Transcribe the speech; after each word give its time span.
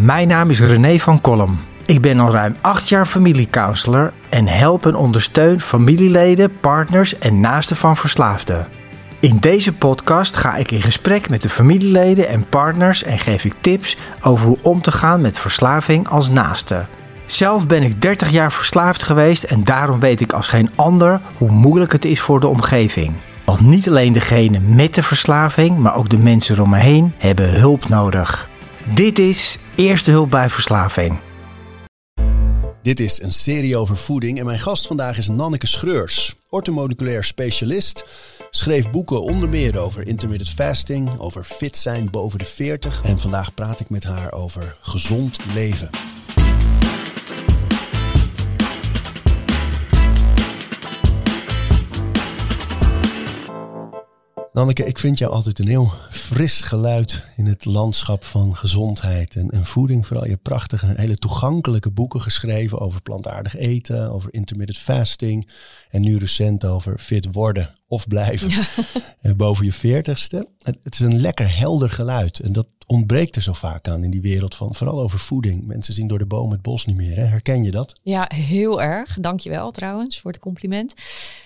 mijn 0.00 0.28
naam 0.28 0.50
is 0.50 0.60
René 0.60 0.98
van 0.98 1.20
Kolm. 1.20 1.60
Ik 1.86 2.00
ben 2.00 2.20
al 2.20 2.30
ruim 2.30 2.56
acht 2.60 2.88
jaar 2.88 3.06
familiecounselor 3.06 4.12
en 4.28 4.46
help 4.46 4.86
en 4.86 4.94
ondersteun 4.94 5.60
familieleden, 5.60 6.60
partners 6.60 7.18
en 7.18 7.40
naasten 7.40 7.76
van 7.76 7.96
verslaafden. 7.96 8.66
In 9.20 9.36
deze 9.38 9.72
podcast 9.72 10.36
ga 10.36 10.56
ik 10.56 10.70
in 10.70 10.82
gesprek 10.82 11.28
met 11.28 11.42
de 11.42 11.48
familieleden 11.48 12.28
en 12.28 12.48
partners 12.48 13.02
en 13.02 13.18
geef 13.18 13.44
ik 13.44 13.54
tips 13.60 13.96
over 14.22 14.46
hoe 14.46 14.58
om 14.62 14.82
te 14.82 14.92
gaan 14.92 15.20
met 15.20 15.38
verslaving 15.38 16.08
als 16.08 16.28
naaste. 16.28 16.84
Zelf 17.26 17.66
ben 17.66 17.82
ik 17.82 18.02
30 18.02 18.30
jaar 18.30 18.52
verslaafd 18.52 19.02
geweest 19.02 19.42
en 19.42 19.64
daarom 19.64 20.00
weet 20.00 20.20
ik 20.20 20.32
als 20.32 20.48
geen 20.48 20.70
ander 20.74 21.20
hoe 21.36 21.50
moeilijk 21.50 21.92
het 21.92 22.04
is 22.04 22.20
voor 22.20 22.40
de 22.40 22.46
omgeving. 22.46 23.12
Want 23.44 23.60
niet 23.60 23.88
alleen 23.88 24.12
degene 24.12 24.58
met 24.60 24.94
de 24.94 25.02
verslaving, 25.02 25.78
maar 25.78 25.96
ook 25.96 26.08
de 26.08 26.18
mensen 26.18 26.60
om 26.60 26.70
me 26.70 26.78
heen 26.78 27.12
hebben 27.18 27.60
hulp 27.60 27.88
nodig. 27.88 28.47
Dit 28.94 29.18
is 29.18 29.58
Eerste 29.74 30.10
Hulp 30.10 30.30
bij 30.30 30.50
Verslaving. 30.50 31.20
Dit 32.82 33.00
is 33.00 33.22
een 33.22 33.32
serie 33.32 33.76
over 33.76 33.96
voeding 33.96 34.38
en 34.38 34.44
mijn 34.44 34.58
gast 34.58 34.86
vandaag 34.86 35.18
is 35.18 35.28
Nanneke 35.28 35.66
Schreurs, 35.66 36.34
orthomoleculair 36.48 37.24
specialist. 37.24 38.04
Schreef 38.50 38.90
boeken 38.90 39.22
onder 39.22 39.48
meer 39.48 39.78
over 39.78 40.06
intermittent 40.06 40.50
fasting, 40.50 41.18
over 41.18 41.44
fit 41.44 41.76
zijn 41.76 42.10
boven 42.10 42.38
de 42.38 42.44
40 42.44 43.02
en 43.02 43.18
vandaag 43.20 43.54
praat 43.54 43.80
ik 43.80 43.90
met 43.90 44.04
haar 44.04 44.32
over 44.32 44.76
gezond 44.80 45.38
leven. 45.54 45.90
Nanneke, 54.58 54.84
ik 54.84 54.98
vind 54.98 55.18
jou 55.18 55.32
altijd 55.32 55.58
een 55.58 55.68
heel 55.68 55.92
fris 56.10 56.62
geluid 56.62 57.24
in 57.36 57.46
het 57.46 57.64
landschap 57.64 58.24
van 58.24 58.56
gezondheid 58.56 59.36
en, 59.36 59.50
en 59.50 59.64
voeding. 59.66 60.06
Vooral 60.06 60.26
je 60.26 60.36
prachtige, 60.36 60.92
hele 60.96 61.16
toegankelijke 61.16 61.90
boeken 61.90 62.20
geschreven 62.20 62.80
over 62.80 63.02
plantaardig 63.02 63.56
eten, 63.56 64.10
over 64.10 64.34
intermittent 64.34 64.78
fasting. 64.78 65.48
En 65.90 66.00
nu 66.00 66.16
recent 66.16 66.64
over 66.64 66.98
fit 66.98 67.32
worden 67.32 67.77
of 67.88 68.08
blijven 68.08 68.50
ja. 69.20 69.34
boven 69.36 69.64
je 69.64 69.72
veertigste. 69.72 70.48
Het, 70.62 70.78
het 70.82 70.94
is 70.94 71.00
een 71.00 71.20
lekker 71.20 71.58
helder 71.58 71.90
geluid. 71.90 72.38
En 72.38 72.52
dat 72.52 72.66
ontbreekt 72.88 73.36
er 73.36 73.42
zo 73.42 73.52
vaak 73.52 73.88
aan 73.88 74.04
in 74.04 74.10
die 74.10 74.20
wereld 74.20 74.54
van 74.54 74.74
vooral 74.74 75.00
over 75.00 75.18
voeding. 75.18 75.66
Mensen 75.66 75.94
zien 75.94 76.06
door 76.06 76.18
de 76.18 76.26
boom 76.26 76.50
het 76.50 76.62
bos 76.62 76.86
niet 76.86 76.96
meer. 76.96 77.16
Hè? 77.16 77.24
Herken 77.24 77.64
je 77.64 77.70
dat? 77.70 78.00
Ja, 78.02 78.30
heel 78.34 78.82
erg. 78.82 79.18
Dankjewel 79.20 79.70
trouwens 79.70 80.20
voor 80.20 80.30
het 80.30 80.40
compliment. 80.40 80.94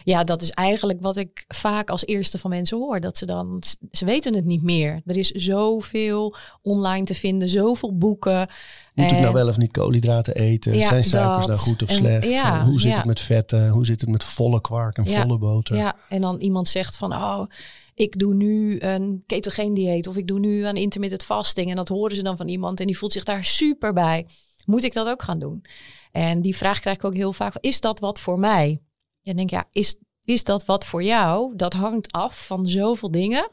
Ja, 0.04 0.24
dat 0.24 0.42
is 0.42 0.50
eigenlijk 0.50 1.00
wat 1.00 1.16
ik 1.16 1.44
vaak 1.48 1.90
als 1.90 2.06
eerste 2.06 2.38
van 2.38 2.50
mensen 2.50 2.78
hoor. 2.78 3.00
Dat 3.00 3.18
ze 3.18 3.26
dan, 3.26 3.62
ze 3.90 4.04
weten 4.04 4.34
het 4.34 4.44
niet 4.44 4.62
meer. 4.62 5.00
Er 5.06 5.16
is 5.16 5.30
zoveel 5.30 6.36
online 6.62 7.04
te 7.04 7.14
vinden, 7.14 7.48
zoveel 7.48 7.96
boeken. 7.96 8.48
Moet 8.94 9.10
ik 9.10 9.20
nou 9.20 9.32
wel 9.32 9.48
of 9.48 9.56
niet 9.56 9.70
koolhydraten 9.70 10.34
eten? 10.34 10.74
Ja, 10.74 10.88
Zijn 10.88 11.04
suikers 11.04 11.46
nou 11.46 11.58
goed 11.58 11.82
of 11.82 11.90
slecht? 11.90 12.28
Ja, 12.28 12.64
Hoe 12.64 12.80
zit 12.80 12.96
het 12.96 13.04
met 13.04 13.20
vetten? 13.20 13.68
Hoe 13.68 13.86
zit 13.86 14.00
het 14.00 14.10
met 14.10 14.24
volle 14.24 14.60
kwark 14.60 14.96
en 14.96 15.06
volle 15.06 15.38
boter? 15.38 15.76
Ja, 15.76 15.96
en 16.08 16.20
dan 16.20 16.40
iemand 16.40 16.68
zegt 16.68 16.96
van, 16.96 17.16
oh, 17.16 17.46
ik 17.94 18.18
doe 18.18 18.34
nu 18.34 18.80
een 18.80 19.22
ketogeen 19.26 19.74
dieet 19.74 20.06
of 20.06 20.16
ik 20.16 20.26
doe 20.26 20.38
nu 20.38 20.66
een 20.66 20.76
intermittent 20.76 21.22
fasting. 21.22 21.70
En 21.70 21.76
dat 21.76 21.88
horen 21.88 22.16
ze 22.16 22.22
dan 22.22 22.36
van 22.36 22.48
iemand 22.48 22.80
en 22.80 22.86
die 22.86 22.98
voelt 22.98 23.12
zich 23.12 23.24
daar 23.24 23.44
super 23.44 23.92
bij. 23.92 24.26
Moet 24.64 24.84
ik 24.84 24.92
dat 24.92 25.08
ook 25.08 25.22
gaan 25.22 25.38
doen? 25.38 25.64
En 26.12 26.42
die 26.42 26.56
vraag 26.56 26.80
krijg 26.80 26.96
ik 26.96 27.04
ook 27.04 27.14
heel 27.14 27.32
vaak. 27.32 27.54
Is 27.60 27.80
dat 27.80 28.00
wat 28.00 28.20
voor 28.20 28.38
mij? 28.38 28.80
En 29.22 29.36
denk 29.36 29.50
ja, 29.50 29.68
is, 29.72 29.96
is 30.33 30.44
dat 30.44 30.64
wat 30.64 30.86
voor 30.86 31.02
jou? 31.02 31.56
Dat 31.56 31.72
hangt 31.72 32.12
af 32.12 32.47
van 32.47 32.66
zoveel 32.66 33.11
dingen. 33.11 33.48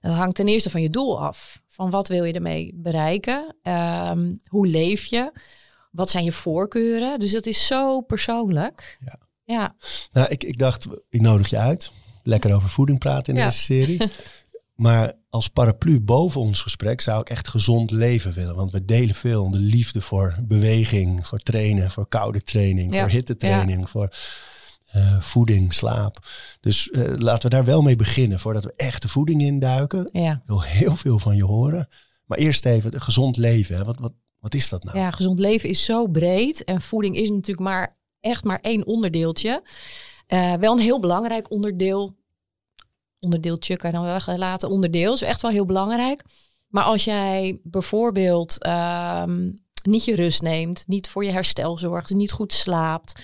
Dat 0.00 0.14
hangt 0.14 0.34
ten 0.34 0.48
eerste 0.48 0.70
van 0.70 0.82
je 0.82 0.90
doel 0.90 1.22
af. 1.22 1.60
Van 1.68 1.90
wat 1.90 2.08
wil 2.08 2.24
je 2.24 2.32
ermee 2.32 2.72
bereiken? 2.74 3.56
Um, 3.62 4.40
hoe 4.48 4.66
leef 4.66 5.04
je? 5.04 5.32
Wat 5.90 6.10
zijn 6.10 6.24
je 6.24 6.32
voorkeuren? 6.32 7.18
Dus 7.18 7.32
dat 7.32 7.46
is 7.46 7.66
zo 7.66 8.00
persoonlijk. 8.00 8.98
Ja. 9.04 9.18
ja. 9.44 9.74
Nou, 10.12 10.28
ik, 10.28 10.44
ik 10.44 10.58
dacht, 10.58 10.86
ik 11.08 11.20
nodig 11.20 11.48
je 11.50 11.58
uit 11.58 11.92
lekker 12.22 12.54
over 12.54 12.68
voeding 12.68 12.98
praten 12.98 13.36
in 13.36 13.44
deze 13.44 13.58
serie. 13.58 14.10
Maar 14.74 15.12
als 15.30 15.48
paraplu 15.48 16.00
boven 16.00 16.40
ons 16.40 16.60
gesprek 16.60 17.00
zou 17.00 17.20
ik 17.20 17.28
echt 17.30 17.48
gezond 17.48 17.90
leven 17.90 18.32
willen. 18.32 18.54
Want 18.54 18.70
we 18.70 18.84
delen 18.84 19.14
veel 19.14 19.50
de 19.50 19.58
liefde 19.58 20.00
voor 20.00 20.36
beweging, 20.42 21.26
voor 21.26 21.38
trainen, 21.38 21.90
voor 21.90 22.08
koude 22.08 22.42
training, 22.42 22.94
voor 22.98 23.08
hittetraining, 23.08 23.80
ja. 23.80 23.86
voor 23.86 24.16
uh, 24.96 25.20
voeding, 25.20 25.74
slaap. 25.74 26.18
Dus 26.60 26.88
uh, 26.88 27.16
laten 27.16 27.50
we 27.50 27.54
daar 27.54 27.64
wel 27.64 27.82
mee 27.82 27.96
beginnen 27.96 28.38
voordat 28.38 28.64
we 28.64 28.72
echt 28.76 29.02
de 29.02 29.08
voeding 29.08 29.42
induiken. 29.42 30.10
Ja. 30.12 30.32
Ik 30.32 30.46
wil 30.46 30.62
heel 30.62 30.96
veel 30.96 31.18
van 31.18 31.36
je 31.36 31.44
horen. 31.44 31.88
Maar 32.24 32.38
eerst 32.38 32.64
even 32.64 33.00
gezond 33.00 33.36
leven. 33.36 33.76
Hè. 33.76 33.84
Wat, 33.84 33.98
wat, 33.98 34.12
wat 34.38 34.54
is 34.54 34.68
dat 34.68 34.84
nou? 34.84 34.98
Ja, 34.98 35.10
gezond 35.10 35.38
leven 35.38 35.68
is 35.68 35.84
zo 35.84 36.06
breed. 36.06 36.64
En 36.64 36.80
voeding 36.80 37.16
is 37.16 37.28
natuurlijk 37.28 37.68
maar 37.68 37.96
echt 38.20 38.44
maar 38.44 38.60
één 38.60 38.86
onderdeeltje. 38.86 39.62
Uh, 40.28 40.54
wel 40.54 40.72
een 40.72 40.82
heel 40.82 41.00
belangrijk 41.00 41.50
onderdeel 41.50 42.20
onderdeeltje 43.20 43.76
kan 43.76 43.90
je 43.90 43.96
dan 43.96 44.22
wel 44.24 44.38
laten. 44.38 44.70
Onderdeel 44.70 45.12
is 45.12 45.22
echt 45.22 45.42
wel 45.42 45.50
heel 45.50 45.64
belangrijk. 45.64 46.22
Maar 46.68 46.84
als 46.84 47.04
jij 47.04 47.60
bijvoorbeeld 47.62 48.66
um, 48.66 49.54
niet 49.82 50.04
je 50.04 50.14
rust 50.14 50.42
neemt, 50.42 50.86
niet 50.86 51.08
voor 51.08 51.24
je 51.24 51.30
herstel 51.30 51.78
zorgt, 51.78 52.10
niet 52.10 52.32
goed 52.32 52.52
slaapt, 52.52 53.22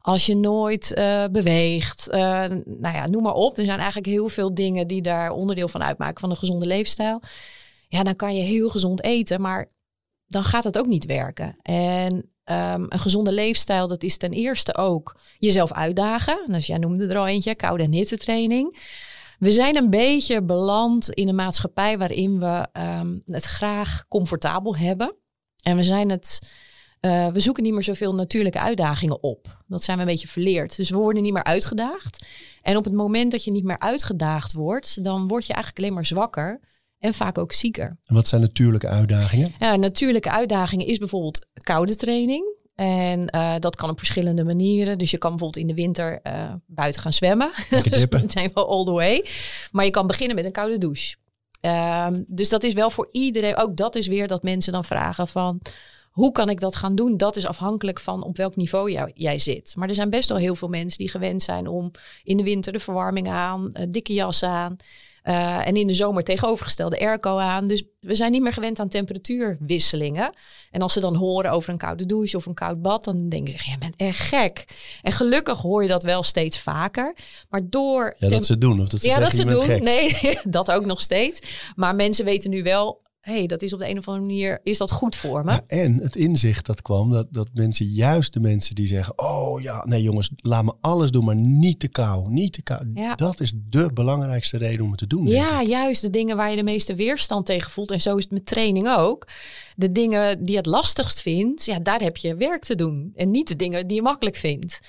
als 0.00 0.26
je 0.26 0.36
nooit 0.36 0.94
uh, 0.98 1.24
beweegt, 1.32 2.08
uh, 2.10 2.18
nou 2.64 2.94
ja, 2.94 3.06
noem 3.06 3.22
maar 3.22 3.34
op. 3.34 3.58
Er 3.58 3.64
zijn 3.64 3.78
eigenlijk 3.78 4.08
heel 4.08 4.28
veel 4.28 4.54
dingen 4.54 4.86
die 4.86 5.02
daar 5.02 5.30
onderdeel 5.30 5.68
van 5.68 5.82
uitmaken 5.82 6.20
van 6.20 6.30
een 6.30 6.36
gezonde 6.36 6.66
leefstijl. 6.66 7.22
Ja, 7.88 8.02
dan 8.02 8.16
kan 8.16 8.34
je 8.34 8.42
heel 8.42 8.68
gezond 8.68 9.02
eten, 9.02 9.40
maar 9.40 9.68
dan 10.26 10.44
gaat 10.44 10.64
het 10.64 10.78
ook 10.78 10.86
niet 10.86 11.04
werken. 11.04 11.56
En 11.62 12.12
um, 12.14 12.86
een 12.88 12.98
gezonde 12.98 13.32
leefstijl, 13.32 13.86
dat 13.86 14.02
is 14.02 14.16
ten 14.16 14.32
eerste 14.32 14.76
ook 14.76 15.20
jezelf 15.38 15.72
uitdagen. 15.72 16.44
Dus 16.46 16.66
jij 16.66 16.78
noemde 16.78 17.06
er 17.06 17.18
al 17.18 17.26
eentje, 17.26 17.54
koude 17.54 17.82
en 17.82 17.92
hittetraining. 17.92 18.78
We 19.38 19.50
zijn 19.50 19.76
een 19.76 19.90
beetje 19.90 20.42
beland 20.42 21.10
in 21.10 21.28
een 21.28 21.34
maatschappij 21.34 21.98
waarin 21.98 22.38
we 22.38 22.66
ehm, 22.72 23.18
het 23.26 23.44
graag 23.44 24.04
comfortabel 24.08 24.76
hebben. 24.76 25.14
En 25.62 25.76
we 25.76 25.82
zijn 25.82 26.10
het. 26.10 26.38
Uh, 27.00 27.28
we 27.28 27.40
zoeken 27.40 27.62
niet 27.62 27.72
meer 27.72 27.82
zoveel 27.82 28.14
natuurlijke 28.14 28.60
uitdagingen 28.60 29.22
op. 29.22 29.62
Dat 29.66 29.84
zijn 29.84 29.96
we 29.96 30.02
een 30.02 30.08
beetje 30.08 30.28
verleerd. 30.28 30.76
Dus 30.76 30.90
we 30.90 30.96
worden 30.96 31.22
niet 31.22 31.32
meer 31.32 31.44
uitgedaagd. 31.44 32.26
En 32.62 32.76
op 32.76 32.84
het 32.84 32.92
moment 32.92 33.30
dat 33.32 33.44
je 33.44 33.50
niet 33.50 33.64
meer 33.64 33.78
uitgedaagd 33.78 34.52
wordt, 34.52 35.04
dan 35.04 35.28
word 35.28 35.46
je 35.46 35.52
eigenlijk 35.52 35.82
alleen 35.82 35.94
maar 35.94 36.06
zwakker 36.06 36.60
en 36.98 37.14
vaak 37.14 37.38
ook 37.38 37.52
zieker. 37.52 37.98
En 38.04 38.14
wat 38.14 38.28
zijn 38.28 38.40
natuurlijke 38.40 38.88
uitdagingen? 38.88 39.54
Ja, 39.58 39.76
natuurlijke 39.76 40.30
uitdagingen 40.30 40.86
is 40.86 40.98
bijvoorbeeld 40.98 41.46
koude 41.52 41.96
training. 41.96 42.58
En 42.74 43.28
uh, 43.34 43.54
dat 43.58 43.76
kan 43.76 43.90
op 43.90 43.98
verschillende 43.98 44.44
manieren. 44.44 44.98
Dus 44.98 45.10
je 45.10 45.18
kan 45.18 45.30
bijvoorbeeld 45.30 45.62
in 45.62 45.74
de 45.74 45.82
winter 45.82 46.20
uh, 46.22 46.52
buiten 46.66 47.00
gaan 47.00 47.12
zwemmen. 47.12 47.52
dus 47.90 48.06
meteen 48.08 48.50
wel 48.54 48.68
all 48.68 48.84
the 48.84 48.90
way. 48.90 49.26
Maar 49.72 49.84
je 49.84 49.90
kan 49.90 50.06
beginnen 50.06 50.36
met 50.36 50.44
een 50.44 50.52
koude 50.52 50.78
douche. 50.78 51.16
Um, 51.60 52.24
dus 52.28 52.48
dat 52.48 52.64
is 52.64 52.72
wel 52.72 52.90
voor 52.90 53.08
iedereen. 53.12 53.56
Ook 53.56 53.76
dat 53.76 53.94
is 53.94 54.06
weer 54.06 54.28
dat 54.28 54.42
mensen 54.42 54.72
dan 54.72 54.84
vragen 54.84 55.28
van... 55.28 55.60
Hoe 56.10 56.32
kan 56.32 56.48
ik 56.48 56.60
dat 56.60 56.76
gaan 56.76 56.94
doen? 56.94 57.16
Dat 57.16 57.36
is 57.36 57.46
afhankelijk 57.46 58.00
van 58.00 58.22
op 58.22 58.36
welk 58.36 58.56
niveau 58.56 58.90
jou, 58.90 59.10
jij 59.14 59.38
zit. 59.38 59.76
Maar 59.76 59.88
er 59.88 59.94
zijn 59.94 60.10
best 60.10 60.28
wel 60.28 60.38
heel 60.38 60.54
veel 60.54 60.68
mensen 60.68 60.98
die 60.98 61.10
gewend 61.10 61.42
zijn 61.42 61.66
om 61.66 61.90
in 62.24 62.36
de 62.36 62.42
winter 62.42 62.72
de 62.72 62.78
verwarming 62.78 63.28
aan, 63.28 63.70
uh, 63.72 63.84
dikke 63.88 64.12
jas 64.12 64.42
aan. 64.42 64.76
Uh, 65.24 65.66
en 65.66 65.76
in 65.76 65.86
de 65.86 65.94
zomer 65.94 66.24
tegenovergestelde 66.24 66.98
airco 66.98 67.38
aan. 67.38 67.66
Dus 67.66 67.84
we 68.00 68.14
zijn 68.14 68.32
niet 68.32 68.42
meer 68.42 68.52
gewend 68.52 68.80
aan 68.80 68.88
temperatuurwisselingen. 68.88 70.34
En 70.70 70.82
als 70.82 70.92
ze 70.92 71.00
dan 71.00 71.14
horen 71.14 71.50
over 71.50 71.70
een 71.70 71.78
koude 71.78 72.06
douche 72.06 72.36
of 72.36 72.46
een 72.46 72.54
koud 72.54 72.82
bad, 72.82 73.04
dan 73.04 73.28
denken 73.28 73.52
ze, 73.52 73.64
jij 73.66 73.76
bent 73.78 73.96
echt 73.96 74.18
gek. 74.18 74.64
En 75.02 75.12
gelukkig 75.12 75.58
hoor 75.58 75.82
je 75.82 75.88
dat 75.88 76.02
wel 76.02 76.22
steeds 76.22 76.58
vaker. 76.58 77.14
Maar 77.48 77.60
door... 77.64 78.14
Ja, 78.18 78.28
dat 78.28 78.46
ze 78.46 78.58
doen. 78.58 78.80
Of 78.80 78.88
dat 78.88 79.00
ze 79.00 79.06
ja, 79.06 79.14
zeggen, 79.14 79.46
dat 79.46 79.46
ze 79.46 79.56
doen. 79.56 79.74
Gek. 79.74 79.82
Nee, 79.82 80.38
dat 80.56 80.70
ook 80.70 80.84
nog 80.84 81.00
steeds. 81.00 81.42
Maar 81.74 81.94
mensen 81.94 82.24
weten 82.24 82.50
nu 82.50 82.62
wel, 82.62 83.00
hey, 83.20 83.46
dat 83.46 83.62
is 83.62 83.72
op 83.72 83.78
de 83.78 83.88
een 83.88 83.98
of 83.98 84.08
andere 84.08 84.26
manier, 84.26 84.60
is 84.62 84.78
dat 84.78 84.90
goed 84.90 85.16
voor 85.16 85.44
me? 85.44 85.50
Ja, 85.50 85.62
en 85.66 85.98
het 86.02 86.16
inzicht 86.16 86.66
dat 86.66 86.82
kwam, 86.82 87.12
dat, 87.12 87.26
dat 87.30 87.48
mensen, 87.54 87.86
juist 87.86 88.32
de 88.32 88.40
mensen 88.40 88.74
die 88.74 88.86
zeggen, 88.86 89.18
oh 89.18 89.60
ja, 89.62 89.84
nee 89.84 90.02
jongens, 90.02 90.30
laat 90.36 90.64
me 90.64 90.74
alles 90.80 91.10
doen, 91.10 91.24
maar 91.24 91.36
niet 91.36 91.80
te 91.80 91.88
kou, 91.88 92.30
niet 92.30 92.52
te 92.52 92.62
kou. 92.62 92.90
Ja. 92.94 93.14
Dat 93.14 93.40
is 93.40 93.52
de 93.56 93.92
belangrijkste 93.92 94.58
reden 94.58 94.84
om 94.84 94.90
het 94.90 94.98
te 94.98 95.06
doen. 95.06 95.26
Ja, 95.26 95.62
juist 95.62 96.02
de 96.02 96.10
dingen 96.10 96.36
waar 96.36 96.50
je 96.50 96.56
de 96.56 96.62
meeste 96.62 96.94
weerstand 96.94 97.46
tegen 97.46 97.70
voelt. 97.70 97.90
En 97.90 98.00
zo 98.00 98.16
is 98.16 98.22
het 98.22 98.32
met 98.32 98.46
training 98.46 98.88
ook. 98.88 99.28
De 99.76 99.92
dingen 99.92 100.42
die 100.42 100.50
je 100.50 100.56
het 100.56 100.66
lastigst 100.66 101.22
vindt, 101.22 101.64
ja, 101.64 101.78
daar 101.78 102.00
heb 102.00 102.16
je 102.16 102.34
werk 102.34 102.64
te 102.64 102.74
doen. 102.74 103.12
En 103.14 103.30
niet 103.30 103.48
de 103.48 103.56
dingen 103.56 103.86
die 103.86 103.96
je 103.96 104.02
makkelijk 104.02 104.36
vindt. 104.36 104.80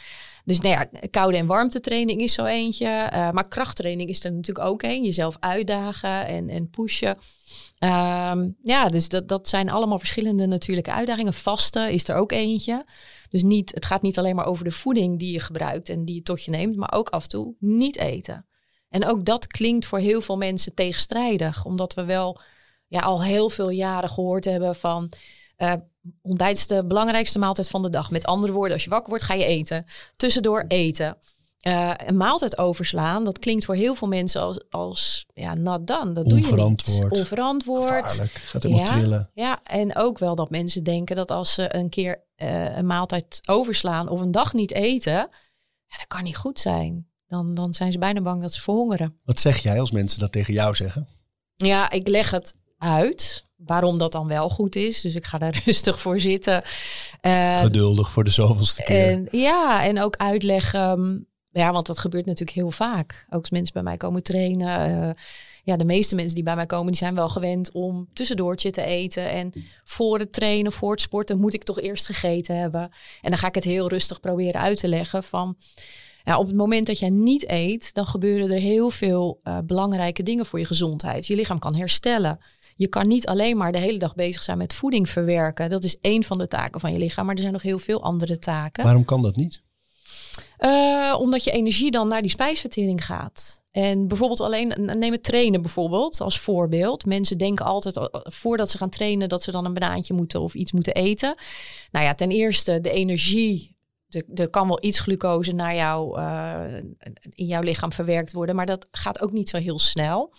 Dus 0.45 0.59
nou 0.59 0.73
ja, 0.73 1.07
koude 1.09 1.37
en 1.37 1.45
warmte 1.45 1.79
training 1.79 2.21
is 2.21 2.33
zo 2.33 2.45
eentje. 2.45 2.85
Uh, 2.85 3.31
maar 3.31 3.47
krachttraining 3.47 4.09
is 4.09 4.23
er 4.23 4.31
natuurlijk 4.31 4.67
ook 4.67 4.83
een. 4.83 5.03
Jezelf 5.03 5.37
uitdagen 5.39 6.27
en, 6.27 6.49
en 6.49 6.69
pushen. 6.69 7.17
Um, 7.83 8.57
ja, 8.63 8.87
dus 8.87 9.09
dat, 9.09 9.27
dat 9.27 9.47
zijn 9.47 9.69
allemaal 9.69 9.99
verschillende 9.99 10.45
natuurlijke 10.45 10.91
uitdagingen. 10.91 11.33
Vasten 11.33 11.91
is 11.91 12.07
er 12.07 12.15
ook 12.15 12.31
eentje. 12.31 12.85
Dus 13.29 13.43
niet, 13.43 13.71
het 13.73 13.85
gaat 13.85 14.01
niet 14.01 14.17
alleen 14.17 14.35
maar 14.35 14.45
over 14.45 14.63
de 14.63 14.71
voeding 14.71 15.19
die 15.19 15.33
je 15.33 15.39
gebruikt 15.39 15.89
en 15.89 16.05
die 16.05 16.15
je 16.15 16.21
tot 16.21 16.43
je 16.43 16.51
neemt, 16.51 16.75
maar 16.75 16.93
ook 16.93 17.09
af 17.09 17.23
en 17.23 17.29
toe 17.29 17.55
niet 17.59 17.97
eten. 17.97 18.45
En 18.89 19.05
ook 19.05 19.25
dat 19.25 19.47
klinkt 19.47 19.85
voor 19.85 19.99
heel 19.99 20.21
veel 20.21 20.37
mensen 20.37 20.73
tegenstrijdig, 20.73 21.65
omdat 21.65 21.93
we 21.93 22.03
wel 22.05 22.41
ja, 22.87 22.99
al 22.99 23.23
heel 23.23 23.49
veel 23.49 23.69
jaren 23.69 24.09
gehoord 24.09 24.45
hebben 24.45 24.75
van 24.75 25.11
Uh, 25.57 25.73
ontbijt 26.21 26.57
is 26.57 26.67
de 26.67 26.85
belangrijkste 26.85 27.39
maaltijd 27.39 27.69
van 27.69 27.81
de 27.81 27.89
dag. 27.89 28.11
Met 28.11 28.25
andere 28.25 28.53
woorden, 28.53 28.73
als 28.73 28.83
je 28.83 28.89
wakker 28.89 29.09
wordt, 29.09 29.23
ga 29.23 29.33
je 29.33 29.45
eten. 29.45 29.85
Tussendoor 30.15 30.65
eten. 30.67 31.17
Uh, 31.67 31.93
een 31.97 32.17
maaltijd 32.17 32.57
overslaan, 32.57 33.23
dat 33.23 33.39
klinkt 33.39 33.65
voor 33.65 33.75
heel 33.75 33.95
veel 33.95 34.07
mensen 34.07 34.41
als, 34.41 34.63
als 34.69 35.25
ja, 35.33 35.53
not 35.53 35.87
done. 35.87 36.11
Dat 36.11 36.29
doe 36.29 36.39
je 36.39 36.55
niet. 36.55 37.09
Onverantwoord. 37.09 37.85
Gevaarlijk. 37.85 38.31
Gaat 38.31 38.63
helemaal 38.63 38.85
ja, 38.85 38.91
trillen. 38.91 39.29
Ja, 39.33 39.59
en 39.63 39.95
ook 39.95 40.17
wel 40.17 40.35
dat 40.35 40.49
mensen 40.49 40.83
denken 40.83 41.15
dat 41.15 41.31
als 41.31 41.53
ze 41.53 41.75
een 41.75 41.89
keer 41.89 42.23
uh, 42.37 42.77
een 42.77 42.85
maaltijd 42.85 43.41
overslaan 43.45 44.09
of 44.09 44.19
een 44.19 44.31
dag 44.31 44.53
niet 44.53 44.73
eten, 44.73 45.13
ja, 45.85 45.97
dat 45.97 46.07
kan 46.07 46.23
niet 46.23 46.37
goed 46.37 46.59
zijn. 46.59 47.07
Dan, 47.27 47.53
dan 47.53 47.73
zijn 47.73 47.91
ze 47.91 47.97
bijna 47.97 48.21
bang 48.21 48.41
dat 48.41 48.53
ze 48.53 48.61
verhongeren. 48.61 49.19
Wat 49.23 49.39
zeg 49.39 49.57
jij 49.57 49.79
als 49.79 49.91
mensen 49.91 50.19
dat 50.19 50.31
tegen 50.31 50.53
jou 50.53 50.75
zeggen? 50.75 51.07
Ja, 51.55 51.89
ik 51.89 52.07
leg 52.07 52.31
het 52.31 52.53
uit 52.77 53.43
waarom 53.55 53.97
dat 53.97 54.11
dan 54.11 54.27
wel 54.27 54.49
goed 54.49 54.75
is. 54.75 55.01
Dus 55.01 55.15
ik 55.15 55.25
ga 55.25 55.37
daar 55.37 55.61
rustig 55.65 55.99
voor 55.99 56.19
zitten. 56.19 56.63
Uh, 57.21 57.59
Geduldig 57.59 58.11
voor 58.11 58.23
de 58.23 58.29
zoveelste 58.29 58.83
keer. 58.83 59.07
En, 59.07 59.27
ja, 59.31 59.83
en 59.83 60.01
ook 60.01 60.15
uitleggen 60.15 61.25
ja, 61.51 61.71
want 61.71 61.85
dat 61.85 61.99
gebeurt 61.99 62.25
natuurlijk 62.25 62.57
heel 62.57 62.71
vaak. 62.71 63.25
Ook 63.29 63.39
als 63.39 63.49
mensen 63.49 63.73
bij 63.73 63.83
mij 63.83 63.97
komen 63.97 64.23
trainen. 64.23 64.89
Uh, 64.89 65.09
ja, 65.63 65.77
de 65.77 65.85
meeste 65.85 66.15
mensen 66.15 66.35
die 66.35 66.43
bij 66.43 66.55
mij 66.55 66.65
komen, 66.65 66.87
die 66.87 66.95
zijn 66.95 67.15
wel 67.15 67.29
gewend 67.29 67.71
om 67.71 68.07
tussendoortje 68.13 68.71
te 68.71 68.83
eten. 68.83 69.29
En 69.29 69.53
voor 69.83 70.19
het 70.19 70.33
trainen, 70.33 70.71
voor 70.71 70.91
het 70.91 71.01
sporten, 71.01 71.39
moet 71.39 71.53
ik 71.53 71.63
toch 71.63 71.79
eerst 71.79 72.05
gegeten 72.05 72.57
hebben. 72.57 72.81
En 73.21 73.29
dan 73.29 73.37
ga 73.37 73.47
ik 73.47 73.55
het 73.55 73.63
heel 73.63 73.89
rustig 73.89 74.19
proberen 74.19 74.61
uit 74.61 74.77
te 74.77 74.87
leggen 74.87 75.23
van... 75.23 75.57
Ja, 76.23 76.37
op 76.37 76.47
het 76.47 76.55
moment 76.55 76.87
dat 76.87 76.99
jij 76.99 77.09
niet 77.09 77.49
eet, 77.49 77.93
dan 77.93 78.05
gebeuren 78.05 78.51
er 78.51 78.59
heel 78.59 78.89
veel 78.89 79.39
uh, 79.43 79.57
belangrijke 79.65 80.23
dingen 80.23 80.45
voor 80.45 80.59
je 80.59 80.65
gezondheid. 80.65 81.27
Je 81.27 81.35
lichaam 81.35 81.59
kan 81.59 81.75
herstellen. 81.75 82.39
Je 82.75 82.87
kan 82.87 83.07
niet 83.07 83.27
alleen 83.27 83.57
maar 83.57 83.71
de 83.71 83.77
hele 83.77 83.97
dag 83.99 84.15
bezig 84.15 84.43
zijn 84.43 84.57
met 84.57 84.73
voeding 84.73 85.09
verwerken. 85.09 85.69
Dat 85.69 85.83
is 85.83 85.97
één 85.99 86.23
van 86.23 86.37
de 86.37 86.47
taken 86.47 86.79
van 86.79 86.91
je 86.91 86.97
lichaam, 86.97 87.25
maar 87.25 87.35
er 87.35 87.41
zijn 87.41 87.53
nog 87.53 87.61
heel 87.61 87.79
veel 87.79 88.03
andere 88.03 88.39
taken. 88.39 88.83
Waarom 88.83 89.05
kan 89.05 89.21
dat 89.21 89.35
niet? 89.35 89.63
Uh, 90.59 91.15
omdat 91.19 91.43
je 91.43 91.51
energie 91.51 91.91
dan 91.91 92.07
naar 92.07 92.21
die 92.21 92.31
spijsvertering 92.31 93.05
gaat. 93.05 93.61
En 93.71 94.07
bijvoorbeeld 94.07 94.41
alleen, 94.41 94.73
neem 94.75 95.11
het 95.11 95.23
trainen 95.23 95.61
bijvoorbeeld 95.61 96.21
als 96.21 96.39
voorbeeld. 96.39 97.05
Mensen 97.05 97.37
denken 97.37 97.65
altijd 97.65 97.97
eh, 97.97 98.05
voordat 98.11 98.69
ze 98.69 98.77
gaan 98.77 98.89
trainen 98.89 99.29
dat 99.29 99.43
ze 99.43 99.51
dan 99.51 99.65
een 99.65 99.73
banaantje 99.73 100.13
moeten 100.13 100.41
of 100.41 100.53
iets 100.53 100.71
moeten 100.71 100.93
eten. 100.93 101.35
Nou 101.91 102.05
ja, 102.05 102.13
ten 102.13 102.31
eerste 102.31 102.81
de 102.81 102.91
energie. 102.91 103.79
Er 104.33 104.49
kan 104.49 104.67
wel 104.67 104.83
iets 104.83 104.99
glucose 104.99 105.51
naar 105.51 105.75
jou, 105.75 106.19
uh, 106.19 106.77
in 107.29 107.45
jouw 107.45 107.61
lichaam 107.61 107.91
verwerkt 107.91 108.33
worden, 108.33 108.55
maar 108.55 108.65
dat 108.65 108.87
gaat 108.91 109.21
ook 109.21 109.31
niet 109.31 109.49
zo 109.49 109.57
heel 109.57 109.79
snel. 109.79 110.33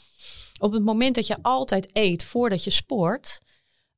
Op 0.58 0.72
het 0.72 0.84
moment 0.84 1.14
dat 1.14 1.26
je 1.26 1.36
altijd 1.42 1.90
eet 1.92 2.24
voordat 2.24 2.64
je 2.64 2.70
sport, 2.70 3.40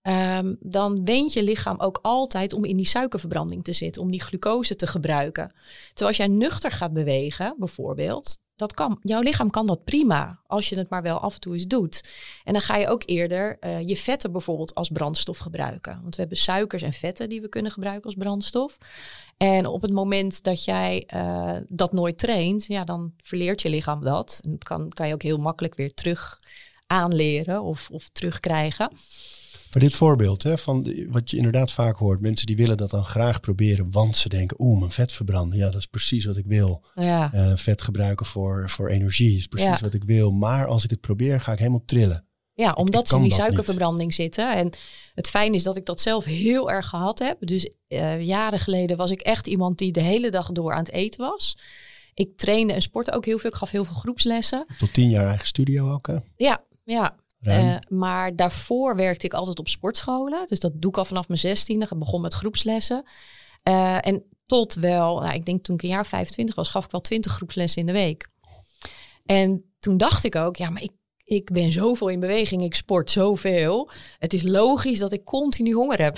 Um, 0.08 0.56
dan 0.60 1.04
went 1.04 1.32
je 1.32 1.42
lichaam 1.42 1.80
ook 1.80 1.98
altijd 2.02 2.52
om 2.52 2.64
in 2.64 2.76
die 2.76 2.86
suikerverbranding 2.86 3.64
te 3.64 3.72
zitten, 3.72 4.02
om 4.02 4.10
die 4.10 4.22
glucose 4.22 4.76
te 4.76 4.86
gebruiken. 4.86 5.52
Terwijl 5.86 6.08
als 6.08 6.16
jij 6.16 6.28
nuchter 6.28 6.70
gaat 6.70 6.92
bewegen, 6.92 7.54
bijvoorbeeld, 7.58 8.38
dat 8.56 8.74
kan, 8.74 8.98
jouw 9.02 9.20
lichaam 9.20 9.50
kan 9.50 9.66
dat 9.66 9.84
prima, 9.84 10.40
als 10.46 10.68
je 10.68 10.76
het 10.78 10.90
maar 10.90 11.02
wel 11.02 11.18
af 11.18 11.34
en 11.34 11.40
toe 11.40 11.52
eens 11.52 11.66
doet. 11.66 12.10
En 12.44 12.52
dan 12.52 12.62
ga 12.62 12.76
je 12.76 12.88
ook 12.88 13.02
eerder 13.06 13.56
uh, 13.60 13.80
je 13.80 13.96
vetten 13.96 14.32
bijvoorbeeld 14.32 14.74
als 14.74 14.88
brandstof 14.88 15.38
gebruiken. 15.38 15.98
Want 16.02 16.14
we 16.14 16.20
hebben 16.20 16.38
suikers 16.38 16.82
en 16.82 16.92
vetten 16.92 17.28
die 17.28 17.40
we 17.40 17.48
kunnen 17.48 17.72
gebruiken 17.72 18.04
als 18.04 18.14
brandstof. 18.14 18.78
En 19.36 19.66
op 19.66 19.82
het 19.82 19.92
moment 19.92 20.42
dat 20.42 20.64
jij 20.64 21.08
uh, 21.14 21.56
dat 21.68 21.92
nooit 21.92 22.18
traint, 22.18 22.66
ja, 22.66 22.84
dan 22.84 23.12
verleert 23.22 23.62
je 23.62 23.70
lichaam 23.70 24.04
dat. 24.04 24.40
En 24.42 24.50
dat 24.50 24.64
kan, 24.64 24.88
kan 24.88 25.08
je 25.08 25.14
ook 25.14 25.22
heel 25.22 25.38
makkelijk 25.38 25.74
weer 25.74 25.94
terug 25.94 26.40
aanleren 26.86 27.62
of, 27.62 27.88
of 27.90 28.08
terugkrijgen. 28.08 28.90
Maar 29.74 29.82
dit 29.82 29.94
voorbeeld 29.94 30.42
hè, 30.42 30.58
van 30.58 30.94
wat 31.08 31.30
je 31.30 31.36
inderdaad 31.36 31.72
vaak 31.72 31.96
hoort, 31.96 32.20
mensen 32.20 32.46
die 32.46 32.56
willen 32.56 32.76
dat 32.76 32.90
dan 32.90 33.04
graag 33.04 33.40
proberen, 33.40 33.90
want 33.90 34.16
ze 34.16 34.28
denken, 34.28 34.56
oeh, 34.60 34.78
mijn 34.78 34.90
vet 34.90 35.12
verbranden. 35.12 35.58
Ja, 35.58 35.70
dat 35.70 35.80
is 35.80 35.86
precies 35.86 36.24
wat 36.24 36.36
ik 36.36 36.46
wil. 36.46 36.84
Ja. 36.94 37.34
Uh, 37.34 37.52
vet 37.56 37.82
gebruiken 37.82 38.26
voor, 38.26 38.70
voor 38.70 38.88
energie 38.88 39.36
is 39.36 39.46
precies 39.46 39.80
wat 39.80 39.94
ik 39.94 40.04
wil. 40.04 40.30
Maar 40.30 40.66
als 40.66 40.84
ik 40.84 40.90
het 40.90 41.00
probeer, 41.00 41.40
ga 41.40 41.52
ik 41.52 41.58
helemaal 41.58 41.82
trillen. 41.86 42.26
Ja, 42.52 42.72
omdat 42.72 43.08
ze 43.08 43.16
in 43.16 43.22
die 43.22 43.32
suikerverbranding 43.32 44.14
zitten. 44.14 44.56
En 44.56 44.70
het 45.14 45.28
fijn 45.28 45.54
is 45.54 45.62
dat 45.62 45.76
ik 45.76 45.86
dat 45.86 46.00
zelf 46.00 46.24
heel 46.24 46.70
erg 46.70 46.86
gehad 46.86 47.18
heb. 47.18 47.46
Dus 47.46 47.70
uh, 47.88 48.20
jaren 48.20 48.58
geleden 48.58 48.96
was 48.96 49.10
ik 49.10 49.20
echt 49.20 49.46
iemand 49.46 49.78
die 49.78 49.92
de 49.92 50.02
hele 50.02 50.30
dag 50.30 50.52
door 50.52 50.72
aan 50.72 50.78
het 50.78 50.92
eten 50.92 51.20
was. 51.20 51.58
Ik 52.14 52.36
trainde 52.36 52.72
en 52.72 52.82
sportte 52.82 53.12
ook 53.12 53.24
heel 53.24 53.38
veel. 53.38 53.50
Ik 53.50 53.56
gaf 53.56 53.70
heel 53.70 53.84
veel 53.84 53.94
groepslessen. 53.94 54.66
Tot 54.78 54.92
tien 54.92 55.10
jaar 55.10 55.26
eigen 55.26 55.46
studio 55.46 55.92
ook, 55.92 56.06
hè? 56.06 56.16
Ja, 56.36 56.60
ja. 56.84 57.16
Uh, 57.46 57.76
maar 57.88 58.36
daarvoor 58.36 58.96
werkte 58.96 59.26
ik 59.26 59.34
altijd 59.34 59.58
op 59.58 59.68
sportscholen. 59.68 60.46
Dus 60.46 60.60
dat 60.60 60.72
doe 60.74 60.90
ik 60.90 60.96
al 60.96 61.04
vanaf 61.04 61.28
mijn 61.28 61.40
zestiende. 61.40 61.86
Ik 61.90 61.98
begon 61.98 62.20
met 62.20 62.34
groepslessen. 62.34 63.04
Uh, 63.68 64.06
en 64.06 64.24
tot 64.46 64.74
wel, 64.74 65.20
nou, 65.20 65.34
ik 65.34 65.44
denk 65.44 65.64
toen 65.64 65.74
ik 65.74 65.82
een 65.82 65.88
jaar 65.88 66.06
25 66.06 66.54
was, 66.54 66.68
gaf 66.68 66.84
ik 66.84 66.90
wel 66.90 67.00
20 67.00 67.32
groepslessen 67.32 67.80
in 67.80 67.86
de 67.86 67.92
week. 67.92 68.28
En 69.24 69.74
toen 69.80 69.96
dacht 69.96 70.24
ik 70.24 70.36
ook, 70.36 70.56
ja, 70.56 70.70
maar 70.70 70.82
ik, 70.82 70.92
ik 71.24 71.52
ben 71.52 71.72
zoveel 71.72 72.08
in 72.08 72.20
beweging, 72.20 72.62
ik 72.62 72.74
sport 72.74 73.10
zoveel. 73.10 73.90
Het 74.18 74.32
is 74.32 74.42
logisch 74.42 74.98
dat 74.98 75.12
ik 75.12 75.24
continu 75.24 75.72
honger 75.72 76.02
heb. 76.02 76.14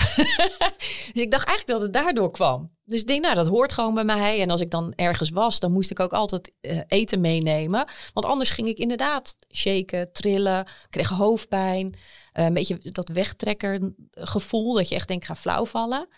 dus 1.12 1.22
ik 1.22 1.30
dacht 1.30 1.46
eigenlijk 1.46 1.66
dat 1.66 1.80
het 1.80 1.92
daardoor 1.92 2.30
kwam. 2.30 2.74
Dus 2.84 3.00
ik 3.00 3.06
denk, 3.06 3.22
nou, 3.22 3.34
dat 3.34 3.46
hoort 3.46 3.72
gewoon 3.72 3.94
bij 3.94 4.04
mij. 4.04 4.40
En 4.40 4.50
als 4.50 4.60
ik 4.60 4.70
dan 4.70 4.92
ergens 4.94 5.30
was, 5.30 5.60
dan 5.60 5.72
moest 5.72 5.90
ik 5.90 6.00
ook 6.00 6.12
altijd 6.12 6.56
uh, 6.60 6.80
eten 6.86 7.20
meenemen. 7.20 7.88
Want 8.12 8.26
anders 8.26 8.50
ging 8.50 8.68
ik 8.68 8.78
inderdaad 8.78 9.36
shaken, 9.54 10.12
trillen, 10.12 10.68
kreeg 10.90 11.08
hoofdpijn. 11.08 11.86
Uh, 11.86 12.44
een 12.44 12.54
beetje 12.54 12.78
dat 12.82 13.08
wegtrekker 13.08 13.92
gevoel, 14.10 14.74
dat 14.74 14.88
je 14.88 14.94
echt 14.94 15.08
denkt, 15.08 15.26
ga 15.26 15.36
flauw 15.36 15.66
vallen. 15.66 16.08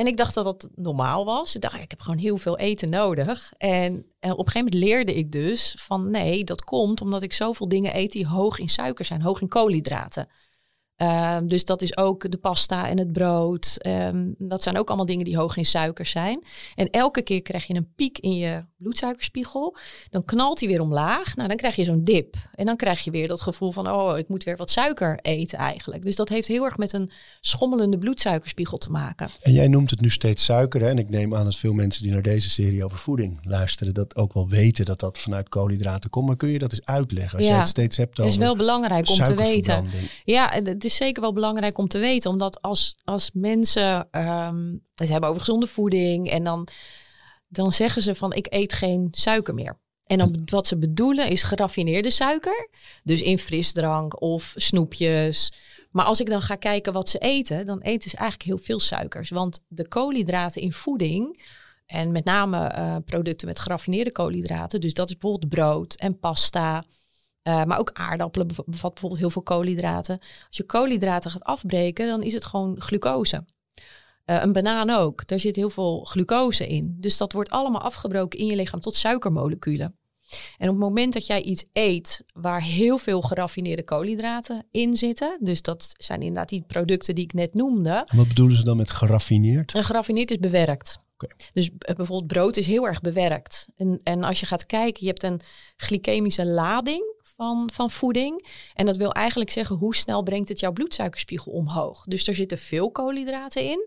En 0.00 0.06
ik 0.06 0.16
dacht 0.16 0.34
dat 0.34 0.44
dat 0.44 0.68
normaal 0.74 1.24
was. 1.24 1.54
Ik 1.54 1.60
dacht, 1.60 1.82
ik 1.82 1.90
heb 1.90 2.00
gewoon 2.00 2.18
heel 2.18 2.36
veel 2.36 2.58
eten 2.58 2.90
nodig. 2.90 3.52
En, 3.58 3.94
op 3.94 4.04
een 4.20 4.36
gegeven 4.36 4.54
moment 4.54 4.74
leerde 4.74 5.14
ik 5.14 5.32
dus 5.32 5.74
van 5.78 6.10
nee, 6.10 6.44
dat 6.44 6.64
komt 6.64 7.00
omdat 7.00 7.22
ik 7.22 7.32
zoveel 7.32 7.68
dingen 7.68 7.96
eet 7.96 8.12
die 8.12 8.28
hoog 8.28 8.58
in 8.58 8.68
suiker 8.68 9.04
zijn, 9.04 9.22
hoog 9.22 9.40
in 9.40 9.48
koolhydraten. 9.48 10.28
Um, 11.02 11.48
dus 11.48 11.64
dat 11.64 11.82
is 11.82 11.96
ook 11.96 12.30
de 12.30 12.36
pasta 12.36 12.88
en 12.88 12.98
het 12.98 13.12
brood. 13.12 13.76
Um, 13.86 14.34
dat 14.38 14.62
zijn 14.62 14.78
ook 14.78 14.88
allemaal 14.88 15.06
dingen 15.06 15.24
die 15.24 15.36
hoog 15.36 15.56
in 15.56 15.66
suiker 15.66 16.06
zijn. 16.06 16.44
En 16.74 16.90
elke 16.90 17.22
keer 17.22 17.42
krijg 17.42 17.66
je 17.66 17.74
een 17.74 17.92
piek 17.96 18.18
in 18.18 18.36
je 18.36 18.64
bloedsuikerspiegel. 18.76 19.76
Dan 20.10 20.24
knalt 20.24 20.60
hij 20.60 20.68
weer 20.68 20.80
omlaag. 20.80 21.36
Nou, 21.36 21.48
dan 21.48 21.56
krijg 21.56 21.76
je 21.76 21.84
zo'n 21.84 22.04
dip. 22.04 22.34
En 22.54 22.66
dan 22.66 22.76
krijg 22.76 23.00
je 23.00 23.10
weer 23.10 23.28
dat 23.28 23.40
gevoel 23.40 23.72
van, 23.72 23.90
oh, 23.90 24.18
ik 24.18 24.28
moet 24.28 24.44
weer 24.44 24.56
wat 24.56 24.70
suiker 24.70 25.18
eten 25.22 25.58
eigenlijk. 25.58 26.02
Dus 26.02 26.16
dat 26.16 26.28
heeft 26.28 26.48
heel 26.48 26.64
erg 26.64 26.76
met 26.76 26.92
een 26.92 27.10
schommelende 27.40 27.98
bloedsuikerspiegel 27.98 28.78
te 28.78 28.90
maken. 28.90 29.28
En 29.42 29.52
jij 29.52 29.68
noemt 29.68 29.90
het 29.90 30.00
nu 30.00 30.10
steeds 30.10 30.44
suiker. 30.44 30.80
Hè? 30.80 30.88
En 30.88 30.98
ik 30.98 31.10
neem 31.10 31.34
aan 31.34 31.44
dat 31.44 31.56
veel 31.56 31.72
mensen 31.72 32.02
die 32.02 32.12
naar 32.12 32.22
deze 32.22 32.50
serie 32.50 32.84
over 32.84 32.98
voeding 32.98 33.38
luisteren, 33.42 33.94
dat 33.94 34.16
ook 34.16 34.32
wel 34.32 34.48
weten 34.48 34.84
dat 34.84 35.00
dat 35.00 35.18
vanuit 35.18 35.48
koolhydraten 35.48 36.10
komt. 36.10 36.26
Maar 36.26 36.36
kun 36.36 36.48
je 36.48 36.58
dat 36.58 36.70
eens 36.70 36.84
uitleggen? 36.84 37.36
Als 37.36 37.46
ja, 37.46 37.50
jij 37.50 37.60
het 37.60 37.68
steeds 37.68 37.96
hebt 37.96 38.10
over. 38.10 38.24
Het 38.24 38.32
is 38.32 38.38
wel 38.38 38.56
belangrijk 38.56 39.08
om 39.08 39.16
te 39.16 39.34
weten. 39.34 39.90
Ja, 40.24 40.50
het 40.52 40.84
is 40.84 40.89
is 40.90 40.96
zeker 40.96 41.22
wel 41.22 41.32
belangrijk 41.32 41.78
om 41.78 41.88
te 41.88 41.98
weten. 41.98 42.30
Omdat 42.30 42.62
als, 42.62 42.96
als 43.04 43.30
mensen 43.32 44.08
um, 44.10 44.84
het 44.94 45.08
hebben 45.08 45.28
over 45.28 45.42
gezonde 45.42 45.66
voeding 45.66 46.30
en 46.30 46.44
dan, 46.44 46.68
dan 47.48 47.72
zeggen 47.72 48.02
ze 48.02 48.14
van 48.14 48.32
ik 48.32 48.46
eet 48.50 48.72
geen 48.72 49.08
suiker 49.10 49.54
meer. 49.54 49.78
En 50.04 50.18
dan 50.18 50.42
wat 50.44 50.66
ze 50.66 50.78
bedoelen 50.78 51.28
is 51.28 51.42
geraffineerde 51.42 52.10
suiker. 52.10 52.68
Dus 53.02 53.22
in 53.22 53.38
frisdrank 53.38 54.20
of 54.20 54.52
snoepjes. 54.56 55.52
Maar 55.90 56.04
als 56.04 56.20
ik 56.20 56.26
dan 56.26 56.42
ga 56.42 56.54
kijken 56.54 56.92
wat 56.92 57.08
ze 57.08 57.18
eten, 57.18 57.66
dan 57.66 57.80
eten 57.80 58.10
ze 58.10 58.16
eigenlijk 58.16 58.48
heel 58.48 58.58
veel 58.58 58.80
suikers. 58.80 59.30
Want 59.30 59.64
de 59.68 59.88
koolhydraten 59.88 60.62
in 60.62 60.72
voeding, 60.72 61.42
en 61.86 62.12
met 62.12 62.24
name 62.24 62.74
uh, 62.76 62.96
producten 63.04 63.46
met 63.46 63.58
geraffineerde 63.58 64.12
koolhydraten, 64.12 64.80
dus 64.80 64.94
dat 64.94 65.08
is 65.08 65.16
bijvoorbeeld 65.16 65.52
brood 65.52 65.94
en 65.94 66.18
pasta, 66.18 66.84
uh, 67.42 67.64
maar 67.64 67.78
ook 67.78 67.90
aardappelen 67.92 68.46
bevat 68.46 68.64
bijvoorbeeld 68.66 69.20
heel 69.20 69.30
veel 69.30 69.42
koolhydraten. 69.42 70.18
Als 70.18 70.56
je 70.56 70.64
koolhydraten 70.64 71.30
gaat 71.30 71.44
afbreken, 71.44 72.06
dan 72.06 72.22
is 72.22 72.34
het 72.34 72.44
gewoon 72.44 72.80
glucose. 72.80 73.44
Uh, 74.26 74.42
een 74.42 74.52
banaan 74.52 74.90
ook. 74.90 75.26
Daar 75.26 75.40
zit 75.40 75.56
heel 75.56 75.70
veel 75.70 76.04
glucose 76.04 76.66
in. 76.68 76.96
Dus 77.00 77.16
dat 77.16 77.32
wordt 77.32 77.50
allemaal 77.50 77.80
afgebroken 77.80 78.38
in 78.38 78.46
je 78.46 78.56
lichaam 78.56 78.80
tot 78.80 78.94
suikermoleculen. 78.94 79.98
En 80.58 80.68
op 80.68 80.74
het 80.74 80.84
moment 80.84 81.12
dat 81.12 81.26
jij 81.26 81.42
iets 81.42 81.64
eet 81.72 82.24
waar 82.32 82.62
heel 82.62 82.98
veel 82.98 83.22
geraffineerde 83.22 83.84
koolhydraten 83.84 84.66
in 84.70 84.94
zitten, 84.94 85.38
dus 85.40 85.62
dat 85.62 85.94
zijn 85.96 86.20
inderdaad 86.20 86.48
die 86.48 86.64
producten 86.66 87.14
die 87.14 87.24
ik 87.24 87.32
net 87.32 87.54
noemde. 87.54 88.06
wat 88.14 88.28
bedoelen 88.28 88.56
ze 88.56 88.64
dan 88.64 88.76
met 88.76 88.90
geraffineerd? 88.90 89.74
En 89.74 89.84
geraffineerd 89.84 90.30
is 90.30 90.38
bewerkt. 90.38 90.98
Okay. 91.14 91.36
Dus 91.52 91.70
eh, 91.78 91.94
bijvoorbeeld 91.94 92.32
brood 92.32 92.56
is 92.56 92.66
heel 92.66 92.86
erg 92.86 93.00
bewerkt. 93.00 93.68
En, 93.76 94.00
en 94.02 94.24
als 94.24 94.40
je 94.40 94.46
gaat 94.46 94.66
kijken, 94.66 95.02
je 95.02 95.08
hebt 95.08 95.22
een 95.22 95.40
glycemische 95.76 96.46
lading 96.46 97.14
van, 97.40 97.70
van 97.72 97.90
voeding. 97.90 98.46
En 98.74 98.86
dat 98.86 98.96
wil 98.96 99.12
eigenlijk 99.12 99.50
zeggen 99.50 99.76
hoe 99.76 99.94
snel 99.94 100.22
brengt 100.22 100.48
het 100.48 100.60
jouw 100.60 100.72
bloedsuikerspiegel 100.72 101.52
omhoog. 101.52 102.04
Dus 102.06 102.28
er 102.28 102.34
zitten 102.34 102.58
veel 102.58 102.90
koolhydraten 102.90 103.64
in. 103.64 103.86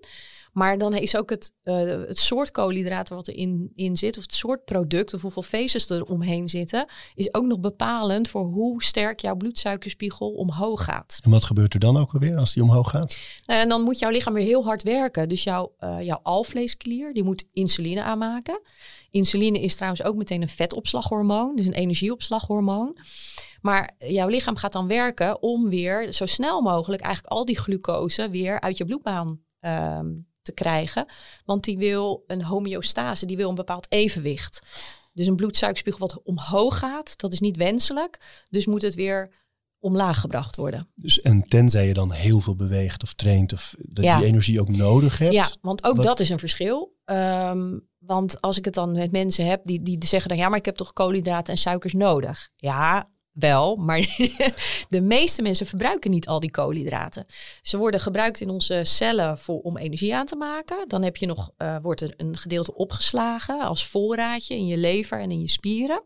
Maar 0.53 0.77
dan 0.77 0.93
is 0.93 1.17
ook 1.17 1.29
het, 1.29 1.53
uh, 1.63 1.75
het 2.07 2.17
soort 2.17 2.51
koolhydraten 2.51 3.15
wat 3.15 3.27
erin 3.27 3.71
in 3.75 3.95
zit, 3.95 4.17
of 4.17 4.23
het 4.23 4.33
soort 4.33 4.65
product, 4.65 5.13
of 5.13 5.21
hoeveel 5.21 5.41
vezels 5.41 5.89
er 5.89 6.05
omheen 6.05 6.49
zitten, 6.49 6.85
is 7.15 7.33
ook 7.33 7.45
nog 7.45 7.59
bepalend 7.59 8.29
voor 8.29 8.45
hoe 8.45 8.83
sterk 8.83 9.19
jouw 9.19 9.35
bloedsuikerspiegel 9.35 10.31
omhoog 10.31 10.83
gaat. 10.83 11.19
En 11.23 11.31
wat 11.31 11.43
gebeurt 11.43 11.73
er 11.73 11.79
dan 11.79 11.97
ook 11.97 12.13
alweer 12.13 12.37
als 12.37 12.53
die 12.53 12.63
omhoog 12.63 12.89
gaat? 12.89 13.17
Nou, 13.45 13.59
en 13.59 13.69
dan 13.69 13.81
moet 13.81 13.99
jouw 13.99 14.09
lichaam 14.09 14.33
weer 14.33 14.45
heel 14.45 14.63
hard 14.63 14.83
werken. 14.83 15.29
Dus 15.29 15.43
jouw, 15.43 15.75
uh, 15.79 16.01
jouw 16.01 16.19
alvleesklier, 16.23 17.13
die 17.13 17.23
moet 17.23 17.45
insuline 17.51 18.03
aanmaken. 18.03 18.61
Insuline 19.11 19.59
is 19.59 19.75
trouwens 19.75 20.03
ook 20.03 20.15
meteen 20.15 20.41
een 20.41 20.49
vetopslaghormoon, 20.49 21.55
dus 21.55 21.65
een 21.65 21.73
energieopslaghormoon. 21.73 22.97
Maar 23.61 23.95
jouw 23.97 24.27
lichaam 24.27 24.55
gaat 24.55 24.73
dan 24.73 24.87
werken 24.87 25.41
om 25.41 25.69
weer 25.69 26.13
zo 26.13 26.25
snel 26.25 26.61
mogelijk 26.61 27.01
eigenlijk 27.01 27.33
al 27.33 27.45
die 27.45 27.57
glucose 27.57 28.29
weer 28.29 28.61
uit 28.61 28.77
je 28.77 28.85
bloedbaan 28.85 29.39
um, 29.61 30.31
te 30.43 30.51
krijgen. 30.51 31.05
Want 31.45 31.63
die 31.63 31.77
wil 31.77 32.23
een 32.27 32.43
homeostase, 32.43 33.25
die 33.25 33.37
wil 33.37 33.49
een 33.49 33.55
bepaald 33.55 33.91
evenwicht. 33.91 34.59
Dus 35.13 35.27
een 35.27 35.35
bloedsuikerspiegel 35.35 36.07
wat 36.07 36.21
omhoog 36.23 36.79
gaat, 36.79 37.17
dat 37.17 37.33
is 37.33 37.39
niet 37.39 37.57
wenselijk. 37.57 38.43
Dus 38.49 38.65
moet 38.65 38.81
het 38.81 38.95
weer 38.95 39.31
omlaag 39.79 40.19
gebracht 40.19 40.55
worden. 40.55 40.87
Dus 40.95 41.21
en 41.21 41.47
tenzij 41.47 41.87
je 41.87 41.93
dan 41.93 42.11
heel 42.11 42.39
veel 42.39 42.55
beweegt 42.55 43.03
of 43.03 43.13
traint 43.13 43.53
of 43.53 43.75
dat 43.79 44.05
je 44.05 44.15
die 44.15 44.25
energie 44.25 44.59
ook 44.59 44.69
nodig 44.69 45.17
hebt. 45.17 45.33
Ja, 45.33 45.49
want 45.61 45.83
ook 45.83 46.03
dat 46.03 46.19
is 46.19 46.29
een 46.29 46.39
verschil. 46.39 46.95
Um, 47.05 47.87
want 47.97 48.41
als 48.41 48.57
ik 48.57 48.65
het 48.65 48.73
dan 48.73 48.91
met 48.91 49.11
mensen 49.11 49.45
heb 49.45 49.65
die, 49.65 49.81
die 49.81 50.05
zeggen 50.05 50.29
dan 50.29 50.37
ja, 50.37 50.49
maar 50.49 50.57
ik 50.57 50.65
heb 50.65 50.75
toch 50.75 50.93
koolhydraten 50.93 51.53
en 51.53 51.59
suikers 51.59 51.93
nodig. 51.93 52.49
Ja, 52.55 53.11
wel, 53.33 53.75
maar 53.75 53.99
de 54.89 55.01
meeste 55.01 55.41
mensen 55.41 55.65
verbruiken 55.65 56.11
niet 56.11 56.27
al 56.27 56.39
die 56.39 56.51
koolhydraten. 56.51 57.25
Ze 57.61 57.77
worden 57.77 57.99
gebruikt 57.99 58.41
in 58.41 58.49
onze 58.49 58.81
cellen 58.83 59.37
voor, 59.37 59.59
om 59.59 59.77
energie 59.77 60.15
aan 60.15 60.25
te 60.25 60.35
maken. 60.35 60.87
Dan 60.87 61.03
heb 61.03 61.15
je 61.17 61.25
nog, 61.25 61.51
uh, 61.57 61.77
wordt 61.81 62.01
er 62.01 62.13
een 62.17 62.37
gedeelte 62.37 62.75
opgeslagen 62.75 63.61
als 63.61 63.87
voorraadje 63.87 64.55
in 64.55 64.65
je 64.65 64.77
lever 64.77 65.19
en 65.19 65.31
in 65.31 65.41
je 65.41 65.49
spieren. 65.49 66.03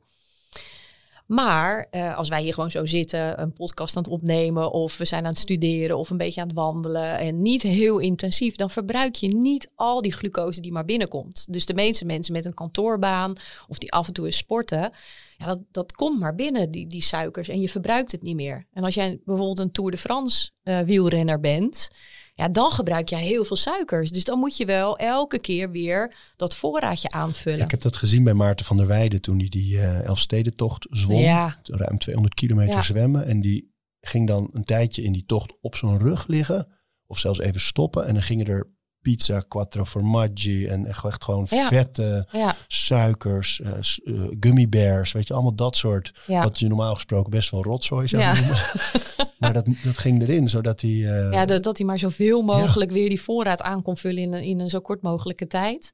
Maar 1.28 1.88
uh, 1.92 2.18
als 2.18 2.30
wij 2.30 2.42
hier 2.42 2.54
gewoon 2.54 2.72
zo 2.72 2.86
zitten, 2.86 3.42
een 3.42 3.54
podcast 3.54 3.98
aan 3.98 4.04
het 4.04 4.12
opnemen, 4.12 4.72
of 4.72 4.98
we 4.98 5.06
zijn 5.06 5.24
aan 5.24 5.30
het 5.30 5.40
studeren 5.40 5.98
of 5.98 6.10
een 6.10 6.18
beetje 6.18 6.42
aan 6.42 6.48
het 6.48 6.56
wandelen 6.56 7.18
en 7.18 7.42
niet 7.42 7.62
heel 7.62 8.00
intensief, 8.00 8.56
dan 8.56 8.70
verbruik 8.70 9.16
je 9.16 9.28
niet 9.28 9.72
al 9.76 10.02
die 10.02 10.14
glucose 10.14 10.62
die 10.62 10.72
maar 10.72 10.86
binnenkomt. 10.86 11.46
Dus 11.50 11.66
de 11.66 11.74
meeste 11.74 12.06
mensen 12.06 12.34
met 12.34 12.46
een 12.46 12.54
kantoorbaan 12.54 13.36
of 13.68 13.78
die 13.78 13.92
af 13.92 14.08
en 14.08 14.14
toe 14.14 14.26
eens 14.26 14.38
sporten, 14.38 14.92
ja, 15.38 15.46
dat, 15.46 15.60
dat 15.72 15.92
komt 15.92 16.20
maar 16.20 16.36
binnen, 16.36 16.72
die, 16.72 16.88
die 16.88 17.02
suikers, 17.02 17.48
en 17.48 17.62
je 17.62 17.70
verbruikt 17.70 18.12
het 18.12 18.22
niet 18.22 18.36
meer. 18.36 18.68
En 18.74 18.84
als 18.84 18.96
jij 18.96 19.20
bijvoorbeeld 19.26 19.60
een 19.60 19.72
Tour 19.72 19.92
de 19.92 19.98
France 19.98 20.52
uh, 20.64 20.80
wielrenner 20.80 21.40
bent, 21.40 21.90
ja, 22.38 22.50
dan 22.50 22.72
gebruik 22.72 23.10
jij 23.10 23.24
heel 23.24 23.46
veel 23.46 23.56
suikers. 23.56 24.12
Dus 24.12 24.24
dan 24.24 24.40
moet 24.40 24.58
je 24.58 24.66
wel 24.66 24.98
elke 24.98 25.40
keer 25.40 25.72
weer 25.72 26.16
dat 26.36 26.56
voorraadje 26.56 27.10
aanvullen. 27.10 27.60
ik 27.60 27.72
heb 27.72 27.82
dat 27.82 27.96
gezien 27.96 28.24
bij 28.24 28.34
Maarten 28.34 28.66
van 28.66 28.78
der 28.78 28.88
Weijden 28.88 29.22
toen 29.22 29.40
hij 29.40 29.50
die 29.50 29.76
uh, 29.76 30.06
Elfstedentocht 30.06 30.88
zwom. 30.90 31.20
Ja. 31.20 31.60
Ruim 31.64 31.98
200 31.98 32.36
kilometer 32.36 32.84
zwemmen. 32.84 33.26
En 33.26 33.42
die 33.42 33.74
ging 34.00 34.28
dan 34.28 34.50
een 34.54 34.64
tijdje 34.64 35.04
in 35.04 35.12
die 35.12 35.26
tocht 35.26 35.58
op 35.62 35.76
zo'n 35.76 36.00
rug 36.00 36.28
liggen. 36.28 36.68
Of 37.08 37.20
zelfs 37.20 37.40
even 37.40 37.62
stoppen. 37.62 38.06
En 38.06 38.14
dan 38.14 38.24
gingen 38.24 38.46
er 38.46 38.77
pizza, 39.08 39.40
quattro 39.48 39.86
formaggi 39.86 40.66
en 40.66 40.86
echt 40.86 41.24
gewoon 41.24 41.48
vette 41.48 42.28
suikers, 42.68 43.60
uh, 43.60 43.70
uh, 44.04 44.28
gummy 44.40 44.70
bears, 44.70 45.12
weet 45.12 45.28
je, 45.28 45.34
allemaal 45.34 45.56
dat 45.56 45.76
soort, 45.76 46.14
wat 46.26 46.60
je 46.60 46.68
normaal 46.68 46.94
gesproken 46.94 47.32
best 47.32 47.52
wel 47.52 47.64
rotzooi 47.64 48.08
zou 48.08 48.24
noemen. 48.24 48.58
maar 49.40 49.54
dat, 49.54 49.66
dat 49.84 49.98
ging 49.98 50.22
erin, 50.22 50.48
zodat 50.48 50.82
hij... 50.82 50.90
Uh... 50.90 51.32
Ja, 51.32 51.46
dat, 51.46 51.64
dat 51.64 51.78
hij 51.78 51.88
maar 51.88 52.00
zoveel 52.00 52.42
mogelijk 52.42 52.92
weer 52.92 53.10
die 53.10 53.22
voorraad 53.22 53.62
aan 53.62 53.82
kon 53.82 53.98
vullen 53.98 54.24
in 54.24 54.34
een, 54.34 54.44
in 54.44 54.60
een 54.60 54.70
zo 54.70 54.80
kort 54.80 55.02
mogelijke 55.02 55.48
tijd. 55.48 55.94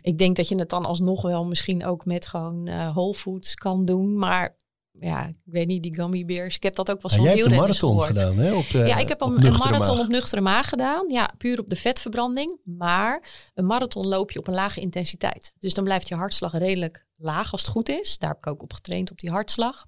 Ik 0.00 0.18
denk 0.18 0.36
dat 0.36 0.48
je 0.48 0.58
het 0.58 0.68
dan 0.68 0.84
alsnog 0.84 1.22
wel 1.22 1.44
misschien 1.44 1.86
ook 1.86 2.04
met 2.04 2.26
gewoon 2.26 2.64
Whole 2.92 3.14
Foods 3.14 3.54
kan 3.54 3.84
doen, 3.84 4.18
maar 4.18 4.54
ja, 4.98 5.26
ik 5.26 5.36
weet 5.44 5.66
niet, 5.66 5.82
die 5.82 5.94
gummy 5.94 6.24
bears. 6.24 6.56
Ik 6.56 6.62
heb 6.62 6.74
dat 6.74 6.90
ook 6.90 7.02
wel 7.02 7.10
ja, 7.10 7.22
Jij 7.22 7.34
hebt 7.34 7.50
een 7.50 7.56
marathon 7.56 8.02
gedaan, 8.02 8.38
hè? 8.38 8.54
Op, 8.54 8.64
uh, 8.64 8.86
ja, 8.86 8.96
ik 8.96 9.08
heb 9.08 9.20
een, 9.20 9.46
een 9.46 9.56
marathon 9.56 9.98
op 9.98 10.08
nuchtere 10.08 10.40
maag 10.40 10.68
gedaan. 10.68 11.08
Ja, 11.08 11.30
puur 11.38 11.58
op 11.60 11.68
de 11.68 11.76
vetverbranding. 11.76 12.58
Maar 12.64 13.28
een 13.54 13.66
marathon 13.66 14.06
loop 14.06 14.30
je 14.30 14.38
op 14.38 14.48
een 14.48 14.54
lage 14.54 14.80
intensiteit. 14.80 15.54
Dus 15.58 15.74
dan 15.74 15.84
blijft 15.84 16.08
je 16.08 16.14
hartslag 16.14 16.58
redelijk 16.58 17.06
laag 17.16 17.52
als 17.52 17.60
het 17.60 17.70
goed 17.70 17.88
is. 17.88 18.18
Daar 18.18 18.30
heb 18.30 18.38
ik 18.38 18.46
ook 18.46 18.62
op 18.62 18.72
getraind, 18.72 19.10
op 19.10 19.18
die 19.18 19.30
hartslag. 19.30 19.86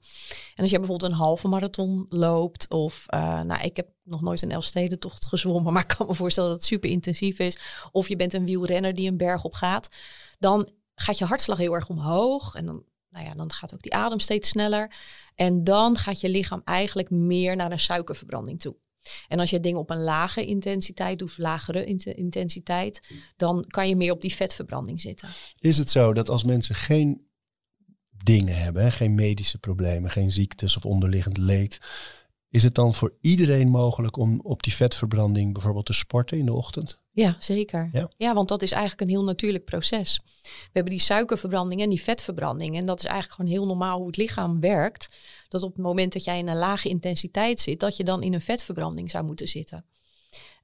En 0.54 0.62
als 0.62 0.70
je 0.70 0.78
bijvoorbeeld 0.78 1.10
een 1.10 1.18
halve 1.18 1.48
marathon 1.48 2.06
loopt... 2.08 2.70
of, 2.70 3.06
uh, 3.14 3.40
nou, 3.40 3.62
ik 3.62 3.76
heb 3.76 3.88
nog 4.02 4.20
nooit 4.20 4.42
een 4.42 4.50
Elfstedentocht 4.50 5.26
gezwommen... 5.26 5.72
maar 5.72 5.82
ik 5.82 5.96
kan 5.96 6.06
me 6.06 6.14
voorstellen 6.14 6.50
dat 6.50 6.58
het 6.58 6.68
super 6.68 6.90
intensief 6.90 7.38
is. 7.38 7.58
Of 7.92 8.08
je 8.08 8.16
bent 8.16 8.34
een 8.34 8.46
wielrenner 8.46 8.94
die 8.94 9.08
een 9.08 9.16
berg 9.16 9.44
op 9.44 9.54
gaat. 9.54 9.88
Dan 10.38 10.70
gaat 10.94 11.18
je 11.18 11.24
hartslag 11.24 11.58
heel 11.58 11.74
erg 11.74 11.88
omhoog... 11.88 12.54
en 12.54 12.66
dan 12.66 12.84
nou 13.12 13.26
ja, 13.26 13.34
dan 13.34 13.52
gaat 13.52 13.74
ook 13.74 13.82
die 13.82 13.94
adem 13.94 14.20
steeds 14.20 14.48
sneller. 14.48 14.94
En 15.34 15.64
dan 15.64 15.96
gaat 15.96 16.20
je 16.20 16.28
lichaam 16.28 16.62
eigenlijk 16.64 17.10
meer 17.10 17.56
naar 17.56 17.72
een 17.72 17.78
suikerverbranding 17.78 18.60
toe. 18.60 18.76
En 19.28 19.38
als 19.38 19.50
je 19.50 19.60
dingen 19.60 19.80
op 19.80 19.90
een 19.90 20.02
lage 20.02 20.46
intensiteit 20.46 21.18
doet, 21.18 21.38
lagere 21.38 21.84
intensiteit, 22.14 23.14
dan 23.36 23.64
kan 23.66 23.88
je 23.88 23.96
meer 23.96 24.12
op 24.12 24.20
die 24.20 24.34
vetverbranding 24.34 25.00
zitten. 25.00 25.28
Is 25.58 25.78
het 25.78 25.90
zo 25.90 26.12
dat 26.12 26.28
als 26.28 26.44
mensen 26.44 26.74
geen 26.74 27.26
dingen 28.24 28.56
hebben, 28.56 28.92
geen 28.92 29.14
medische 29.14 29.58
problemen, 29.58 30.10
geen 30.10 30.30
ziektes 30.30 30.76
of 30.76 30.84
onderliggend 30.84 31.36
leed, 31.36 31.80
is 32.48 32.62
het 32.62 32.74
dan 32.74 32.94
voor 32.94 33.16
iedereen 33.20 33.68
mogelijk 33.68 34.16
om 34.16 34.40
op 34.42 34.62
die 34.62 34.74
vetverbranding 34.74 35.52
bijvoorbeeld 35.52 35.86
te 35.86 35.92
sporten 35.92 36.38
in 36.38 36.46
de 36.46 36.52
ochtend? 36.52 37.01
Ja, 37.14 37.36
zeker. 37.40 37.88
Ja. 37.92 38.10
ja, 38.16 38.34
want 38.34 38.48
dat 38.48 38.62
is 38.62 38.70
eigenlijk 38.70 39.00
een 39.00 39.08
heel 39.08 39.24
natuurlijk 39.24 39.64
proces. 39.64 40.20
We 40.42 40.70
hebben 40.72 40.92
die 40.92 41.02
suikerverbranding 41.02 41.80
en 41.80 41.88
die 41.88 42.02
vetverbranding. 42.02 42.76
En 42.76 42.86
dat 42.86 42.98
is 42.98 43.04
eigenlijk 43.04 43.34
gewoon 43.34 43.50
heel 43.50 43.66
normaal 43.66 43.98
hoe 43.98 44.06
het 44.06 44.16
lichaam 44.16 44.60
werkt. 44.60 45.16
Dat 45.48 45.62
op 45.62 45.72
het 45.72 45.82
moment 45.82 46.12
dat 46.12 46.24
jij 46.24 46.38
in 46.38 46.48
een 46.48 46.58
lage 46.58 46.88
intensiteit 46.88 47.60
zit, 47.60 47.80
dat 47.80 47.96
je 47.96 48.04
dan 48.04 48.22
in 48.22 48.34
een 48.34 48.40
vetverbranding 48.40 49.10
zou 49.10 49.24
moeten 49.24 49.48
zitten. 49.48 49.84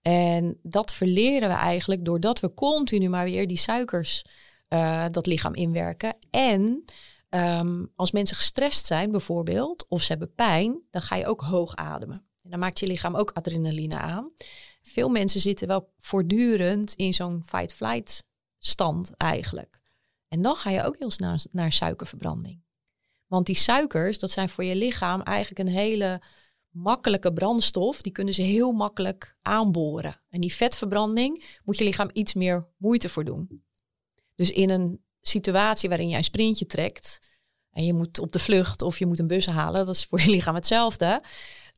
En 0.02 0.58
dat 0.62 0.92
verleren 0.92 1.48
we 1.48 1.54
eigenlijk 1.54 2.04
doordat 2.04 2.40
we 2.40 2.54
continu 2.54 3.08
maar 3.08 3.24
weer 3.24 3.46
die 3.46 3.56
suikers 3.56 4.24
uh, 4.68 5.04
dat 5.10 5.26
lichaam 5.26 5.54
inwerken. 5.54 6.16
En 6.30 6.84
um, 7.30 7.92
als 7.96 8.10
mensen 8.10 8.36
gestrest 8.36 8.86
zijn 8.86 9.10
bijvoorbeeld, 9.10 9.86
of 9.88 10.02
ze 10.02 10.08
hebben 10.08 10.34
pijn, 10.34 10.80
dan 10.90 11.02
ga 11.02 11.16
je 11.16 11.26
ook 11.26 11.40
hoog 11.40 11.76
ademen. 11.76 12.26
En 12.42 12.50
dan 12.50 12.58
maakt 12.58 12.78
je 12.78 12.86
lichaam 12.86 13.16
ook 13.16 13.30
adrenaline 13.30 13.98
aan. 13.98 14.30
Veel 14.88 15.08
mensen 15.08 15.40
zitten 15.40 15.68
wel 15.68 15.92
voortdurend 15.98 16.94
in 16.94 17.14
zo'n 17.14 17.42
fight-flight 17.46 18.24
stand 18.58 19.10
eigenlijk. 19.16 19.80
En 20.28 20.42
dan 20.42 20.56
ga 20.56 20.70
je 20.70 20.84
ook 20.84 20.98
heel 20.98 21.10
snel 21.10 21.36
naar 21.50 21.72
suikerverbranding. 21.72 22.62
Want 23.26 23.46
die 23.46 23.56
suikers, 23.56 24.18
dat 24.18 24.30
zijn 24.30 24.48
voor 24.48 24.64
je 24.64 24.76
lichaam 24.76 25.22
eigenlijk 25.22 25.68
een 25.68 25.74
hele 25.74 26.22
makkelijke 26.70 27.32
brandstof. 27.32 28.02
Die 28.02 28.12
kunnen 28.12 28.34
ze 28.34 28.42
heel 28.42 28.72
makkelijk 28.72 29.36
aanboren. 29.42 30.20
En 30.28 30.40
die 30.40 30.54
vetverbranding 30.54 31.58
moet 31.64 31.78
je 31.78 31.84
lichaam 31.84 32.10
iets 32.12 32.34
meer 32.34 32.68
moeite 32.76 33.08
voor 33.08 33.24
doen. 33.24 33.64
Dus 34.34 34.50
in 34.50 34.70
een 34.70 35.02
situatie 35.20 35.88
waarin 35.88 36.08
je 36.08 36.16
een 36.16 36.24
sprintje 36.24 36.66
trekt 36.66 37.36
en 37.70 37.84
je 37.84 37.94
moet 37.94 38.18
op 38.18 38.32
de 38.32 38.38
vlucht 38.38 38.82
of 38.82 38.98
je 38.98 39.06
moet 39.06 39.18
een 39.18 39.26
bus 39.26 39.46
halen, 39.46 39.86
dat 39.86 39.94
is 39.94 40.04
voor 40.04 40.20
je 40.20 40.30
lichaam 40.30 40.54
hetzelfde. 40.54 41.22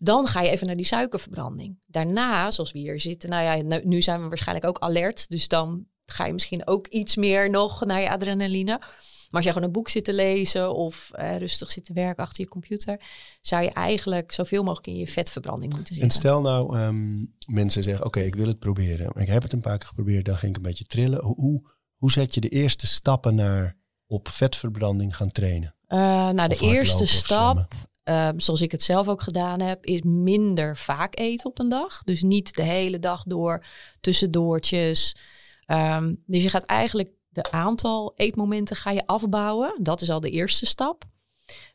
Dan 0.02 0.26
ga 0.26 0.40
je 0.40 0.50
even 0.50 0.66
naar 0.66 0.76
die 0.76 0.87
suikerverbranding. 0.87 1.78
Daarna, 1.87 2.50
zoals 2.50 2.73
we 2.73 2.78
hier 2.78 3.00
zitten, 3.00 3.30
nou 3.30 3.45
ja, 3.45 3.80
nu 3.85 4.02
zijn 4.02 4.23
we 4.23 4.28
waarschijnlijk 4.28 4.66
ook 4.66 4.78
alert. 4.78 5.28
Dus 5.28 5.49
dan 5.49 5.87
ga 6.04 6.26
je 6.26 6.33
misschien 6.33 6.66
ook 6.66 6.87
iets 6.87 7.16
meer 7.16 7.50
nog 7.50 7.85
naar 7.85 8.00
je 8.00 8.11
adrenaline. 8.11 8.78
Maar 8.78 9.40
als 9.40 9.45
je 9.45 9.52
gewoon 9.52 9.66
een 9.66 9.75
boek 9.75 9.88
zit 9.88 10.04
te 10.04 10.12
lezen 10.12 10.75
of 10.75 11.11
eh, 11.12 11.37
rustig 11.37 11.71
zit 11.71 11.85
te 11.85 11.92
werken 11.92 12.25
achter 12.25 12.45
je 12.45 12.50
computer, 12.50 13.00
zou 13.40 13.62
je 13.62 13.71
eigenlijk 13.71 14.33
zoveel 14.33 14.62
mogelijk 14.62 14.87
in 14.87 14.97
je 14.97 15.07
vetverbranding 15.07 15.75
moeten 15.75 15.95
zitten. 15.95 16.12
En 16.12 16.16
stel 16.16 16.40
nou, 16.40 16.80
um, 16.80 17.35
mensen 17.47 17.83
zeggen: 17.83 18.07
Oké, 18.07 18.21
ik 18.21 18.35
wil 18.35 18.47
het 18.47 18.59
proberen. 18.59 19.12
Ik 19.14 19.28
heb 19.28 19.42
het 19.42 19.52
een 19.52 19.61
paar 19.61 19.78
keer 19.78 19.88
geprobeerd, 19.88 20.25
dan 20.25 20.37
ging 20.37 20.50
ik 20.50 20.57
een 20.57 20.69
beetje 20.69 20.85
trillen. 20.85 21.25
Hoe, 21.25 21.71
hoe 21.97 22.12
zet 22.12 22.35
je 22.35 22.40
de 22.40 22.49
eerste 22.49 22.87
stappen 22.87 23.35
naar 23.35 23.76
op 24.07 24.28
vetverbranding 24.28 25.16
gaan 25.16 25.33
trainen? 25.33 25.75
Uh, 25.88 25.99
nou, 26.30 26.49
de 26.49 26.59
eerste 26.61 27.07
stap 27.07 27.66
Ehm, 28.11 28.38
zoals 28.38 28.61
ik 28.61 28.71
het 28.71 28.83
zelf 28.83 29.09
ook 29.09 29.23
gedaan 29.23 29.61
heb, 29.61 29.85
is 29.85 30.00
minder 30.02 30.76
vaak 30.76 31.19
eten 31.19 31.50
op 31.50 31.59
een 31.61 31.69
dag. 31.69 32.02
Dus 32.02 32.23
niet 32.23 32.55
de 32.55 32.62
hele 32.62 32.99
dag 32.99 33.23
door 33.23 33.64
tussendoortjes. 34.00 35.17
Um, 35.67 36.23
dus 36.26 36.43
je 36.43 36.49
gaat 36.49 36.64
eigenlijk 36.64 37.11
de 37.29 37.50
aantal 37.50 38.12
eetmomenten 38.17 38.76
ga 38.76 38.90
je 38.90 39.07
afbouwen. 39.07 39.75
Dat 39.83 40.00
is 40.00 40.11
al 40.11 40.21
de 40.21 40.31
eerste 40.31 40.67
stap. 40.67 41.05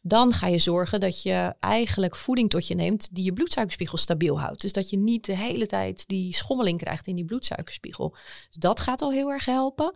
Dan 0.02 0.34
ga 0.34 0.48
je 0.48 0.58
zorgen 0.58 1.00
dat 1.00 1.22
je 1.22 1.54
eigenlijk 1.60 2.16
voeding 2.16 2.50
tot 2.50 2.68
je 2.68 2.76
neemt 2.76 3.16
die 3.16 3.24
je 3.24 3.34
bloedsuikerspiegel 3.34 3.98
stabiel 3.98 4.40
houdt. 4.40 4.62
Dus 4.62 4.74
dat 4.74 4.90
je 4.90 4.98
niet 4.98 5.26
de 5.26 5.38
hele 5.38 5.68
tijd 5.68 6.08
die 6.08 6.36
schommeling 6.36 6.80
krijgt 6.80 7.08
in 7.08 7.16
die 7.16 7.26
bloedsuikerspiegel. 7.26 8.16
Dus 8.50 8.60
dat 8.60 8.80
gaat 8.80 9.02
al 9.02 9.12
heel 9.12 9.32
erg 9.32 9.46
helpen. 9.46 9.94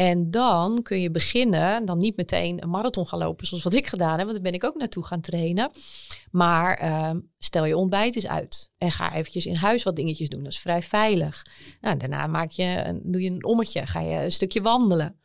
En 0.00 0.30
dan 0.30 0.82
kun 0.82 1.00
je 1.00 1.10
beginnen, 1.10 1.84
dan 1.84 1.98
niet 1.98 2.16
meteen 2.16 2.62
een 2.62 2.70
marathon 2.70 3.08
gaan 3.08 3.18
lopen 3.18 3.46
zoals 3.46 3.62
wat 3.62 3.74
ik 3.74 3.86
gedaan 3.86 4.16
heb, 4.16 4.20
want 4.20 4.32
daar 4.32 4.42
ben 4.42 4.52
ik 4.52 4.64
ook 4.64 4.76
naartoe 4.76 5.04
gaan 5.04 5.20
trainen. 5.20 5.70
Maar 6.30 6.76
ehm, 6.76 7.20
stel 7.38 7.64
je 7.64 7.76
ontbijt 7.76 8.14
eens 8.14 8.26
uit 8.26 8.70
en 8.78 8.90
ga 8.90 9.14
eventjes 9.14 9.46
in 9.46 9.54
huis 9.54 9.82
wat 9.82 9.96
dingetjes 9.96 10.28
doen. 10.28 10.42
Dat 10.42 10.52
is 10.52 10.58
vrij 10.58 10.82
veilig. 10.82 11.46
Nou, 11.80 11.96
daarna 11.96 12.26
maak 12.26 12.50
je 12.50 12.82
een, 12.86 13.00
doe 13.04 13.22
je 13.22 13.30
een 13.30 13.44
ommetje, 13.44 13.86
ga 13.86 14.00
je 14.00 14.24
een 14.24 14.32
stukje 14.32 14.62
wandelen. 14.62 15.20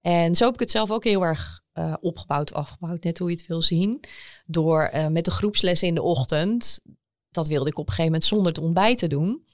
En 0.00 0.34
zo 0.34 0.44
heb 0.44 0.54
ik 0.54 0.60
het 0.60 0.70
zelf 0.70 0.90
ook 0.90 1.04
heel 1.04 1.22
erg 1.22 1.60
uh, 1.74 1.94
opgebouwd, 2.00 2.54
afgebouwd, 2.54 3.04
net 3.04 3.18
hoe 3.18 3.30
je 3.30 3.36
het 3.36 3.46
wil 3.46 3.62
zien. 3.62 4.00
Door 4.46 4.90
uh, 4.94 5.06
met 5.06 5.24
de 5.24 5.30
groepslessen 5.30 5.88
in 5.88 5.94
de 5.94 6.02
ochtend, 6.02 6.80
dat 7.30 7.48
wilde 7.48 7.70
ik 7.70 7.78
op 7.78 7.86
een 7.86 7.92
gegeven 7.92 8.12
moment 8.12 8.24
zonder 8.24 8.52
het 8.52 8.62
ontbijt 8.62 8.98
te 8.98 9.06
doen. 9.06 9.46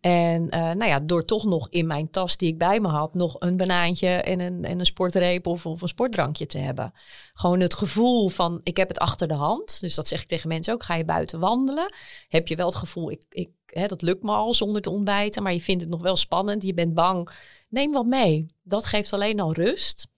En 0.00 0.42
uh, 0.42 0.50
nou 0.50 0.84
ja, 0.84 1.00
door 1.00 1.24
toch 1.24 1.44
nog 1.44 1.68
in 1.70 1.86
mijn 1.86 2.10
tas 2.10 2.36
die 2.36 2.48
ik 2.48 2.58
bij 2.58 2.80
me 2.80 2.88
had, 2.88 3.14
nog 3.14 3.36
een 3.38 3.56
banaantje 3.56 4.08
en 4.08 4.40
een, 4.40 4.64
en 4.64 4.78
een 4.78 4.86
sportreep 4.86 5.46
of, 5.46 5.66
of 5.66 5.82
een 5.82 5.88
sportdrankje 5.88 6.46
te 6.46 6.58
hebben. 6.58 6.92
Gewoon 7.34 7.60
het 7.60 7.74
gevoel 7.74 8.28
van 8.28 8.60
ik 8.62 8.76
heb 8.76 8.88
het 8.88 8.98
achter 8.98 9.28
de 9.28 9.34
hand. 9.34 9.80
Dus 9.80 9.94
dat 9.94 10.08
zeg 10.08 10.22
ik 10.22 10.28
tegen 10.28 10.48
mensen 10.48 10.74
ook. 10.74 10.82
Ga 10.82 10.94
je 10.94 11.04
buiten 11.04 11.40
wandelen? 11.40 11.94
Heb 12.28 12.48
je 12.48 12.56
wel 12.56 12.66
het 12.66 12.76
gevoel, 12.76 13.10
ik, 13.10 13.24
ik, 13.28 13.50
hè, 13.66 13.86
dat 13.86 14.02
lukt 14.02 14.22
me 14.22 14.32
al 14.32 14.54
zonder 14.54 14.82
te 14.82 14.90
ontbijten, 14.90 15.42
maar 15.42 15.52
je 15.52 15.60
vindt 15.60 15.82
het 15.82 15.90
nog 15.90 16.02
wel 16.02 16.16
spannend. 16.16 16.62
Je 16.62 16.74
bent 16.74 16.94
bang. 16.94 17.30
Neem 17.68 17.92
wat 17.92 18.06
mee. 18.06 18.46
Dat 18.62 18.86
geeft 18.86 19.12
alleen 19.12 19.40
al 19.40 19.52
rust. 19.52 20.08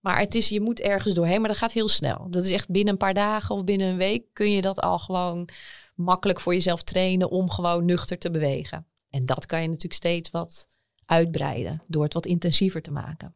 Maar 0.00 0.18
het 0.18 0.34
is, 0.34 0.48
je 0.48 0.60
moet 0.60 0.80
ergens 0.80 1.14
doorheen, 1.14 1.40
maar 1.40 1.48
dat 1.48 1.58
gaat 1.58 1.72
heel 1.72 1.88
snel. 1.88 2.26
Dat 2.30 2.44
is 2.44 2.50
echt 2.50 2.70
binnen 2.70 2.92
een 2.92 2.98
paar 2.98 3.14
dagen 3.14 3.54
of 3.54 3.64
binnen 3.64 3.88
een 3.88 3.96
week 3.96 4.24
kun 4.32 4.52
je 4.52 4.60
dat 4.60 4.80
al 4.80 4.98
gewoon 4.98 5.48
makkelijk 5.94 6.40
voor 6.40 6.52
jezelf 6.52 6.82
trainen 6.82 7.30
om 7.30 7.50
gewoon 7.50 7.84
nuchter 7.84 8.18
te 8.18 8.30
bewegen. 8.30 8.86
En 9.10 9.26
dat 9.26 9.46
kan 9.46 9.60
je 9.60 9.66
natuurlijk 9.66 9.94
steeds 9.94 10.30
wat 10.30 10.68
uitbreiden 11.04 11.82
door 11.86 12.02
het 12.02 12.14
wat 12.14 12.26
intensiever 12.26 12.82
te 12.82 12.90
maken. 12.90 13.34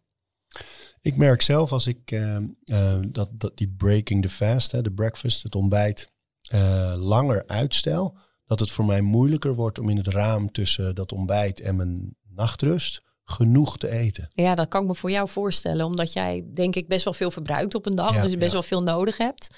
Ik 1.00 1.16
merk 1.16 1.42
zelf 1.42 1.72
als 1.72 1.86
ik 1.86 2.10
uh, 2.10 2.36
uh, 2.64 2.98
dat, 3.08 3.30
dat 3.32 3.56
die 3.56 3.74
breaking 3.76 4.22
the 4.22 4.28
fast, 4.28 4.72
hè, 4.72 4.82
de 4.82 4.92
breakfast, 4.92 5.42
het 5.42 5.54
ontbijt, 5.54 6.12
uh, 6.54 6.94
langer 6.96 7.46
uitstel, 7.46 8.18
dat 8.46 8.60
het 8.60 8.70
voor 8.70 8.84
mij 8.84 9.00
moeilijker 9.00 9.54
wordt 9.54 9.78
om 9.78 9.88
in 9.88 9.96
het 9.96 10.08
raam 10.08 10.52
tussen 10.52 10.94
dat 10.94 11.12
ontbijt 11.12 11.60
en 11.60 11.76
mijn 11.76 12.16
nachtrust 12.28 13.02
genoeg 13.24 13.78
te 13.78 13.90
eten. 13.90 14.30
Ja, 14.34 14.54
dat 14.54 14.68
kan 14.68 14.82
ik 14.82 14.86
me 14.86 14.94
voor 14.94 15.10
jou 15.10 15.28
voorstellen, 15.28 15.86
omdat 15.86 16.12
jij 16.12 16.44
denk 16.54 16.74
ik 16.74 16.88
best 16.88 17.04
wel 17.04 17.14
veel 17.14 17.30
verbruikt 17.30 17.74
op 17.74 17.86
een 17.86 17.94
dag, 17.94 18.22
dus 18.22 18.36
best 18.36 18.52
wel 18.52 18.62
veel 18.62 18.82
nodig 18.82 19.16
hebt. 19.16 19.56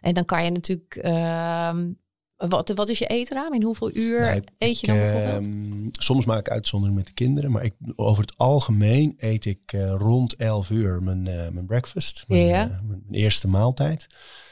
En 0.00 0.14
dan 0.14 0.24
kan 0.24 0.44
je 0.44 0.50
natuurlijk 0.50 0.94
ehm, 0.94 1.92
wat, 2.36 2.68
wat 2.74 2.88
is 2.88 2.98
je 2.98 3.06
eetraam? 3.06 3.54
In 3.54 3.62
hoeveel 3.62 3.90
uur 3.96 4.42
eet 4.58 4.80
je 4.80 4.86
dan 4.86 4.96
bijvoorbeeld? 4.96 5.46
Uh, 5.46 5.88
soms 5.90 6.24
maak 6.24 6.38
ik 6.38 6.50
uitzondering 6.50 6.96
met 6.96 7.06
de 7.06 7.12
kinderen. 7.12 7.50
Maar 7.50 7.64
ik, 7.64 7.74
over 7.96 8.22
het 8.22 8.34
algemeen 8.36 9.14
eet 9.18 9.44
ik 9.44 9.72
uh, 9.72 9.94
rond 9.98 10.36
11 10.36 10.70
uur 10.70 11.02
mijn, 11.02 11.26
uh, 11.26 11.48
mijn 11.48 11.66
breakfast. 11.66 12.24
Mijn, 12.28 12.46
ja. 12.46 12.66
uh, 12.66 12.80
mijn, 12.88 13.02
eerste 13.10 13.48
maaltijd. 13.48 14.06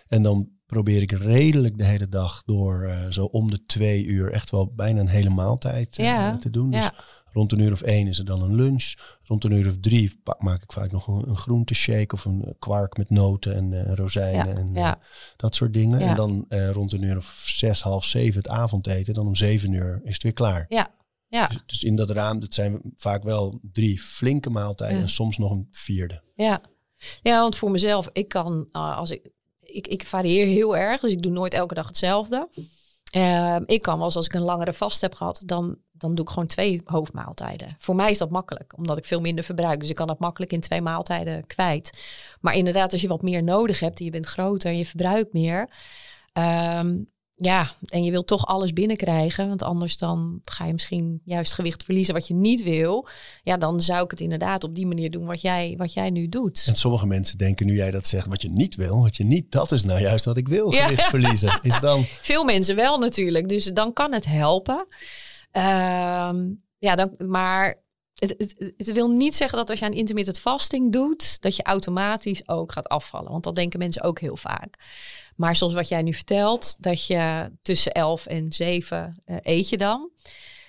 En 0.09 0.23
dan 0.23 0.49
probeer 0.67 1.03
ik 1.03 1.12
redelijk 1.12 1.79
de 1.79 1.85
hele 1.85 2.09
dag 2.09 2.43
door 2.45 3.07
zo 3.11 3.25
om 3.25 3.50
de 3.50 3.64
twee 3.67 4.05
uur 4.05 4.33
echt 4.33 4.50
wel 4.50 4.73
bijna 4.75 5.00
een 5.00 5.09
hele 5.09 5.31
maaltijd 5.31 5.97
ja. 5.97 6.37
te 6.37 6.50
doen. 6.50 6.71
Dus 6.71 6.85
ja. 6.85 6.95
Rond 7.35 7.53
een 7.53 7.59
uur 7.59 7.73
of 7.73 7.83
één 7.83 8.07
is 8.07 8.19
er 8.19 8.25
dan 8.25 8.43
een 8.43 8.55
lunch. 8.55 8.95
Rond 9.23 9.45
een 9.45 9.53
uur 9.53 9.69
of 9.69 9.79
drie 9.79 10.21
maak 10.38 10.62
ik 10.62 10.73
vaak 10.73 10.93
nog 10.93 11.07
een, 11.07 11.29
een 11.29 11.37
groenteshake 11.37 12.14
of 12.14 12.25
een 12.25 12.57
kwark 12.59 12.97
met 12.97 13.11
noten 13.11 13.55
en 13.55 13.73
uh, 13.73 13.95
rozijnen 13.95 14.47
ja, 14.49 14.55
en 14.55 14.71
ja. 14.75 14.97
Uh, 14.97 15.03
dat 15.37 15.55
soort 15.55 15.73
dingen. 15.73 15.99
Ja. 15.99 16.09
En 16.09 16.14
dan 16.14 16.45
uh, 16.49 16.71
rond 16.71 16.93
een 16.93 17.03
uur 17.03 17.17
of 17.17 17.45
zes, 17.47 17.83
half 17.83 18.05
zeven 18.05 18.37
het 18.37 18.49
avondeten. 18.49 19.14
Dan 19.14 19.26
om 19.26 19.35
zeven 19.35 19.73
uur 19.73 20.00
is 20.05 20.12
het 20.12 20.23
weer 20.23 20.33
klaar. 20.33 20.67
Ja. 20.69 20.95
Ja. 21.29 21.47
Dus, 21.47 21.62
dus 21.67 21.83
in 21.83 21.97
dat 21.97 22.11
raam, 22.11 22.41
dat 22.41 22.55
zijn 22.55 22.81
vaak 22.97 23.23
wel 23.23 23.61
drie 23.73 24.00
flinke 24.00 24.50
maaltijden 24.50 25.00
en 25.00 25.09
soms 25.09 25.38
nog 25.38 25.50
een 25.50 25.69
vierde. 25.71 26.23
Ja, 26.35 26.61
ja 27.23 27.41
want 27.41 27.57
voor 27.57 27.71
mezelf, 27.71 28.09
ik 28.12 28.29
kan, 28.29 28.69
als 28.73 29.11
ik, 29.11 29.31
ik, 29.61 29.87
ik 29.87 30.05
varieer 30.05 30.47
heel 30.47 30.76
erg, 30.76 31.00
dus 31.00 31.12
ik 31.12 31.23
doe 31.23 31.33
nooit 31.33 31.55
elke 31.55 31.75
dag 31.75 31.87
hetzelfde. 31.87 32.49
Uh, 33.16 33.56
ik 33.66 33.83
kan 33.83 33.97
wel 33.97 34.04
eens 34.04 34.16
als 34.16 34.26
ik 34.26 34.35
een 34.35 34.42
langere 34.42 34.73
vast 34.73 35.00
heb 35.00 35.14
gehad, 35.14 35.42
dan, 35.47 35.76
dan 35.92 36.14
doe 36.14 36.25
ik 36.25 36.30
gewoon 36.30 36.47
twee 36.47 36.80
hoofdmaaltijden. 36.85 37.76
Voor 37.78 37.94
mij 37.94 38.11
is 38.11 38.18
dat 38.18 38.30
makkelijk, 38.30 38.76
omdat 38.76 38.97
ik 38.97 39.04
veel 39.04 39.21
minder 39.21 39.44
verbruik. 39.44 39.80
Dus 39.80 39.88
ik 39.88 39.94
kan 39.94 40.06
dat 40.06 40.18
makkelijk 40.18 40.52
in 40.52 40.61
twee 40.61 40.83
maaltijden 40.83 41.47
kwijt. 41.47 42.04
Maar 42.40 42.54
inderdaad, 42.54 42.92
als 42.92 43.00
je 43.00 43.09
wat 43.09 43.23
meer 43.23 43.42
nodig 43.42 43.80
hebt 43.80 43.99
en 43.99 44.04
je 44.04 44.11
bent 44.11 44.26
groter 44.26 44.71
en 44.71 44.78
je 44.78 44.87
verbruikt 44.87 45.33
meer. 45.33 45.68
Um, 46.78 47.06
ja, 47.37 47.71
en 47.88 48.05
je 48.05 48.11
wilt 48.11 48.26
toch 48.26 48.47
alles 48.47 48.73
binnenkrijgen, 48.73 49.49
want 49.49 49.62
anders 49.62 49.97
dan 49.97 50.38
ga 50.43 50.64
je 50.64 50.73
misschien 50.73 51.21
juist 51.25 51.53
gewicht 51.53 51.85
verliezen 51.85 52.14
wat 52.14 52.26
je 52.26 52.35
niet 52.35 52.62
wil. 52.62 53.09
Ja, 53.43 53.57
dan 53.57 53.81
zou 53.81 54.05
ik 54.05 54.11
het 54.11 54.21
inderdaad 54.21 54.64
op 54.64 54.75
die 54.75 54.87
manier 54.87 55.11
doen 55.11 55.26
wat 55.26 55.41
jij, 55.41 55.75
wat 55.76 55.93
jij 55.93 56.11
nu 56.11 56.29
doet. 56.29 56.64
En 56.66 56.75
sommige 56.75 57.07
mensen 57.07 57.38
denken 57.38 57.66
nu 57.66 57.75
jij 57.75 57.90
dat 57.90 58.07
zegt, 58.07 58.27
wat 58.27 58.42
je 58.42 58.51
niet 58.51 58.75
wil, 58.75 59.01
wat 59.01 59.16
je 59.16 59.25
niet, 59.25 59.53
dat 59.53 59.73
is 59.73 59.85
nou 59.85 60.01
juist 60.01 60.25
wat 60.25 60.37
ik 60.37 60.49
wil, 60.49 60.70
gewicht 60.70 61.01
ja. 61.01 61.09
verliezen. 61.09 61.59
Is 61.62 61.81
dan... 61.81 62.05
Veel 62.20 62.44
mensen 62.44 62.77
wel 62.77 62.99
natuurlijk, 62.99 63.49
dus 63.49 63.64
dan 63.64 63.92
kan 63.92 64.12
het 64.12 64.25
helpen. 64.25 64.87
Um, 65.53 66.62
ja, 66.79 66.94
dan, 66.94 67.14
maar 67.18 67.83
het, 68.14 68.35
het, 68.38 68.73
het, 68.77 68.92
wil 68.92 69.09
niet 69.09 69.35
zeggen 69.35 69.59
dat 69.59 69.70
als 69.70 69.79
je 69.79 69.85
aan 69.85 69.92
intermittent 69.92 70.38
fasting 70.38 70.92
doet, 70.92 71.42
dat 71.42 71.57
je 71.57 71.62
automatisch 71.62 72.49
ook 72.49 72.73
gaat 72.73 72.88
afvallen. 72.88 73.31
Want 73.31 73.44
dat 73.44 73.55
denken 73.55 73.79
mensen 73.79 74.03
ook 74.03 74.20
heel 74.20 74.37
vaak. 74.37 74.79
Maar 75.37 75.57
zoals 75.57 75.75
wat 75.75 75.88
jij 75.88 76.03
nu 76.03 76.14
vertelt, 76.14 76.77
dat 76.79 77.07
je 77.07 77.51
tussen 77.62 77.92
11 77.92 78.27
en 78.27 78.53
7 78.53 79.23
uh, 79.27 79.37
eet 79.42 79.68
je 79.68 79.77
dan. 79.77 80.11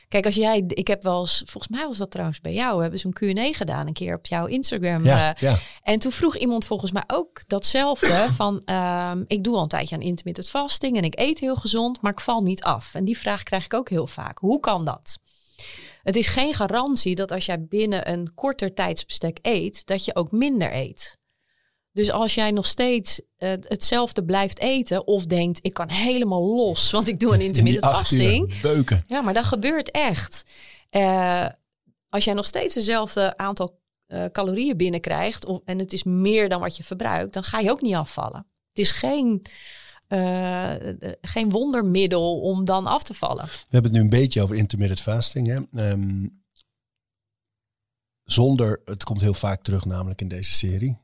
Kijk, 0.08 0.26
als 0.26 0.36
jij, 0.36 0.64
ik 0.68 0.88
heb 0.88 1.04
wel 1.04 1.20
eens, 1.20 1.44
volgens 1.46 1.78
mij 1.78 1.88
was 1.88 1.98
dat 1.98 2.12
trouwens 2.12 2.42
bij 2.42 2.54
jou, 2.54 2.76
we 2.76 2.82
hebben 2.82 3.00
zo'n 3.00 3.14
Q&A 3.14 3.54
gedaan 3.54 3.88
een 3.88 3.94
keer 3.94 4.16
op 4.16 4.26
jouw 4.26 4.46
Instagram. 4.46 5.06
Ja, 5.06 5.36
uh, 5.36 5.42
ja. 5.42 5.58
En 5.82 6.00
toen 6.00 6.12
vroeg 6.12 6.38
iemand 6.38 6.66
volgens 6.66 6.92
mij 6.92 7.04
ook 7.08 7.44
datzelfde 7.48 8.28
van, 8.40 8.62
um, 8.76 9.24
ik 9.28 9.44
doe 9.44 9.56
al 9.56 9.62
een 9.62 9.68
tijdje 9.68 9.96
aan 9.96 10.02
intermittent 10.02 10.50
fasting 10.50 10.98
en 10.98 11.04
ik 11.04 11.20
eet 11.20 11.40
heel 11.40 11.56
gezond, 11.56 12.02
maar 12.02 12.12
ik 12.12 12.20
val 12.20 12.42
niet 12.42 12.64
af. 12.64 12.94
En 12.94 13.06
die 13.06 13.18
vraag 13.18 13.44
krijg 13.44 13.66
ik 13.66 13.74
ook 13.74 13.90
heel 13.90 14.08
vaak. 14.08 14.38
Hoe 14.38 14.60
kan 14.60 14.86
dat? 14.86 15.20
Het 16.04 16.16
is 16.16 16.28
geen 16.28 16.54
garantie 16.54 17.16
dat 17.16 17.32
als 17.32 17.46
jij 17.46 17.66
binnen 17.66 18.12
een 18.12 18.34
korter 18.34 18.74
tijdsbestek 18.74 19.40
eet, 19.42 19.86
dat 19.86 20.06
je 20.06 20.16
ook 20.16 20.32
minder 20.32 20.76
eet. 20.76 21.18
Dus 21.96 22.12
als 22.12 22.36
jij 22.36 22.52
nog 22.52 22.66
steeds 22.66 23.22
uh, 23.38 23.50
hetzelfde 23.62 24.24
blijft 24.24 24.60
eten 24.60 25.08
of 25.08 25.26
denkt 25.26 25.60
ik 25.62 25.74
kan 25.74 25.90
helemaal 25.90 26.56
los, 26.56 26.92
want 26.92 27.08
ik 27.08 27.20
doe 27.20 27.34
een 27.34 27.42
intermittent 27.50 27.86
fasting. 27.86 28.62
Beuken. 28.62 29.04
Ja, 29.08 29.22
maar 29.22 29.34
dat 29.34 29.46
gebeurt 29.46 29.92
echt. 29.92 30.46
Uh, 30.92 31.48
als 32.10 32.24
jij 32.24 32.34
nog 32.34 32.46
steeds 32.46 32.76
hetzelfde 32.76 33.38
aantal 33.38 33.80
uh, 34.08 34.26
calorieën 34.26 34.78
binnenkrijgt 34.78 35.46
en 35.66 35.80
het 35.80 35.94
is 35.94 36.04
meer 36.04 36.50
dan 36.50 36.60
wat 36.60 36.78
je 36.78 36.84
verbruikt, 36.84 37.34
dan 37.34 37.44
ga 37.44 37.60
je 37.60 37.72
ook 37.72 37.82
niet 37.82 37.96
afvallen. 37.96 38.48
Het 38.70 38.80
is 38.80 38.92
geen, 38.92 39.46
geen 41.22 41.50
wondermiddel 41.50 42.42
om 42.42 42.66
dan 42.66 42.86
af 42.86 43.04
te 43.04 43.14
vallen. 43.14 43.46
We 43.46 43.52
hebben 43.70 43.92
het 43.92 44.00
nu 44.00 44.00
een 44.00 44.20
beetje 44.20 44.42
over 44.42 44.56
intermittent 44.56 45.02
fasting. 45.02 45.48
Hè? 45.48 45.90
Um, 45.92 46.44
zonder, 48.24 48.82
het 48.86 49.04
komt 49.04 49.22
heel 49.22 49.34
vaak 49.34 49.64
terug 49.64 49.86
namelijk 49.86 50.22
in 50.22 50.28
deze 50.28 50.52
serie. 50.52 50.98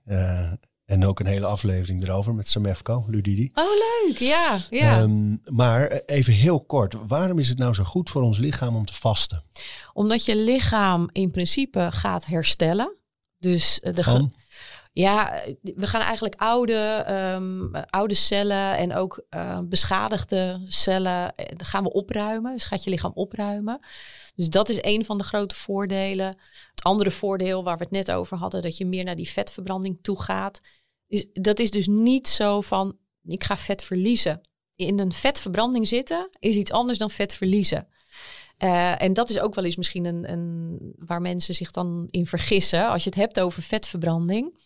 En 0.91 1.05
ook 1.05 1.19
een 1.19 1.25
hele 1.25 1.45
aflevering 1.45 2.03
erover 2.03 2.35
met 2.35 2.47
Samefko, 2.47 3.05
Ludidi. 3.07 3.51
Oh, 3.53 3.65
leuk. 3.65 4.17
Ja, 4.17 4.59
ja. 4.69 5.01
Um, 5.01 5.41
maar 5.45 5.87
even 6.05 6.33
heel 6.33 6.59
kort. 6.65 6.95
Waarom 7.07 7.39
is 7.39 7.49
het 7.49 7.57
nou 7.57 7.73
zo 7.73 7.83
goed 7.83 8.09
voor 8.09 8.21
ons 8.21 8.37
lichaam 8.37 8.75
om 8.75 8.85
te 8.85 8.93
vasten? 8.93 9.43
Omdat 9.93 10.25
je 10.25 10.35
lichaam 10.35 11.09
in 11.11 11.31
principe 11.31 11.87
gaat 11.91 12.25
herstellen. 12.25 12.95
Dus 13.37 13.79
de 13.81 14.03
Van? 14.03 14.33
Ja, 14.93 15.43
we 15.61 15.87
gaan 15.87 16.01
eigenlijk 16.01 16.35
oude, 16.35 17.05
um, 17.35 17.75
oude 17.75 18.13
cellen 18.13 18.77
en 18.77 18.95
ook 18.95 19.25
uh, 19.29 19.59
beschadigde 19.59 20.61
cellen 20.67 21.33
gaan 21.57 21.83
we 21.83 21.91
opruimen. 21.91 22.53
Dus 22.53 22.63
gaat 22.63 22.83
je 22.83 22.89
lichaam 22.89 23.11
opruimen. 23.13 23.79
Dus 24.35 24.49
dat 24.49 24.69
is 24.69 24.77
een 24.81 25.05
van 25.05 25.17
de 25.17 25.23
grote 25.23 25.55
voordelen. 25.55 26.27
Het 26.71 26.83
andere 26.83 27.11
voordeel 27.11 27.63
waar 27.63 27.77
we 27.77 27.83
het 27.83 27.91
net 27.91 28.11
over 28.11 28.37
hadden, 28.37 28.61
dat 28.61 28.77
je 28.77 28.85
meer 28.85 29.03
naar 29.03 29.15
die 29.15 29.29
vetverbranding 29.29 29.99
toe 30.01 30.21
gaat 30.21 30.61
dat 31.33 31.59
is 31.59 31.71
dus 31.71 31.87
niet 31.87 32.27
zo 32.27 32.61
van, 32.61 32.97
ik 33.23 33.43
ga 33.43 33.57
vet 33.57 33.83
verliezen. 33.83 34.41
In 34.75 34.99
een 34.99 35.11
vetverbranding 35.11 35.87
zitten 35.87 36.29
is 36.39 36.55
iets 36.55 36.71
anders 36.71 36.97
dan 36.97 37.09
vet 37.09 37.33
verliezen. 37.33 37.87
Uh, 38.63 39.01
en 39.01 39.13
dat 39.13 39.29
is 39.29 39.39
ook 39.39 39.55
wel 39.55 39.63
eens 39.63 39.75
misschien 39.75 40.05
een, 40.05 40.31
een, 40.31 40.77
waar 40.97 41.21
mensen 41.21 41.53
zich 41.53 41.71
dan 41.71 42.07
in 42.09 42.27
vergissen. 42.27 42.89
Als 42.89 43.03
je 43.03 43.09
het 43.09 43.19
hebt 43.19 43.39
over 43.39 43.63
vetverbranding. 43.63 44.59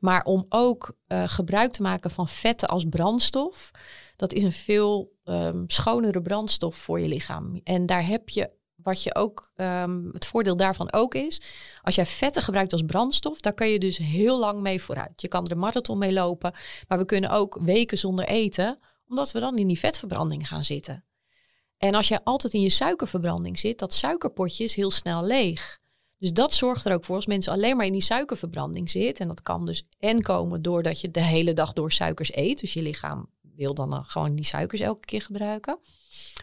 Maar 0.00 0.24
om 0.24 0.46
ook 0.48 0.96
uh, 1.08 1.28
gebruik 1.28 1.72
te 1.72 1.82
maken 1.82 2.10
van 2.10 2.28
vetten 2.28 2.68
als 2.68 2.84
brandstof. 2.84 3.70
Dat 4.16 4.32
is 4.32 4.42
een 4.42 4.52
veel 4.52 5.12
um, 5.24 5.64
schonere 5.66 6.22
brandstof 6.22 6.76
voor 6.76 7.00
je 7.00 7.08
lichaam. 7.08 7.60
En 7.64 7.86
daar 7.86 8.06
heb 8.06 8.28
je 8.28 8.50
wat 8.84 9.02
je 9.02 9.14
ook, 9.14 9.50
ehm, 9.56 10.08
het 10.12 10.26
voordeel 10.26 10.56
daarvan 10.56 10.92
ook 10.92 11.14
is, 11.14 11.40
als 11.82 11.94
jij 11.94 12.06
vetten 12.06 12.42
gebruikt 12.42 12.72
als 12.72 12.82
brandstof, 12.82 13.40
daar 13.40 13.54
kun 13.54 13.68
je 13.68 13.78
dus 13.78 13.98
heel 13.98 14.38
lang 14.38 14.60
mee 14.60 14.82
vooruit. 14.82 15.20
Je 15.20 15.28
kan 15.28 15.44
er 15.44 15.52
een 15.52 15.58
marathon 15.58 15.98
mee 15.98 16.12
lopen, 16.12 16.54
maar 16.88 16.98
we 16.98 17.04
kunnen 17.04 17.30
ook 17.30 17.58
weken 17.62 17.98
zonder 17.98 18.24
eten, 18.24 18.78
omdat 19.08 19.32
we 19.32 19.40
dan 19.40 19.58
in 19.58 19.66
die 19.66 19.78
vetverbranding 19.78 20.48
gaan 20.48 20.64
zitten. 20.64 21.04
En 21.78 21.94
als 21.94 22.08
jij 22.08 22.20
altijd 22.24 22.52
in 22.52 22.60
je 22.60 22.70
suikerverbranding 22.70 23.58
zit, 23.58 23.78
dat 23.78 23.94
suikerpotje 23.94 24.64
is 24.64 24.74
heel 24.74 24.90
snel 24.90 25.24
leeg. 25.24 25.82
Dus 26.18 26.32
dat 26.32 26.54
zorgt 26.54 26.84
er 26.84 26.94
ook 26.94 27.04
voor 27.04 27.14
als 27.14 27.26
mensen 27.26 27.52
alleen 27.52 27.76
maar 27.76 27.86
in 27.86 27.92
die 27.92 28.02
suikerverbranding 28.02 28.90
zitten. 28.90 29.22
En 29.22 29.28
dat 29.28 29.42
kan 29.42 29.66
dus 29.66 29.84
en 29.98 30.22
komen 30.22 30.62
doordat 30.62 31.00
je 31.00 31.10
de 31.10 31.22
hele 31.22 31.52
dag 31.52 31.72
door 31.72 31.92
suikers 31.92 32.36
eet. 32.36 32.60
Dus 32.60 32.72
je 32.72 32.82
lichaam 32.82 33.28
wil 33.56 33.74
dan 33.74 34.04
gewoon 34.04 34.34
die 34.34 34.44
suikers 34.44 34.80
elke 34.80 35.06
keer 35.06 35.22
gebruiken. 35.22 35.78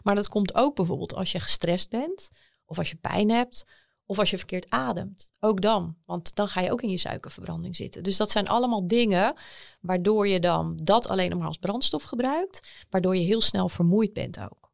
Maar 0.03 0.15
dat 0.15 0.29
komt 0.29 0.55
ook 0.55 0.75
bijvoorbeeld 0.75 1.15
als 1.15 1.31
je 1.31 1.39
gestrest 1.39 1.89
bent, 1.89 2.29
of 2.65 2.77
als 2.77 2.89
je 2.89 2.95
pijn 2.95 3.29
hebt, 3.29 3.65
of 4.05 4.19
als 4.19 4.29
je 4.29 4.37
verkeerd 4.37 4.69
ademt. 4.69 5.31
Ook 5.39 5.61
dan, 5.61 5.95
want 6.05 6.35
dan 6.35 6.47
ga 6.47 6.61
je 6.61 6.71
ook 6.71 6.81
in 6.81 6.89
je 6.89 6.97
suikerverbranding 6.97 7.75
zitten. 7.75 8.03
Dus 8.03 8.17
dat 8.17 8.31
zijn 8.31 8.47
allemaal 8.47 8.87
dingen 8.87 9.35
waardoor 9.81 10.27
je 10.27 10.39
dan 10.39 10.77
dat 10.83 11.07
alleen 11.07 11.37
maar 11.37 11.47
als 11.47 11.57
brandstof 11.57 12.03
gebruikt, 12.03 12.85
waardoor 12.89 13.15
je 13.15 13.25
heel 13.25 13.41
snel 13.41 13.69
vermoeid 13.69 14.13
bent 14.13 14.39
ook. 14.39 14.71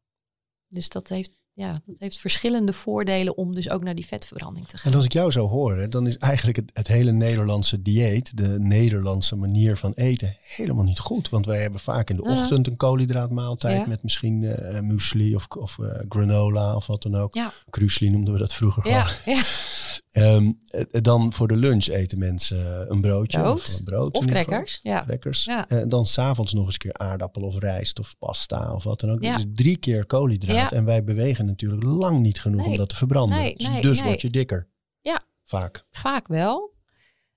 Dus 0.68 0.88
dat 0.88 1.08
heeft 1.08 1.37
ja, 1.58 1.82
dat 1.86 1.98
heeft 1.98 2.18
verschillende 2.18 2.72
voordelen 2.72 3.36
om 3.36 3.54
dus 3.54 3.70
ook 3.70 3.82
naar 3.82 3.94
die 3.94 4.06
vetverbranding 4.06 4.68
te 4.68 4.76
gaan. 4.76 4.90
En 4.90 4.96
als 4.96 5.06
ik 5.06 5.12
jou 5.12 5.30
zo 5.30 5.48
hoor, 5.48 5.90
dan 5.90 6.06
is 6.06 6.18
eigenlijk 6.18 6.56
het, 6.56 6.70
het, 6.72 6.88
hele 6.88 7.12
Nederlandse 7.12 7.82
dieet, 7.82 8.36
de 8.36 8.60
Nederlandse 8.60 9.36
manier 9.36 9.76
van 9.76 9.92
eten, 9.92 10.36
helemaal 10.42 10.84
niet 10.84 10.98
goed. 10.98 11.28
Want 11.28 11.46
wij 11.46 11.60
hebben 11.60 11.80
vaak 11.80 12.10
in 12.10 12.16
de 12.16 12.22
ochtend 12.22 12.66
een 12.66 12.76
koolhydraatmaaltijd 12.76 13.86
met 13.86 14.02
misschien 14.02 14.42
uh, 14.42 14.80
muesli 14.80 15.34
of, 15.34 15.46
of 15.48 15.78
uh, 15.78 15.86
granola 16.08 16.76
of 16.76 16.86
wat 16.86 17.02
dan 17.02 17.16
ook. 17.16 17.34
Ja. 17.34 17.52
noemden 18.00 18.32
we 18.32 18.38
dat 18.38 18.54
vroeger 18.54 18.82
gewoon. 18.82 19.06
Ja. 19.24 19.42
Um, 20.12 20.58
dan 20.90 21.32
voor 21.32 21.48
de 21.48 21.56
lunch 21.56 21.86
eten 21.86 22.18
mensen 22.18 22.90
een 22.90 23.00
broodje 23.00 23.38
brood. 23.38 23.54
of 23.54 23.78
een 23.78 23.84
brood. 23.84 24.16
Of 24.16 24.24
crackers. 24.24 24.78
Ja. 24.82 25.02
crackers. 25.04 25.44
Ja. 25.44 25.68
En 25.68 25.88
dan 25.88 26.06
s'avonds 26.06 26.52
nog 26.52 26.64
eens 26.64 26.72
een 26.72 26.78
keer 26.78 27.06
aardappel 27.06 27.42
of 27.42 27.58
rijst 27.58 27.98
of 27.98 28.18
pasta 28.18 28.72
of 28.74 28.84
wat 28.84 29.00
dan 29.00 29.10
ook. 29.10 29.20
Dus 29.20 29.44
drie 29.54 29.76
keer 29.76 30.06
koolhydraat. 30.06 30.72
En 30.72 30.84
wij 30.84 31.04
bewegen 31.04 31.46
natuurlijk 31.46 31.82
lang 31.82 32.20
niet 32.20 32.40
genoeg 32.40 32.66
om 32.66 32.76
dat 32.76 32.88
te 32.88 32.96
verbranden. 32.96 33.38
Nee, 33.38 33.54
dus, 33.56 33.80
dus 33.80 34.02
word 34.02 34.20
je 34.20 34.30
dikker. 34.30 34.68
Ja. 35.00 35.20
Vaak. 35.44 35.84
Vaak 35.90 36.28
wel. 36.28 36.76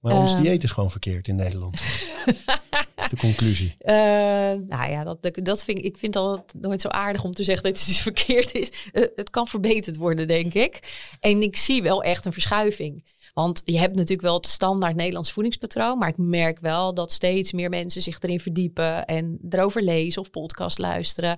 Maar 0.01 0.15
ons 0.15 0.33
uh, 0.33 0.41
dieet 0.41 0.63
is 0.63 0.71
gewoon 0.71 0.91
verkeerd 0.91 1.27
in 1.27 1.35
Nederland. 1.35 1.73
is 2.95 3.09
de 3.09 3.17
conclusie. 3.17 3.75
Uh, 3.79 3.93
nou 4.67 4.91
ja, 4.91 5.03
dat, 5.03 5.29
dat 5.33 5.63
vind, 5.63 5.83
ik 5.83 5.97
vind 5.97 6.13
het 6.13 6.53
nooit 6.61 6.81
zo 6.81 6.87
aardig 6.87 7.23
om 7.23 7.33
te 7.33 7.43
zeggen 7.43 7.63
dat 7.63 7.85
het 7.85 7.97
verkeerd 8.09 8.53
is. 8.53 8.71
Uh, 8.93 9.05
het 9.15 9.29
kan 9.29 9.47
verbeterd 9.47 9.97
worden, 9.97 10.27
denk 10.27 10.53
ik. 10.53 10.79
En 11.19 11.41
ik 11.41 11.55
zie 11.55 11.81
wel 11.81 12.03
echt 12.03 12.25
een 12.25 12.33
verschuiving. 12.33 13.03
Want 13.33 13.61
je 13.65 13.79
hebt 13.79 13.95
natuurlijk 13.95 14.21
wel 14.21 14.35
het 14.35 14.47
standaard 14.47 14.95
Nederlands 14.95 15.31
voedingspatroon. 15.31 15.97
Maar 15.97 16.09
ik 16.09 16.17
merk 16.17 16.59
wel 16.59 16.93
dat 16.93 17.11
steeds 17.11 17.51
meer 17.51 17.69
mensen 17.69 18.01
zich 18.01 18.19
erin 18.19 18.39
verdiepen. 18.39 19.05
En 19.05 19.39
erover 19.49 19.83
lezen 19.83 20.21
of 20.21 20.29
podcast 20.29 20.77
luisteren. 20.77 21.37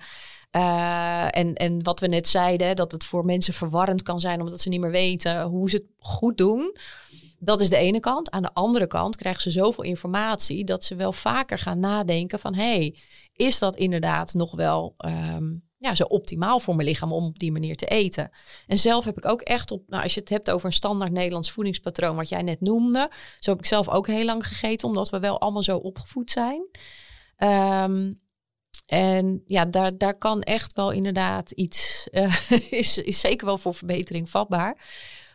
Uh, 0.51 1.37
en, 1.37 1.53
en 1.53 1.83
wat 1.83 1.99
we 1.99 2.07
net 2.07 2.27
zeiden, 2.27 2.75
dat 2.75 2.91
het 2.91 3.03
voor 3.03 3.25
mensen 3.25 3.53
verwarrend 3.53 4.03
kan 4.03 4.19
zijn 4.19 4.39
omdat 4.39 4.61
ze 4.61 4.69
niet 4.69 4.79
meer 4.79 4.91
weten 4.91 5.41
hoe 5.41 5.69
ze 5.69 5.75
het 5.75 5.85
goed 5.99 6.37
doen. 6.37 6.75
Dat 7.43 7.61
is 7.61 7.69
de 7.69 7.77
ene 7.77 7.99
kant. 7.99 8.31
Aan 8.31 8.41
de 8.41 8.53
andere 8.53 8.87
kant 8.87 9.15
krijgen 9.15 9.41
ze 9.41 9.49
zoveel 9.49 9.83
informatie 9.83 10.63
dat 10.63 10.83
ze 10.83 10.95
wel 10.95 11.11
vaker 11.11 11.57
gaan 11.57 11.79
nadenken 11.79 12.39
van 12.39 12.55
hey, 12.55 12.97
is 13.33 13.59
dat 13.59 13.75
inderdaad 13.75 14.33
nog 14.33 14.55
wel 14.55 14.95
um, 15.05 15.63
ja, 15.77 15.95
zo 15.95 16.03
optimaal 16.03 16.59
voor 16.59 16.75
mijn 16.75 16.87
lichaam 16.87 17.11
om 17.13 17.25
op 17.25 17.39
die 17.39 17.51
manier 17.51 17.75
te 17.75 17.85
eten? 17.85 18.31
En 18.67 18.77
zelf 18.77 19.05
heb 19.05 19.17
ik 19.17 19.25
ook 19.25 19.41
echt 19.41 19.71
op, 19.71 19.83
nou, 19.87 20.03
als 20.03 20.13
je 20.13 20.19
het 20.19 20.29
hebt 20.29 20.51
over 20.51 20.65
een 20.65 20.71
standaard 20.71 21.11
Nederlands 21.11 21.51
voedingspatroon, 21.51 22.15
wat 22.15 22.29
jij 22.29 22.41
net 22.41 22.61
noemde, 22.61 23.11
zo 23.39 23.51
heb 23.51 23.59
ik 23.59 23.65
zelf 23.65 23.89
ook 23.89 24.07
heel 24.07 24.25
lang 24.25 24.47
gegeten, 24.47 24.87
omdat 24.87 25.09
we 25.09 25.19
wel 25.19 25.39
allemaal 25.39 25.63
zo 25.63 25.77
opgevoed 25.77 26.31
zijn. 26.31 26.67
Um, 27.37 28.21
en 28.85 29.43
ja, 29.45 29.65
daar, 29.65 29.97
daar 29.97 30.17
kan 30.17 30.41
echt 30.41 30.73
wel 30.73 30.91
inderdaad 30.91 31.51
iets, 31.51 32.07
uh, 32.11 32.35
is, 32.69 32.97
is 32.97 33.19
zeker 33.19 33.45
wel 33.45 33.57
voor 33.57 33.75
verbetering 33.75 34.29
vatbaar. 34.29 34.77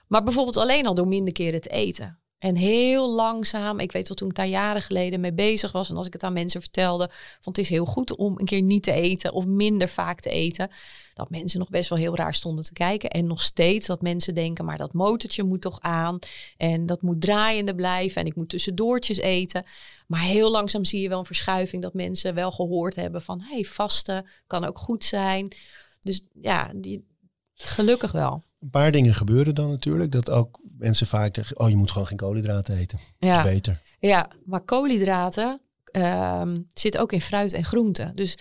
Maar 0.08 0.22
bijvoorbeeld 0.22 0.56
alleen 0.56 0.86
al 0.86 0.94
door 0.94 1.08
minder 1.08 1.32
keren 1.32 1.60
te 1.60 1.68
eten. 1.68 2.18
En 2.38 2.56
heel 2.56 3.10
langzaam, 3.14 3.80
ik 3.80 3.92
weet 3.92 4.08
wel 4.08 4.16
toen 4.16 4.28
ik 4.28 4.34
daar 4.34 4.46
jaren 4.46 4.82
geleden 4.82 5.20
mee 5.20 5.32
bezig 5.32 5.72
was 5.72 5.90
en 5.90 5.96
als 5.96 6.06
ik 6.06 6.12
het 6.12 6.22
aan 6.22 6.32
mensen 6.32 6.60
vertelde, 6.60 7.10
vond 7.40 7.56
het 7.56 7.64
is 7.64 7.70
heel 7.70 7.84
goed 7.84 8.16
om 8.16 8.38
een 8.38 8.44
keer 8.44 8.62
niet 8.62 8.82
te 8.82 8.92
eten 8.92 9.32
of 9.32 9.46
minder 9.46 9.88
vaak 9.88 10.20
te 10.20 10.30
eten, 10.30 10.70
dat 11.14 11.30
mensen 11.30 11.58
nog 11.58 11.68
best 11.68 11.88
wel 11.88 11.98
heel 11.98 12.16
raar 12.16 12.34
stonden 12.34 12.64
te 12.64 12.72
kijken. 12.72 13.10
En 13.10 13.26
nog 13.26 13.42
steeds 13.42 13.86
dat 13.86 14.02
mensen 14.02 14.34
denken, 14.34 14.64
maar 14.64 14.78
dat 14.78 14.92
motortje 14.92 15.42
moet 15.42 15.60
toch 15.60 15.80
aan 15.80 16.18
en 16.56 16.86
dat 16.86 17.02
moet 17.02 17.20
draaiende 17.20 17.74
blijven 17.74 18.20
en 18.20 18.26
ik 18.26 18.36
moet 18.36 18.48
tussendoortjes 18.48 19.18
eten. 19.18 19.64
Maar 20.06 20.20
heel 20.20 20.50
langzaam 20.50 20.84
zie 20.84 21.00
je 21.00 21.08
wel 21.08 21.18
een 21.18 21.24
verschuiving 21.24 21.82
dat 21.82 21.94
mensen 21.94 22.34
wel 22.34 22.50
gehoord 22.50 22.96
hebben 22.96 23.22
van, 23.22 23.40
hey, 23.42 23.64
vasten 23.64 24.26
kan 24.46 24.64
ook 24.64 24.78
goed 24.78 25.04
zijn. 25.04 25.54
Dus 26.00 26.22
ja, 26.40 26.70
die, 26.74 27.06
gelukkig 27.54 28.12
wel. 28.12 28.46
Een 28.60 28.70
paar 28.70 28.92
dingen 28.92 29.14
gebeuren 29.14 29.54
dan 29.54 29.70
natuurlijk. 29.70 30.12
Dat 30.12 30.30
ook 30.30 30.60
mensen 30.78 31.06
vaak 31.06 31.34
zeggen, 31.34 31.58
oh 31.58 31.68
je 31.68 31.76
moet 31.76 31.90
gewoon 31.90 32.06
geen 32.06 32.16
koolhydraten 32.16 32.76
eten. 32.76 32.98
Ja. 33.18 33.36
Dat 33.36 33.44
is 33.44 33.52
beter. 33.52 33.82
Ja, 34.00 34.28
maar 34.44 34.60
koolhydraten 34.60 35.60
uh, 35.92 36.42
zit 36.74 36.98
ook 36.98 37.12
in 37.12 37.20
fruit 37.20 37.52
en 37.52 37.64
groenten. 37.64 38.16
Dus 38.16 38.38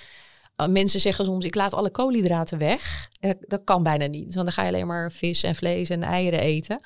uh, 0.57 0.67
mensen 0.67 0.99
zeggen 0.99 1.25
soms, 1.25 1.45
ik 1.45 1.55
laat 1.55 1.73
alle 1.73 1.89
koolhydraten 1.89 2.57
weg. 2.57 3.09
En 3.19 3.37
dat, 3.41 3.63
kan 3.63 3.83
bijna 3.83 4.05
niet, 4.05 4.33
want 4.33 4.45
dan 4.45 4.51
ga 4.51 4.61
je 4.61 4.67
alleen 4.67 4.87
maar 4.87 5.11
vis 5.11 5.43
en 5.43 5.55
vlees 5.55 5.89
en 5.89 6.03
eieren 6.03 6.39
eten. 6.39 6.79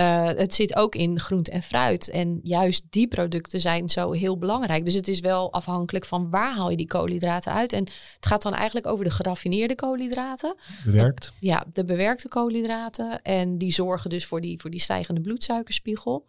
Uh, 0.00 0.26
het 0.26 0.54
zit 0.54 0.76
ook 0.76 0.94
in 0.94 1.20
groente 1.20 1.50
en 1.50 1.62
fruit. 1.62 2.10
En 2.10 2.40
juist 2.42 2.84
die 2.90 3.08
producten 3.08 3.60
zijn 3.60 3.88
zo 3.88 4.12
heel 4.12 4.38
belangrijk. 4.38 4.84
Dus 4.84 4.94
het 4.94 5.08
is 5.08 5.20
wel 5.20 5.52
afhankelijk 5.52 6.04
van 6.04 6.30
waar 6.30 6.54
haal 6.54 6.70
je 6.70 6.76
die 6.76 6.86
koolhydraten 6.86 7.52
uit. 7.52 7.72
En 7.72 7.84
het 8.14 8.26
gaat 8.26 8.42
dan 8.42 8.54
eigenlijk 8.54 8.86
over 8.86 9.04
de 9.04 9.10
geraffineerde 9.10 9.74
koolhydraten. 9.74 10.54
Bewerkt? 10.84 11.32
Ja, 11.40 11.64
de 11.72 11.84
bewerkte 11.84 12.28
koolhydraten. 12.28 13.22
En 13.22 13.58
die 13.58 13.72
zorgen 13.72 14.10
dus 14.10 14.26
voor 14.26 14.40
die, 14.40 14.60
voor 14.60 14.70
die 14.70 14.80
stijgende 14.80 15.20
bloedsuikerspiegel. 15.20 16.26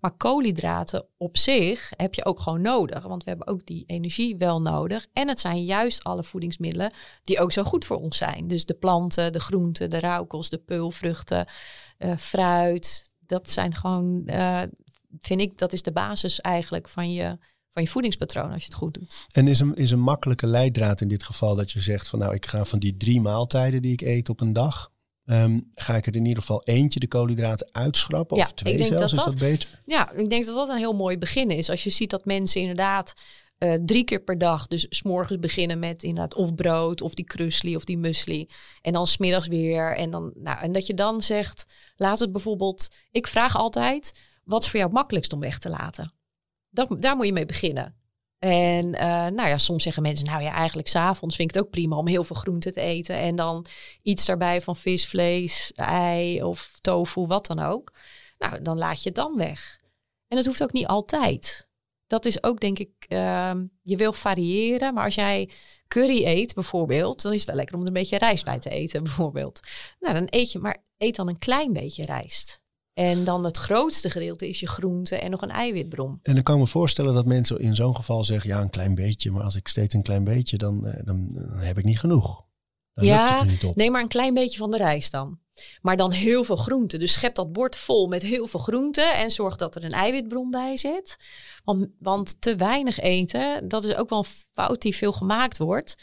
Maar 0.00 0.16
koolhydraten 0.16 1.06
op 1.16 1.36
zich 1.36 1.92
heb 1.96 2.14
je 2.14 2.24
ook 2.24 2.40
gewoon 2.40 2.60
nodig. 2.60 3.02
Want 3.02 3.24
we 3.24 3.30
hebben 3.30 3.46
ook 3.46 3.66
die 3.66 3.84
energie 3.86 4.36
wel 4.36 4.58
nodig. 4.58 5.06
En 5.12 5.28
het 5.28 5.40
zijn 5.40 5.64
juist 5.64 6.04
alle 6.04 6.24
voedingsmiddelen 6.24 6.92
die 7.22 7.40
ook 7.40 7.52
zo 7.52 7.62
goed 7.62 7.84
voor 7.84 7.96
ons 7.96 8.16
zijn. 8.16 8.48
Dus 8.48 8.64
de 8.64 8.74
planten, 8.74 9.32
de 9.32 9.40
groenten, 9.40 9.90
de 9.90 9.98
rauwkost, 9.98 10.50
de 10.50 10.58
peulvruchten, 10.58 11.46
uh, 11.98 12.16
fruit. 12.16 13.10
Dat 13.26 13.50
zijn 13.50 13.74
gewoon, 13.74 14.22
uh, 14.26 14.62
vind 15.20 15.40
ik, 15.40 15.58
dat 15.58 15.72
is 15.72 15.82
de 15.82 15.92
basis 15.92 16.40
eigenlijk 16.40 16.88
van 16.88 17.12
je, 17.12 17.38
van 17.70 17.82
je 17.82 17.88
voedingspatroon 17.88 18.52
als 18.52 18.62
je 18.62 18.68
het 18.68 18.78
goed 18.78 18.94
doet. 18.94 19.26
En 19.32 19.48
is 19.48 19.60
een, 19.60 19.74
is 19.74 19.90
een 19.90 20.00
makkelijke 20.00 20.46
leidraad 20.46 21.00
in 21.00 21.08
dit 21.08 21.22
geval 21.22 21.54
dat 21.54 21.70
je 21.70 21.80
zegt 21.80 22.08
van 22.08 22.18
nou 22.18 22.34
ik 22.34 22.46
ga 22.46 22.64
van 22.64 22.78
die 22.78 22.96
drie 22.96 23.20
maaltijden 23.20 23.82
die 23.82 23.92
ik 23.92 24.00
eet 24.00 24.28
op 24.28 24.40
een 24.40 24.52
dag, 24.52 24.90
Um, 25.28 25.70
ga 25.74 25.96
ik 25.96 26.06
er 26.06 26.14
in 26.14 26.24
ieder 26.24 26.42
geval 26.42 26.62
eentje 26.64 27.00
de 27.00 27.08
koolhydraten 27.08 27.68
uitschrappen? 27.72 28.36
of 28.36 28.52
twee 28.52 28.84
zelfs, 28.84 29.12
dat 29.12 29.18
is 29.18 29.24
dat, 29.24 29.38
beter? 29.38 29.80
Ja, 29.84 30.12
ik 30.12 30.30
denk 30.30 30.44
dat 30.44 30.54
dat 30.54 30.68
een 30.68 30.76
heel 30.76 30.92
mooi 30.92 31.18
begin 31.18 31.50
is. 31.50 31.70
Als 31.70 31.84
je 31.84 31.90
ziet 31.90 32.10
dat 32.10 32.24
mensen 32.24 32.60
inderdaad 32.60 33.14
uh, 33.58 33.74
drie 33.84 34.04
keer 34.04 34.20
per 34.20 34.38
dag, 34.38 34.66
dus 34.66 34.86
s'morgens 34.88 35.38
beginnen 35.38 35.78
met 35.78 36.02
inderdaad 36.02 36.34
of 36.34 36.54
brood 36.54 37.00
of 37.00 37.14
die 37.14 37.24
krusli 37.24 37.76
of 37.76 37.84
die 37.84 37.98
musli. 37.98 38.48
En 38.82 38.92
dan 38.92 39.06
smiddags 39.06 39.46
weer. 39.46 39.96
En, 39.96 40.10
dan, 40.10 40.32
nou, 40.34 40.58
en 40.58 40.72
dat 40.72 40.86
je 40.86 40.94
dan 40.94 41.20
zegt, 41.20 41.66
laat 41.96 42.18
het 42.18 42.32
bijvoorbeeld... 42.32 42.88
Ik 43.10 43.26
vraag 43.26 43.56
altijd, 43.56 44.20
wat 44.44 44.62
is 44.62 44.70
voor 44.70 44.80
jou 44.80 44.92
makkelijkst 44.92 45.32
om 45.32 45.40
weg 45.40 45.58
te 45.58 45.68
laten? 45.68 46.12
Dat, 46.70 47.02
daar 47.02 47.16
moet 47.16 47.26
je 47.26 47.32
mee 47.32 47.46
beginnen. 47.46 47.96
En 48.38 48.86
uh, 48.86 49.00
nou 49.26 49.48
ja, 49.48 49.58
soms 49.58 49.82
zeggen 49.82 50.02
mensen, 50.02 50.26
nou 50.26 50.42
ja, 50.42 50.52
eigenlijk 50.52 50.88
s'avonds 50.88 51.36
vind 51.36 51.48
ik 51.48 51.54
het 51.54 51.64
ook 51.64 51.70
prima 51.70 51.96
om 51.96 52.08
heel 52.08 52.24
veel 52.24 52.36
groente 52.36 52.72
te 52.72 52.80
eten. 52.80 53.16
En 53.16 53.36
dan 53.36 53.66
iets 54.02 54.24
daarbij 54.24 54.62
van 54.62 54.76
vis, 54.76 55.06
vlees, 55.06 55.72
ei 55.74 56.42
of 56.42 56.78
tofu, 56.80 57.26
wat 57.26 57.46
dan 57.46 57.58
ook. 57.58 57.92
Nou, 58.38 58.62
dan 58.62 58.78
laat 58.78 59.02
je 59.02 59.08
het 59.08 59.18
dan 59.18 59.36
weg. 59.36 59.80
En 60.28 60.36
dat 60.36 60.46
hoeft 60.46 60.62
ook 60.62 60.72
niet 60.72 60.86
altijd. 60.86 61.65
Dat 62.06 62.24
is 62.24 62.42
ook, 62.42 62.60
denk 62.60 62.78
ik, 62.78 62.90
uh, 63.08 63.52
je 63.82 63.96
wil 63.96 64.12
variëren. 64.12 64.94
Maar 64.94 65.04
als 65.04 65.14
jij 65.14 65.50
curry 65.88 66.24
eet 66.24 66.54
bijvoorbeeld, 66.54 67.22
dan 67.22 67.32
is 67.32 67.38
het 67.38 67.48
wel 67.48 67.56
lekker 67.56 67.74
om 67.74 67.80
er 67.80 67.86
een 67.86 67.92
beetje 67.92 68.18
rijst 68.18 68.44
bij 68.44 68.58
te 68.58 68.70
eten 68.70 69.02
bijvoorbeeld. 69.08 69.60
Nou, 70.00 70.14
dan 70.14 70.26
eet 70.30 70.52
je, 70.52 70.58
maar 70.58 70.82
eet 70.96 71.16
dan 71.16 71.28
een 71.28 71.38
klein 71.38 71.72
beetje 71.72 72.04
rijst. 72.04 72.60
En 72.94 73.24
dan 73.24 73.44
het 73.44 73.56
grootste 73.56 74.10
gedeelte 74.10 74.48
is 74.48 74.60
je 74.60 74.68
groente 74.68 75.16
en 75.16 75.30
nog 75.30 75.42
een 75.42 75.50
eiwitbron. 75.50 76.18
En 76.22 76.34
dan 76.34 76.42
kan 76.42 76.54
ik 76.54 76.60
me 76.60 76.66
voorstellen 76.66 77.14
dat 77.14 77.26
mensen 77.26 77.60
in 77.60 77.74
zo'n 77.74 77.96
geval 77.96 78.24
zeggen, 78.24 78.50
ja, 78.50 78.60
een 78.60 78.70
klein 78.70 78.94
beetje. 78.94 79.30
Maar 79.30 79.42
als 79.42 79.56
ik 79.56 79.68
steeds 79.68 79.94
een 79.94 80.02
klein 80.02 80.24
beetje, 80.24 80.56
dan, 80.56 80.86
eh, 80.86 81.04
dan, 81.04 81.28
dan 81.32 81.58
heb 81.58 81.78
ik 81.78 81.84
niet 81.84 81.98
genoeg. 81.98 82.44
Dan 82.94 83.04
ja, 83.04 83.46
neem 83.74 83.92
maar 83.92 84.02
een 84.02 84.08
klein 84.08 84.34
beetje 84.34 84.58
van 84.58 84.70
de 84.70 84.76
rijst 84.76 85.12
dan. 85.12 85.38
Maar 85.80 85.96
dan 85.96 86.10
heel 86.10 86.44
veel 86.44 86.56
groente. 86.56 86.98
Dus 86.98 87.12
schep 87.12 87.34
dat 87.34 87.52
bord 87.52 87.76
vol 87.76 88.06
met 88.06 88.22
heel 88.22 88.46
veel 88.46 88.60
groente 88.60 89.02
en 89.02 89.30
zorg 89.30 89.56
dat 89.56 89.76
er 89.76 89.84
een 89.84 89.90
eiwitbron 89.90 90.50
bij 90.50 90.76
zit. 90.76 91.16
Want, 91.64 91.86
want 91.98 92.40
te 92.40 92.56
weinig 92.56 92.98
eten, 92.98 93.68
dat 93.68 93.84
is 93.84 93.94
ook 93.94 94.08
wel 94.08 94.18
een 94.18 94.46
fout 94.52 94.82
die 94.82 94.96
veel 94.96 95.12
gemaakt 95.12 95.58
wordt. 95.58 95.96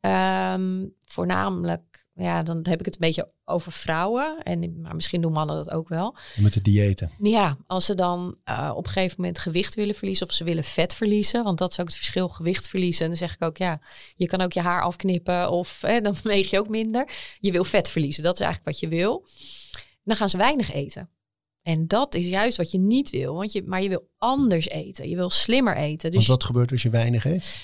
Um, 0.00 0.94
voornamelijk 1.04 1.90
ja, 2.14 2.42
dan 2.42 2.56
heb 2.62 2.78
ik 2.78 2.84
het 2.84 2.94
een 2.94 3.00
beetje 3.00 3.32
over 3.50 3.72
vrouwen. 3.72 4.42
En 4.42 4.80
maar 4.82 4.94
misschien 4.94 5.20
doen 5.20 5.32
mannen 5.32 5.56
dat 5.56 5.70
ook 5.70 5.88
wel. 5.88 6.16
Met 6.36 6.52
de 6.52 6.60
diëten. 6.60 7.10
Ja, 7.18 7.56
als 7.66 7.84
ze 7.84 7.94
dan 7.94 8.36
uh, 8.44 8.72
op 8.74 8.86
een 8.86 8.92
gegeven 8.92 9.14
moment 9.18 9.38
gewicht 9.38 9.74
willen 9.74 9.94
verliezen 9.94 10.26
of 10.26 10.32
ze 10.32 10.44
willen 10.44 10.64
vet 10.64 10.94
verliezen. 10.94 11.44
Want 11.44 11.58
dat 11.58 11.70
is 11.70 11.80
ook 11.80 11.86
het 11.86 11.96
verschil, 11.96 12.28
gewicht 12.28 12.68
verliezen. 12.68 13.02
En 13.02 13.08
dan 13.08 13.18
zeg 13.18 13.34
ik 13.34 13.42
ook, 13.42 13.56
ja, 13.56 13.80
je 14.16 14.26
kan 14.26 14.40
ook 14.40 14.52
je 14.52 14.60
haar 14.60 14.82
afknippen 14.82 15.50
of 15.50 15.80
hè, 15.80 16.00
dan 16.00 16.14
weeg 16.22 16.50
je 16.50 16.58
ook 16.58 16.68
minder. 16.68 17.08
Je 17.40 17.52
wil 17.52 17.64
vet 17.64 17.88
verliezen, 17.88 18.22
dat 18.22 18.34
is 18.34 18.40
eigenlijk 18.40 18.70
wat 18.70 18.80
je 18.90 18.96
wil. 18.96 19.26
Dan 20.04 20.16
gaan 20.16 20.28
ze 20.28 20.36
weinig 20.36 20.72
eten. 20.72 21.10
En 21.62 21.86
dat 21.86 22.14
is 22.14 22.28
juist 22.28 22.56
wat 22.56 22.70
je 22.70 22.78
niet 22.78 23.10
wil. 23.10 23.34
Want 23.34 23.52
je, 23.52 23.62
maar 23.66 23.82
je 23.82 23.88
wil 23.88 24.08
anders 24.18 24.68
eten. 24.68 25.08
Je 25.08 25.16
wil 25.16 25.30
slimmer 25.30 25.76
eten. 25.76 26.10
Dus 26.10 26.26
wat 26.26 26.44
gebeurt 26.44 26.70
als 26.70 26.82
je 26.82 26.90
weinig 26.90 27.24
eet? 27.24 27.62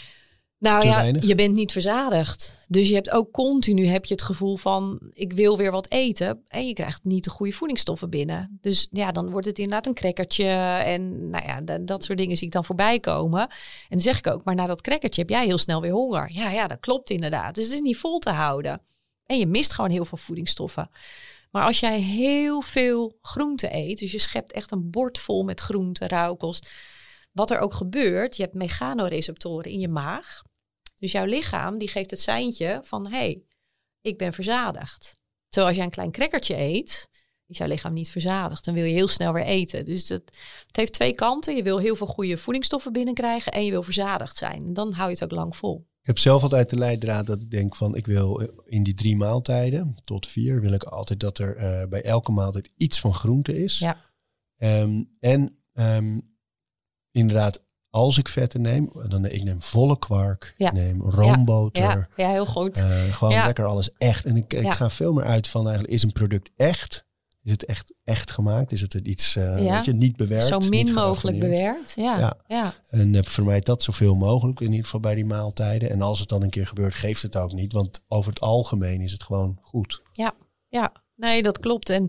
Nou 0.59 0.87
ja, 0.87 1.03
je 1.03 1.35
bent 1.35 1.55
niet 1.55 1.73
verzadigd. 1.73 2.61
Dus 2.69 2.89
je 2.89 2.95
hebt 2.95 3.11
ook 3.11 3.33
continu 3.33 3.87
heb 3.87 4.05
je 4.05 4.15
het 4.15 4.23
gevoel 4.23 4.57
van 4.57 5.01
ik 5.13 5.33
wil 5.33 5.57
weer 5.57 5.71
wat 5.71 5.91
eten. 5.91 6.43
En 6.49 6.67
je 6.67 6.73
krijgt 6.73 7.05
niet 7.05 7.25
de 7.25 7.31
goede 7.31 7.53
voedingsstoffen 7.53 8.11
binnen. 8.11 8.59
Dus 8.61 8.89
ja, 8.91 9.13
dan 9.13 9.31
wordt 9.31 9.47
het 9.47 9.59
inderdaad 9.59 9.87
een 9.87 9.95
crackertje. 9.95 10.47
En 10.85 11.31
nou 11.31 11.45
ja, 11.45 11.79
dat 11.79 12.05
soort 12.05 12.19
dingen 12.19 12.37
zie 12.37 12.47
ik 12.47 12.53
dan 12.53 12.65
voorbij 12.65 13.01
komen. 13.01 13.41
En 13.41 13.49
dan 13.89 14.01
zeg 14.01 14.19
ik 14.19 14.27
ook, 14.27 14.45
maar 14.45 14.55
na 14.55 14.67
dat 14.67 14.81
crackertje 14.81 15.21
heb 15.21 15.31
jij 15.31 15.45
heel 15.45 15.59
snel 15.59 15.81
weer 15.81 15.93
honger. 15.93 16.33
Ja, 16.33 16.51
ja, 16.51 16.67
dat 16.67 16.81
klopt 16.81 17.11
inderdaad. 17.11 17.55
Dus 17.55 17.65
het 17.65 17.73
is 17.73 17.81
niet 17.81 17.97
vol 17.97 18.19
te 18.19 18.31
houden. 18.31 18.83
En 19.27 19.39
je 19.39 19.47
mist 19.47 19.73
gewoon 19.73 19.91
heel 19.91 20.05
veel 20.05 20.19
voedingsstoffen. 20.19 20.91
Maar 21.51 21.65
als 21.65 21.81
jij 21.81 22.01
heel 22.01 22.61
veel 22.61 23.19
groente 23.23 23.75
eet, 23.75 23.99
dus 23.99 24.13
je 24.13 24.19
schept 24.19 24.53
echt 24.53 24.73
een 24.73 24.91
bord 24.91 25.19
vol 25.19 25.45
met 25.45 25.61
groente, 25.61 26.09
rauwkost. 26.09 26.71
Wat 27.37 27.51
er 27.51 27.59
ook 27.59 27.75
gebeurt, 27.75 28.37
je 28.37 28.43
hebt 28.43 28.55
mechanoreceptoren 28.55 29.71
in 29.71 29.81
je 29.81 29.89
maag. 29.89 30.43
Dus 30.95 31.13
jouw 31.13 31.25
lichaam 31.25 31.79
die 31.79 31.89
geeft 31.89 32.11
het 32.11 32.21
seintje 32.21 32.81
van 32.83 33.07
hé, 33.07 33.17
hey, 33.17 33.45
ik 34.01 34.19
ben 34.19 34.33
verzadigd. 34.33 35.19
Terwijl 35.49 35.67
als 35.67 35.77
je 35.77 35.83
een 35.83 35.91
klein 35.91 36.11
crackertje 36.11 36.57
eet, 36.57 37.09
is 37.47 37.59
jouw 37.59 37.69
lichaam 37.69 37.93
niet 37.93 38.11
verzadigd. 38.11 38.65
Dan 38.65 38.75
wil 38.75 38.85
je 38.85 38.93
heel 38.93 39.09
snel 39.09 39.33
weer 39.33 39.45
eten. 39.45 39.85
Dus 39.85 40.09
het, 40.09 40.33
het 40.67 40.77
heeft 40.77 40.93
twee 40.93 41.15
kanten. 41.15 41.57
Je 41.57 41.63
wil 41.63 41.79
heel 41.79 41.97
veel 41.97 42.07
goede 42.07 42.39
voedingsstoffen 42.39 42.93
binnenkrijgen 42.93 43.53
en 43.53 43.65
je 43.65 43.71
wil 43.71 43.83
verzadigd 43.83 44.37
zijn. 44.37 44.63
En 44.63 44.75
dan 44.75 44.93
hou 44.93 45.09
je 45.09 45.15
het 45.15 45.25
ook 45.25 45.39
lang 45.39 45.57
vol. 45.57 45.87
Ik 46.01 46.07
heb 46.07 46.19
zelf 46.19 46.43
altijd 46.43 46.71
de 46.71 46.79
leidraad 46.79 47.27
dat 47.27 47.43
ik 47.43 47.51
denk 47.51 47.77
van 47.77 47.97
ik 47.97 48.07
wil 48.07 48.41
eh, 48.41 48.49
in 48.65 48.83
die 48.83 48.95
drie 48.95 49.17
maaltijden 49.17 49.95
tot 50.05 50.27
vier 50.27 50.61
wil 50.61 50.73
ik 50.73 50.83
altijd 50.83 51.21
dat 51.21 51.39
er 51.39 51.57
uh, 51.57 51.89
bij 51.89 52.03
elke 52.03 52.33
maaltijd 52.33 52.71
iets 52.77 53.01
van 53.01 53.15
groente 53.15 53.63
is. 53.63 53.79
Ja. 53.79 54.05
Um, 54.59 55.17
en 55.21 55.59
um, 55.73 56.36
inderdaad, 57.17 57.63
als 57.91 58.19
ik 58.19 58.29
vetten 58.29 58.61
neem, 58.61 58.91
dan 59.09 59.25
ik 59.25 59.45
neem 59.45 59.61
volle 59.61 59.99
kwark, 59.99 60.55
ja. 60.57 60.73
neem 60.73 61.03
roomboter. 61.03 61.83
Ja, 61.83 62.09
ja, 62.17 62.31
heel 62.31 62.47
goed. 62.47 62.79
Uh, 62.79 63.13
gewoon 63.13 63.45
lekker 63.45 63.65
alles 63.65 63.91
echt. 63.99 64.25
En 64.25 64.37
ik, 64.37 64.53
ik 64.53 64.73
ga 64.73 64.91
veel 64.91 65.13
meer 65.13 65.25
uit 65.25 65.49
van 65.49 65.65
eigenlijk 65.65 65.95
is 65.95 66.03
een 66.03 66.13
product 66.13 66.51
echt 66.57 67.07
is 67.47 67.53
het 67.53 67.65
echt, 67.65 67.95
echt 68.05 68.31
gemaakt? 68.31 68.73
Is 68.73 68.81
het 68.81 68.95
iets 68.95 69.37
uh, 69.37 69.63
ja. 69.65 69.75
weet 69.75 69.85
je, 69.85 69.93
niet 69.93 70.17
bewerkt? 70.17 70.47
Zo 70.47 70.59
min 70.59 70.93
mogelijk 70.93 71.39
bewerkt. 71.39 71.93
Ja. 71.97 72.19
ja. 72.19 72.37
ja. 72.47 72.75
En 72.89 73.15
uh, 73.15 73.23
vermijd 73.23 73.67
dat 73.67 73.83
zoveel 73.83 74.15
mogelijk, 74.15 74.61
in 74.61 74.71
ieder 74.71 74.85
geval 74.85 75.01
bij 75.01 75.15
die 75.15 75.25
maaltijden. 75.25 75.91
En 75.91 76.03
als 76.03 76.19
het 76.19 76.29
dan 76.29 76.43
een 76.43 76.51
keer 76.51 76.67
gebeurt, 76.67 76.95
geeft 76.95 77.23
het 77.23 77.37
ook 77.37 77.53
niet. 77.53 77.73
Want 77.73 78.01
over 78.09 78.31
het 78.31 78.41
algemeen 78.41 79.01
is 79.01 79.13
het 79.13 79.23
gewoon 79.23 79.59
goed. 79.63 80.03
Ja, 80.13 80.35
ja. 80.69 80.93
nee, 81.17 81.43
dat 81.43 81.59
klopt. 81.59 81.91
En 81.91 82.09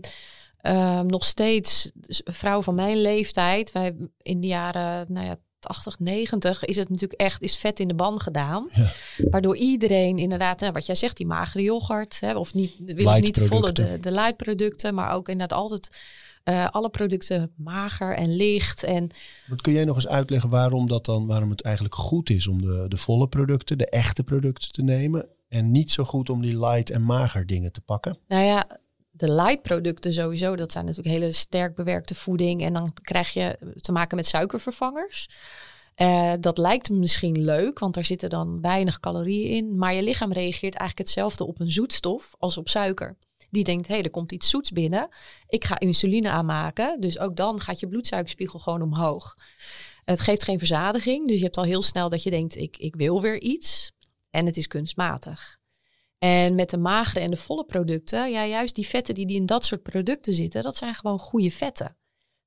uh, 0.68 1.00
nog 1.00 1.24
steeds, 1.24 1.90
dus 1.94 2.20
vrouwen 2.24 2.64
van 2.64 2.74
mijn 2.74 3.00
leeftijd, 3.00 3.72
wij 3.72 3.96
in 4.22 4.40
de 4.40 4.46
jaren, 4.46 5.06
nou 5.08 5.26
ja, 5.26 5.36
80, 5.58 5.98
90 5.98 6.64
is 6.64 6.76
het 6.76 6.88
natuurlijk 6.88 7.20
echt 7.20 7.42
is 7.42 7.56
vet 7.56 7.80
in 7.80 7.88
de 7.88 7.94
ban 7.94 8.20
gedaan. 8.20 8.68
Ja. 8.72 8.90
Waardoor 9.30 9.56
iedereen 9.56 10.18
inderdaad, 10.18 10.70
wat 10.72 10.86
jij 10.86 10.94
zegt, 10.94 11.16
die 11.16 11.26
magere 11.26 11.62
yoghurt, 11.62 12.20
hè, 12.20 12.36
of 12.36 12.54
niet, 12.54 12.74
wil 12.78 13.20
niet 13.20 13.34
de 13.34 13.46
volle 13.46 13.72
de, 13.72 13.98
de 14.00 14.10
light 14.10 14.36
producten, 14.36 14.94
maar 14.94 15.12
ook 15.12 15.28
inderdaad 15.28 15.58
altijd 15.58 15.90
uh, 16.44 16.68
alle 16.68 16.88
producten 16.88 17.52
mager 17.56 18.16
en 18.16 18.36
licht. 18.36 18.82
En 18.82 19.10
wat 19.46 19.60
kun 19.60 19.72
jij 19.72 19.84
nog 19.84 19.96
eens 19.96 20.08
uitleggen 20.08 20.50
waarom 20.50 20.88
dat 20.88 21.04
dan, 21.04 21.26
waarom 21.26 21.50
het 21.50 21.62
eigenlijk 21.62 21.94
goed 21.94 22.30
is 22.30 22.46
om 22.46 22.62
de, 22.62 22.84
de 22.88 22.96
volle 22.96 23.28
producten, 23.28 23.78
de 23.78 23.88
echte 23.88 24.24
producten 24.24 24.72
te 24.72 24.82
nemen 24.82 25.28
en 25.48 25.70
niet 25.70 25.90
zo 25.90 26.04
goed 26.04 26.30
om 26.30 26.42
die 26.42 26.58
light 26.58 26.90
en 26.90 27.02
mager 27.02 27.46
dingen 27.46 27.72
te 27.72 27.80
pakken? 27.80 28.18
Nou 28.28 28.44
ja, 28.44 28.78
de 29.18 29.32
light 29.32 29.62
producten 29.62 30.12
sowieso, 30.12 30.56
dat 30.56 30.72
zijn 30.72 30.84
natuurlijk 30.84 31.14
hele 31.14 31.32
sterk 31.32 31.74
bewerkte 31.74 32.14
voeding. 32.14 32.62
En 32.62 32.72
dan 32.72 32.92
krijg 33.02 33.32
je 33.32 33.74
te 33.80 33.92
maken 33.92 34.16
met 34.16 34.26
suikervervangers. 34.26 35.28
Uh, 35.96 36.32
dat 36.40 36.58
lijkt 36.58 36.90
misschien 36.90 37.44
leuk, 37.44 37.78
want 37.78 37.94
daar 37.94 38.04
zitten 38.04 38.30
dan 38.30 38.60
weinig 38.60 39.00
calorieën 39.00 39.50
in. 39.50 39.78
Maar 39.78 39.94
je 39.94 40.02
lichaam 40.02 40.32
reageert 40.32 40.74
eigenlijk 40.74 40.98
hetzelfde 40.98 41.46
op 41.46 41.60
een 41.60 41.70
zoetstof 41.70 42.34
als 42.38 42.56
op 42.56 42.68
suiker. 42.68 43.16
Die 43.50 43.64
denkt, 43.64 43.86
hé, 43.86 43.94
hey, 43.94 44.02
er 44.02 44.10
komt 44.10 44.32
iets 44.32 44.48
zoets 44.48 44.70
binnen. 44.70 45.08
Ik 45.48 45.64
ga 45.64 45.78
insuline 45.78 46.30
aanmaken. 46.30 47.00
Dus 47.00 47.18
ook 47.18 47.36
dan 47.36 47.60
gaat 47.60 47.80
je 47.80 47.88
bloedsuikerspiegel 47.88 48.58
gewoon 48.58 48.82
omhoog. 48.82 49.34
Het 50.04 50.20
geeft 50.20 50.44
geen 50.44 50.58
verzadiging. 50.58 51.28
Dus 51.28 51.38
je 51.38 51.44
hebt 51.44 51.56
al 51.56 51.64
heel 51.64 51.82
snel 51.82 52.08
dat 52.08 52.22
je 52.22 52.30
denkt, 52.30 52.56
ik, 52.56 52.76
ik 52.76 52.96
wil 52.96 53.20
weer 53.20 53.40
iets. 53.40 53.92
En 54.30 54.46
het 54.46 54.56
is 54.56 54.66
kunstmatig. 54.66 55.57
En 56.18 56.54
met 56.54 56.70
de 56.70 56.78
magere 56.78 57.20
en 57.20 57.30
de 57.30 57.36
volle 57.36 57.64
producten, 57.64 58.30
ja, 58.30 58.46
juist 58.46 58.74
die 58.74 58.86
vetten 58.86 59.14
die, 59.14 59.26
die 59.26 59.36
in 59.36 59.46
dat 59.46 59.64
soort 59.64 59.82
producten 59.82 60.34
zitten, 60.34 60.62
dat 60.62 60.76
zijn 60.76 60.94
gewoon 60.94 61.18
goede 61.18 61.50
vetten. 61.50 61.96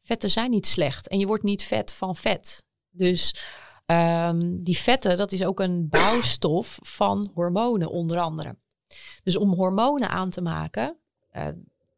Vetten 0.01 0.29
zijn 0.29 0.51
niet 0.51 0.67
slecht 0.67 1.07
en 1.07 1.19
je 1.19 1.27
wordt 1.27 1.43
niet 1.43 1.63
vet 1.63 1.93
van 1.93 2.15
vet. 2.15 2.65
Dus 2.89 3.35
um, 3.85 4.63
die 4.63 4.77
vetten, 4.77 5.17
dat 5.17 5.31
is 5.31 5.45
ook 5.45 5.59
een 5.59 5.89
bouwstof 5.89 6.79
van 6.81 7.31
hormonen 7.33 7.89
onder 7.89 8.19
andere. 8.19 8.57
Dus 9.23 9.37
om 9.37 9.53
hormonen 9.53 10.09
aan 10.09 10.29
te 10.29 10.41
maken, 10.41 10.97
uh, 11.33 11.45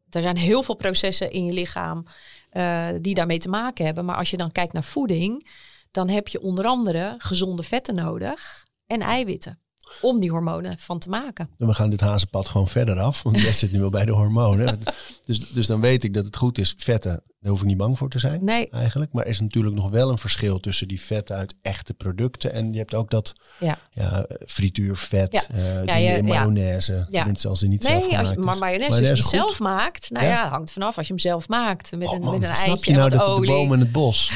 er 0.08 0.22
zijn 0.22 0.36
heel 0.36 0.62
veel 0.62 0.74
processen 0.74 1.30
in 1.30 1.44
je 1.44 1.52
lichaam 1.52 2.06
uh, 2.52 2.88
die 3.00 3.14
daarmee 3.14 3.38
te 3.38 3.48
maken 3.48 3.84
hebben. 3.84 4.04
Maar 4.04 4.16
als 4.16 4.30
je 4.30 4.36
dan 4.36 4.52
kijkt 4.52 4.72
naar 4.72 4.84
voeding, 4.84 5.50
dan 5.90 6.08
heb 6.08 6.28
je 6.28 6.40
onder 6.40 6.64
andere 6.64 7.14
gezonde 7.18 7.62
vetten 7.62 7.94
nodig 7.94 8.66
en 8.86 9.00
eiwitten 9.00 9.63
om 10.00 10.20
die 10.20 10.30
hormonen 10.30 10.78
van 10.78 10.98
te 10.98 11.08
maken. 11.08 11.50
En 11.58 11.66
we 11.66 11.74
gaan 11.74 11.90
dit 11.90 12.00
hazenpad 12.00 12.48
gewoon 12.48 12.68
verder 12.68 13.00
af, 13.00 13.22
want 13.22 13.40
jij 13.40 13.52
zit 13.52 13.72
nu 13.72 13.80
wel 13.80 13.90
bij 13.90 14.04
de 14.04 14.12
hormonen. 14.12 14.78
dus, 15.24 15.50
dus 15.52 15.66
dan 15.66 15.80
weet 15.80 16.04
ik 16.04 16.14
dat 16.14 16.26
het 16.26 16.36
goed 16.36 16.58
is, 16.58 16.74
vetten, 16.76 17.22
daar 17.44 17.52
hoef 17.52 17.62
ik 17.62 17.68
niet 17.68 17.76
bang 17.76 17.98
voor 17.98 18.10
te 18.10 18.18
zijn 18.18 18.44
nee. 18.44 18.68
eigenlijk. 18.70 19.12
Maar 19.12 19.24
er 19.24 19.30
is 19.30 19.40
natuurlijk 19.40 19.74
nog 19.74 19.90
wel 19.90 20.10
een 20.10 20.18
verschil 20.18 20.60
tussen 20.60 20.88
die 20.88 21.00
vetten 21.00 21.36
uit 21.36 21.54
echte 21.62 21.94
producten 21.94 22.52
en 22.52 22.72
je 22.72 22.78
hebt 22.78 22.94
ook 22.94 23.10
dat 23.10 23.34
ja. 23.60 23.78
Ja, 23.90 24.26
frituurvet, 24.46 25.32
ja. 25.32 25.56
Uh, 25.56 25.84
ja, 25.84 25.96
ja, 25.96 26.22
mayonaise, 26.22 27.06
ja. 27.10 27.26
als 27.48 27.58
ze 27.58 27.66
niet 27.66 27.82
nee, 27.82 28.00
zelf 28.00 28.18
als 28.18 28.28
je, 28.28 28.38
maar 28.38 28.58
mayonaise, 28.58 28.90
mayonaise 28.90 29.22
als 29.22 29.30
je 29.32 29.36
zelf 29.36 29.58
maakt, 29.58 30.10
nou 30.10 30.26
ja, 30.26 30.48
hangt 30.48 30.72
vanaf 30.72 30.96
als 30.96 31.06
je 31.06 31.12
hem 31.12 31.22
zelf 31.22 31.48
maakt 31.48 31.96
met 31.96 32.08
oh, 32.08 32.14
een, 32.14 32.20
man, 32.20 32.40
met 32.40 32.48
een 32.48 32.54
snap 32.54 32.68
eitje 32.68 32.90
je 32.90 32.98
nou 32.98 33.10
en 33.10 33.18
dat 33.18 33.28
het 33.28 33.36
de 33.36 33.46
boom 33.46 33.72
in 33.72 33.80
het 33.80 33.92
bos? 33.92 34.32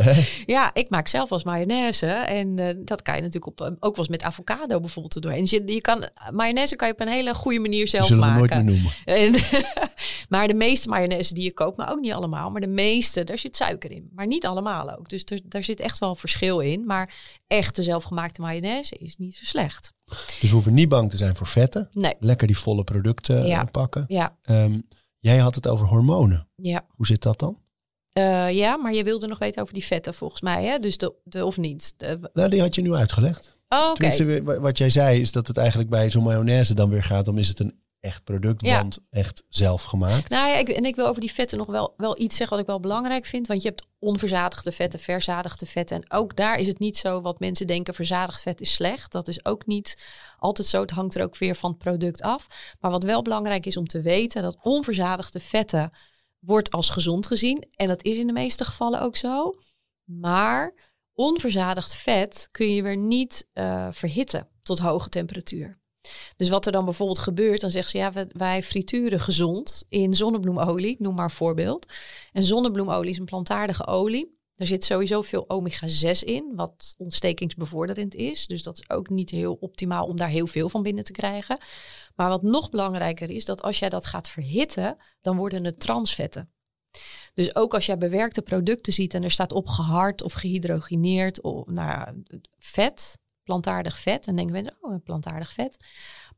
ja, 0.46 0.70
ik 0.74 0.90
maak 0.90 1.08
zelf 1.08 1.32
als 1.32 1.44
mayonaise. 1.44 2.06
En 2.06 2.58
uh, 2.58 2.74
dat 2.76 3.02
kan 3.02 3.14
je 3.14 3.20
natuurlijk 3.20 3.46
op, 3.46 3.60
uh, 3.60 3.66
ook 3.66 3.76
wel 3.80 3.92
eens 3.96 4.08
met 4.08 4.22
avocado 4.22 4.80
bijvoorbeeld 4.80 5.14
erdoor. 5.14 5.32
En 5.32 5.44
je, 5.44 5.62
je 5.66 5.80
kan, 5.80 6.08
mayonaise 6.30 6.76
kan 6.76 6.88
je 6.88 6.94
op 6.94 7.00
een 7.00 7.08
hele 7.08 7.34
goede 7.34 7.58
manier 7.58 7.88
zelf 7.88 8.06
Zullen 8.06 8.22
we 8.22 8.30
maken. 8.30 8.64
nooit 8.64 8.64
meer 8.64 8.74
noemen. 8.74 8.92
En, 9.04 9.60
maar 10.38 10.48
de 10.48 10.54
meeste 10.54 10.88
mayonaise 10.88 11.34
die 11.34 11.44
je 11.44 11.52
koopt, 11.52 11.76
maar 11.76 11.90
ook 11.90 12.00
niet 12.00 12.12
allemaal, 12.22 12.50
maar 12.50 12.60
de 12.60 12.66
meeste, 12.66 13.24
daar 13.24 13.38
zit 13.38 13.56
suiker 13.56 13.90
in. 13.90 14.10
Maar 14.14 14.26
niet 14.26 14.46
allemaal 14.46 14.90
ook. 14.98 15.08
Dus 15.08 15.22
er, 15.24 15.40
daar 15.44 15.62
zit 15.62 15.80
echt 15.80 15.98
wel 15.98 16.14
verschil 16.14 16.60
in. 16.60 16.86
Maar 16.86 17.14
echte 17.46 17.82
zelfgemaakte 17.82 18.40
mayonaise 18.40 18.96
is 18.96 19.16
niet 19.16 19.34
zo 19.34 19.44
slecht. 19.44 19.92
Dus 20.40 20.40
we 20.40 20.48
hoeven 20.48 20.74
niet 20.74 20.88
bang 20.88 21.10
te 21.10 21.16
zijn 21.16 21.36
voor 21.36 21.46
vetten. 21.46 21.88
Nee. 21.92 22.14
Lekker 22.18 22.46
die 22.46 22.58
volle 22.58 22.84
producten 22.84 23.46
Ja. 23.46 23.60
uh, 23.62 23.68
pakken. 23.70 24.04
Ja, 24.08 24.36
Um, 24.50 24.86
jij 25.18 25.38
had 25.38 25.54
het 25.54 25.68
over 25.68 25.86
hormonen. 25.86 26.48
ja. 26.56 26.86
Hoe 26.88 27.06
zit 27.06 27.22
dat 27.22 27.38
dan? 27.38 27.60
Uh, 28.18 28.50
ja, 28.50 28.76
maar 28.76 28.92
je 28.94 29.04
wilde 29.04 29.26
nog 29.26 29.38
weten 29.38 29.62
over 29.62 29.74
die 29.74 29.84
vetten 29.84 30.14
volgens 30.14 30.40
mij, 30.40 30.64
hè? 30.64 30.78
Dus 30.78 30.96
de, 30.98 31.14
de 31.24 31.44
of 31.44 31.56
niet? 31.56 31.94
De, 31.96 32.30
Nou, 32.32 32.50
die 32.50 32.60
had 32.60 32.74
je 32.74 32.82
nu 32.82 32.94
uitgelegd. 32.94 33.56
oh, 33.68 33.88
oké. 33.90 33.94
Tenminste, 33.94 34.60
wat 34.60 34.78
jij 34.78 34.90
zei 34.90 35.20
is 35.20 35.32
dat 35.32 35.46
het 35.46 35.56
eigenlijk 35.56 35.90
bij 35.90 36.10
zo'n 36.10 36.22
mayonaise 36.22 36.74
dan 36.74 36.90
weer 36.90 37.02
gaat 37.02 37.28
om 37.28 37.38
is 37.38 37.48
het 37.48 37.58
een 37.60 37.81
echt 38.02 38.24
product, 38.24 38.62
Ja. 38.62 38.76
want 38.78 38.98
echt 39.10 39.44
zelf 39.48 39.82
gemaakt. 39.82 40.28
Nou 40.28 40.48
ja, 40.48 40.56
ik, 40.56 40.68
en 40.68 40.84
ik 40.84 40.96
wil 40.96 41.06
over 41.06 41.20
die 41.20 41.32
vetten 41.32 41.58
nog 41.58 41.66
wel, 41.66 41.94
wel 41.96 42.20
iets 42.20 42.36
zeggen 42.36 42.56
wat 42.56 42.64
ik 42.64 42.70
wel 42.70 42.80
belangrijk 42.80 43.24
vind. 43.26 43.46
Want 43.46 43.62
je 43.62 43.68
hebt 43.68 43.86
onverzadigde 43.98 44.72
vetten, 44.72 45.00
verzadigde 45.00 45.66
vetten. 45.66 45.96
En 45.96 46.12
ook 46.12 46.36
daar 46.36 46.58
is 46.58 46.66
het 46.66 46.78
niet 46.78 46.96
zo 46.96 47.20
wat 47.20 47.38
mensen 47.38 47.66
denken, 47.66 47.94
verzadigd 47.94 48.42
vet 48.42 48.60
is 48.60 48.74
slecht. 48.74 49.12
Dat 49.12 49.28
is 49.28 49.44
ook 49.44 49.66
niet 49.66 50.02
altijd 50.38 50.68
zo. 50.68 50.80
Het 50.80 50.90
hangt 50.90 51.14
er 51.14 51.22
ook 51.22 51.36
weer 51.36 51.54
van 51.54 51.70
het 51.70 51.78
product 51.78 52.22
af. 52.22 52.46
Maar 52.80 52.90
wat 52.90 53.02
wel 53.02 53.22
belangrijk 53.22 53.66
is 53.66 53.76
om 53.76 53.86
te 53.86 54.00
weten, 54.00 54.42
dat 54.42 54.58
onverzadigde 54.62 55.40
vetten 55.40 55.90
wordt 56.38 56.70
als 56.70 56.90
gezond 56.90 57.26
gezien. 57.26 57.64
En 57.76 57.88
dat 57.88 58.04
is 58.04 58.16
in 58.16 58.26
de 58.26 58.32
meeste 58.32 58.64
gevallen 58.64 59.00
ook 59.00 59.16
zo. 59.16 59.54
Maar 60.04 60.74
onverzadigd 61.12 61.94
vet 61.94 62.48
kun 62.50 62.74
je 62.74 62.82
weer 62.82 62.96
niet 62.96 63.48
eh, 63.52 63.88
verhitten 63.90 64.48
tot 64.62 64.78
hoge 64.78 65.08
temperatuur. 65.08 65.80
Dus 66.36 66.48
wat 66.48 66.66
er 66.66 66.72
dan 66.72 66.84
bijvoorbeeld 66.84 67.18
gebeurt, 67.18 67.60
dan 67.60 67.70
zeggen 67.70 67.90
ze 67.90 67.98
ja, 67.98 68.26
wij- 68.28 68.62
frituren 68.62 69.20
gezond 69.20 69.84
in 69.88 70.14
zonnebloemolie, 70.14 70.96
noem 70.98 71.14
maar 71.14 71.24
een 71.24 71.30
voorbeeld. 71.30 71.92
En 72.32 72.44
zonnebloemolie 72.44 73.10
is 73.10 73.18
een 73.18 73.24
plantaardige 73.24 73.86
olie. 73.86 74.40
Er 74.56 74.66
zit 74.66 74.84
sowieso 74.84 75.22
veel 75.22 75.44
omega-6 75.48 76.18
in, 76.24 76.52
wat 76.54 76.94
ontstekingsbevorderend 76.98 78.14
is. 78.14 78.46
Dus 78.46 78.62
dat 78.62 78.78
is 78.78 78.90
ook 78.90 79.08
niet 79.08 79.30
heel 79.30 79.56
optimaal 79.60 80.06
om 80.06 80.16
daar 80.16 80.28
heel 80.28 80.46
veel 80.46 80.68
van 80.68 80.82
binnen 80.82 81.04
te 81.04 81.12
krijgen. 81.12 81.58
Maar 82.14 82.28
wat 82.28 82.42
nog 82.42 82.70
belangrijker 82.70 83.30
is, 83.30 83.44
dat 83.44 83.62
als 83.62 83.78
jij 83.78 83.88
dat 83.88 84.06
gaat 84.06 84.28
verhitten, 84.28 84.96
dan 85.20 85.36
worden 85.36 85.64
het 85.64 85.80
transvetten. 85.80 86.52
Dus 87.34 87.54
ook 87.54 87.74
als 87.74 87.86
jij 87.86 87.98
bewerkte 87.98 88.42
producten 88.42 88.92
ziet 88.92 89.14
en 89.14 89.22
er 89.22 89.30
staat 89.30 89.52
op 89.52 89.68
gehard 89.68 90.22
of 90.22 90.32
gehydrogeneerd 90.32 91.40
of 91.40 91.66
nou, 91.66 92.22
vet, 92.58 93.18
plantaardig 93.52 93.98
vet, 93.98 94.24
dan 94.24 94.36
denken 94.36 94.54
mensen, 94.54 94.76
oh, 94.80 95.02
plantaardig 95.04 95.52
vet. 95.52 95.76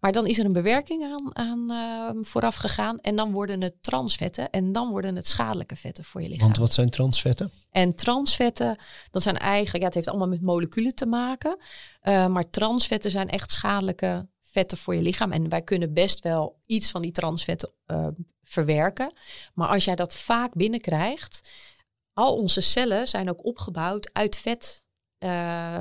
Maar 0.00 0.12
dan 0.12 0.26
is 0.26 0.38
er 0.38 0.44
een 0.44 0.52
bewerking 0.52 1.04
aan, 1.04 1.36
aan 1.36 1.72
uh, 1.72 2.22
vooraf 2.22 2.56
gegaan 2.56 2.98
en 2.98 3.16
dan 3.16 3.32
worden 3.32 3.60
het 3.60 3.82
transvetten 3.82 4.50
en 4.50 4.72
dan 4.72 4.90
worden 4.90 5.16
het 5.16 5.26
schadelijke 5.26 5.76
vetten 5.76 6.04
voor 6.04 6.22
je 6.22 6.28
lichaam. 6.28 6.44
Want 6.44 6.58
wat 6.58 6.72
zijn 6.72 6.90
transvetten? 6.90 7.50
En 7.70 7.96
transvetten, 7.96 8.78
dat 9.10 9.22
zijn 9.22 9.38
eigenlijk, 9.38 9.78
ja, 9.78 9.84
het 9.84 9.94
heeft 9.94 10.08
allemaal 10.08 10.28
met 10.28 10.42
moleculen 10.42 10.94
te 10.94 11.06
maken, 11.06 11.58
uh, 12.02 12.26
maar 12.26 12.50
transvetten 12.50 13.10
zijn 13.10 13.28
echt 13.28 13.50
schadelijke 13.50 14.28
vetten 14.42 14.78
voor 14.78 14.94
je 14.94 15.02
lichaam. 15.02 15.32
En 15.32 15.48
wij 15.48 15.62
kunnen 15.62 15.92
best 15.92 16.24
wel 16.24 16.58
iets 16.66 16.90
van 16.90 17.02
die 17.02 17.12
transvetten 17.12 17.72
uh, 17.86 18.06
verwerken. 18.42 19.12
Maar 19.54 19.68
als 19.68 19.84
jij 19.84 19.94
dat 19.94 20.16
vaak 20.16 20.54
binnenkrijgt, 20.54 21.50
al 22.12 22.36
onze 22.36 22.60
cellen 22.60 23.08
zijn 23.08 23.30
ook 23.30 23.44
opgebouwd 23.44 24.10
uit 24.12 24.36
vet, 24.36 24.83
uh, 25.18 25.78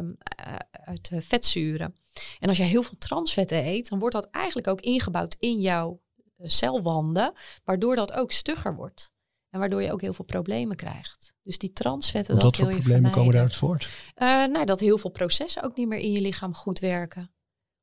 uit 0.71 1.11
vetzuren. 1.17 1.95
En 2.39 2.49
als 2.49 2.57
je 2.57 2.63
heel 2.63 2.83
veel 2.83 2.97
transvetten 2.97 3.65
eet, 3.65 3.89
dan 3.89 3.99
wordt 3.99 4.15
dat 4.15 4.29
eigenlijk 4.29 4.67
ook 4.67 4.81
ingebouwd 4.81 5.35
in 5.39 5.59
jouw 5.59 6.01
celwanden, 6.37 7.33
waardoor 7.63 7.95
dat 7.95 8.13
ook 8.13 8.31
stugger 8.31 8.75
wordt. 8.75 9.11
En 9.49 9.59
waardoor 9.59 9.81
je 9.81 9.91
ook 9.91 10.01
heel 10.01 10.13
veel 10.13 10.25
problemen 10.25 10.75
krijgt. 10.75 11.35
Dus 11.43 11.57
die 11.57 11.73
transvetten. 11.73 12.39
Wat 12.39 12.55
voor 12.55 12.69
problemen 12.69 13.11
komen 13.11 13.33
daaruit 13.33 13.55
voort? 13.55 13.83
Uh, 13.83 14.27
nou, 14.27 14.65
dat 14.65 14.79
heel 14.79 14.97
veel 14.97 15.09
processen 15.09 15.63
ook 15.63 15.75
niet 15.75 15.87
meer 15.87 15.99
in 15.99 16.11
je 16.11 16.21
lichaam 16.21 16.53
goed 16.53 16.79
werken. 16.79 17.31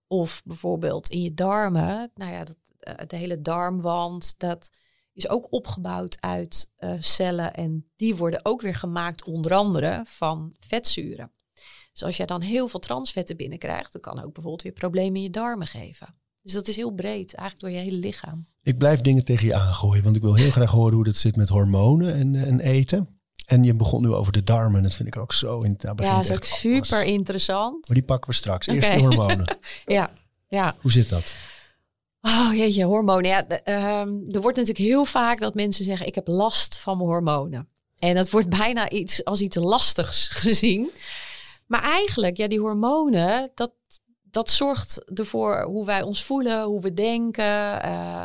Of 0.06 0.42
bijvoorbeeld 0.44 1.08
in 1.08 1.22
je 1.22 1.34
darmen. 1.34 2.10
Nou 2.14 2.32
ja, 2.32 2.44
dat, 2.44 2.56
uh, 2.80 2.94
de 3.06 3.16
hele 3.16 3.40
darmwand, 3.40 4.38
dat 4.38 4.70
is 5.12 5.28
ook 5.28 5.52
opgebouwd 5.52 6.20
uit 6.20 6.70
uh, 6.78 6.92
cellen. 7.00 7.54
En 7.54 7.90
die 7.96 8.16
worden 8.16 8.44
ook 8.44 8.60
weer 8.60 8.74
gemaakt 8.74 9.24
onder 9.24 9.54
andere 9.54 10.02
van 10.04 10.54
vetzuren. 10.60 11.32
Dus 12.00 12.08
als 12.08 12.16
jij 12.16 12.26
dan 12.26 12.40
heel 12.40 12.68
veel 12.68 12.80
transvetten 12.80 13.36
binnenkrijgt, 13.36 13.92
dan 13.92 14.00
kan 14.00 14.18
ook 14.18 14.32
bijvoorbeeld 14.32 14.62
weer 14.62 14.72
problemen 14.72 15.16
in 15.16 15.22
je 15.22 15.30
darmen 15.30 15.66
geven. 15.66 16.14
Dus 16.42 16.52
dat 16.52 16.68
is 16.68 16.76
heel 16.76 16.90
breed, 16.90 17.34
eigenlijk 17.34 17.60
door 17.60 17.70
je 17.70 17.90
hele 17.90 18.00
lichaam. 18.00 18.46
Ik 18.62 18.78
blijf 18.78 19.00
dingen 19.00 19.24
tegen 19.24 19.46
je 19.46 19.54
aangooien, 19.54 20.04
want 20.04 20.16
ik 20.16 20.22
wil 20.22 20.34
heel 20.34 20.50
graag 20.50 20.70
horen 20.70 20.94
hoe 20.94 21.04
dat 21.04 21.16
zit 21.16 21.36
met 21.36 21.48
hormonen 21.48 22.14
en, 22.14 22.34
en 22.34 22.60
eten. 22.60 23.20
En 23.46 23.62
je 23.62 23.74
begon 23.74 24.02
nu 24.02 24.08
over 24.08 24.32
de 24.32 24.44
darmen. 24.44 24.82
Dat 24.82 24.94
vind 24.94 25.08
ik 25.08 25.16
ook 25.16 25.32
zo. 25.32 25.60
In, 25.60 25.74
ja, 25.78 25.94
dat 25.94 26.24
is 26.24 26.30
ook 26.30 26.44
super 26.44 27.04
interessant. 27.04 27.86
Maar 27.86 27.96
die 27.96 28.06
pakken 28.06 28.30
we 28.30 28.36
straks. 28.36 28.66
Eerst 28.66 28.88
okay. 28.88 28.98
de 28.98 29.04
hormonen. 29.04 29.58
ja, 29.86 30.10
ja. 30.48 30.76
Hoe 30.80 30.90
zit 30.90 31.08
dat? 31.08 31.34
Oh 32.20 32.50
jeetje, 32.52 32.84
hormonen. 32.84 33.30
Ja, 33.30 33.44
um, 34.00 34.24
er 34.30 34.40
wordt 34.40 34.56
natuurlijk 34.56 34.86
heel 34.86 35.04
vaak 35.04 35.40
dat 35.40 35.54
mensen 35.54 35.84
zeggen: 35.84 36.06
ik 36.06 36.14
heb 36.14 36.26
last 36.26 36.78
van 36.78 36.96
mijn 36.96 37.08
hormonen. 37.08 37.68
En 37.98 38.14
dat 38.14 38.30
wordt 38.30 38.48
bijna 38.48 38.90
iets 38.90 39.24
als 39.24 39.40
iets 39.40 39.56
lastigs 39.56 40.28
gezien. 40.28 40.90
Maar 41.70 41.82
eigenlijk, 41.82 42.36
ja, 42.36 42.48
die 42.48 42.60
hormonen, 42.60 43.50
dat, 43.54 43.72
dat 44.22 44.50
zorgt 44.50 45.18
ervoor 45.18 45.62
hoe 45.62 45.86
wij 45.86 46.02
ons 46.02 46.24
voelen, 46.24 46.64
hoe 46.64 46.80
we 46.80 46.90
denken. 46.90 47.44
Uh, 47.84 48.24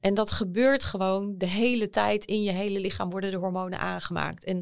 en 0.00 0.14
dat 0.14 0.30
gebeurt 0.30 0.82
gewoon 0.82 1.34
de 1.38 1.46
hele 1.46 1.88
tijd 1.88 2.24
in 2.24 2.42
je 2.42 2.50
hele 2.50 2.80
lichaam 2.80 3.10
worden 3.10 3.30
de 3.30 3.36
hormonen 3.36 3.78
aangemaakt. 3.78 4.44
En 4.44 4.56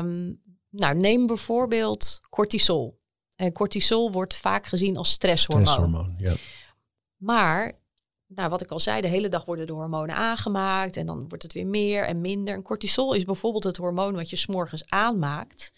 um, 0.00 0.42
nou, 0.70 0.96
neem 0.96 1.26
bijvoorbeeld 1.26 2.20
cortisol. 2.30 3.00
En 3.34 3.52
cortisol 3.52 4.12
wordt 4.12 4.36
vaak 4.36 4.66
gezien 4.66 4.96
als 4.96 5.10
stresshormoon. 5.10 5.66
Stresshormoon, 5.66 6.14
ja. 6.18 6.34
Maar, 7.16 7.80
nou, 8.26 8.48
wat 8.48 8.62
ik 8.62 8.70
al 8.70 8.80
zei, 8.80 9.00
de 9.00 9.08
hele 9.08 9.28
dag 9.28 9.44
worden 9.44 9.66
de 9.66 9.72
hormonen 9.72 10.14
aangemaakt 10.14 10.96
en 10.96 11.06
dan 11.06 11.28
wordt 11.28 11.42
het 11.42 11.52
weer 11.52 11.66
meer 11.66 12.04
en 12.04 12.20
minder. 12.20 12.54
En 12.54 12.62
cortisol 12.62 13.14
is 13.14 13.24
bijvoorbeeld 13.24 13.64
het 13.64 13.76
hormoon 13.76 14.14
wat 14.14 14.30
je 14.30 14.36
s'morgens 14.36 14.90
aanmaakt, 14.90 15.72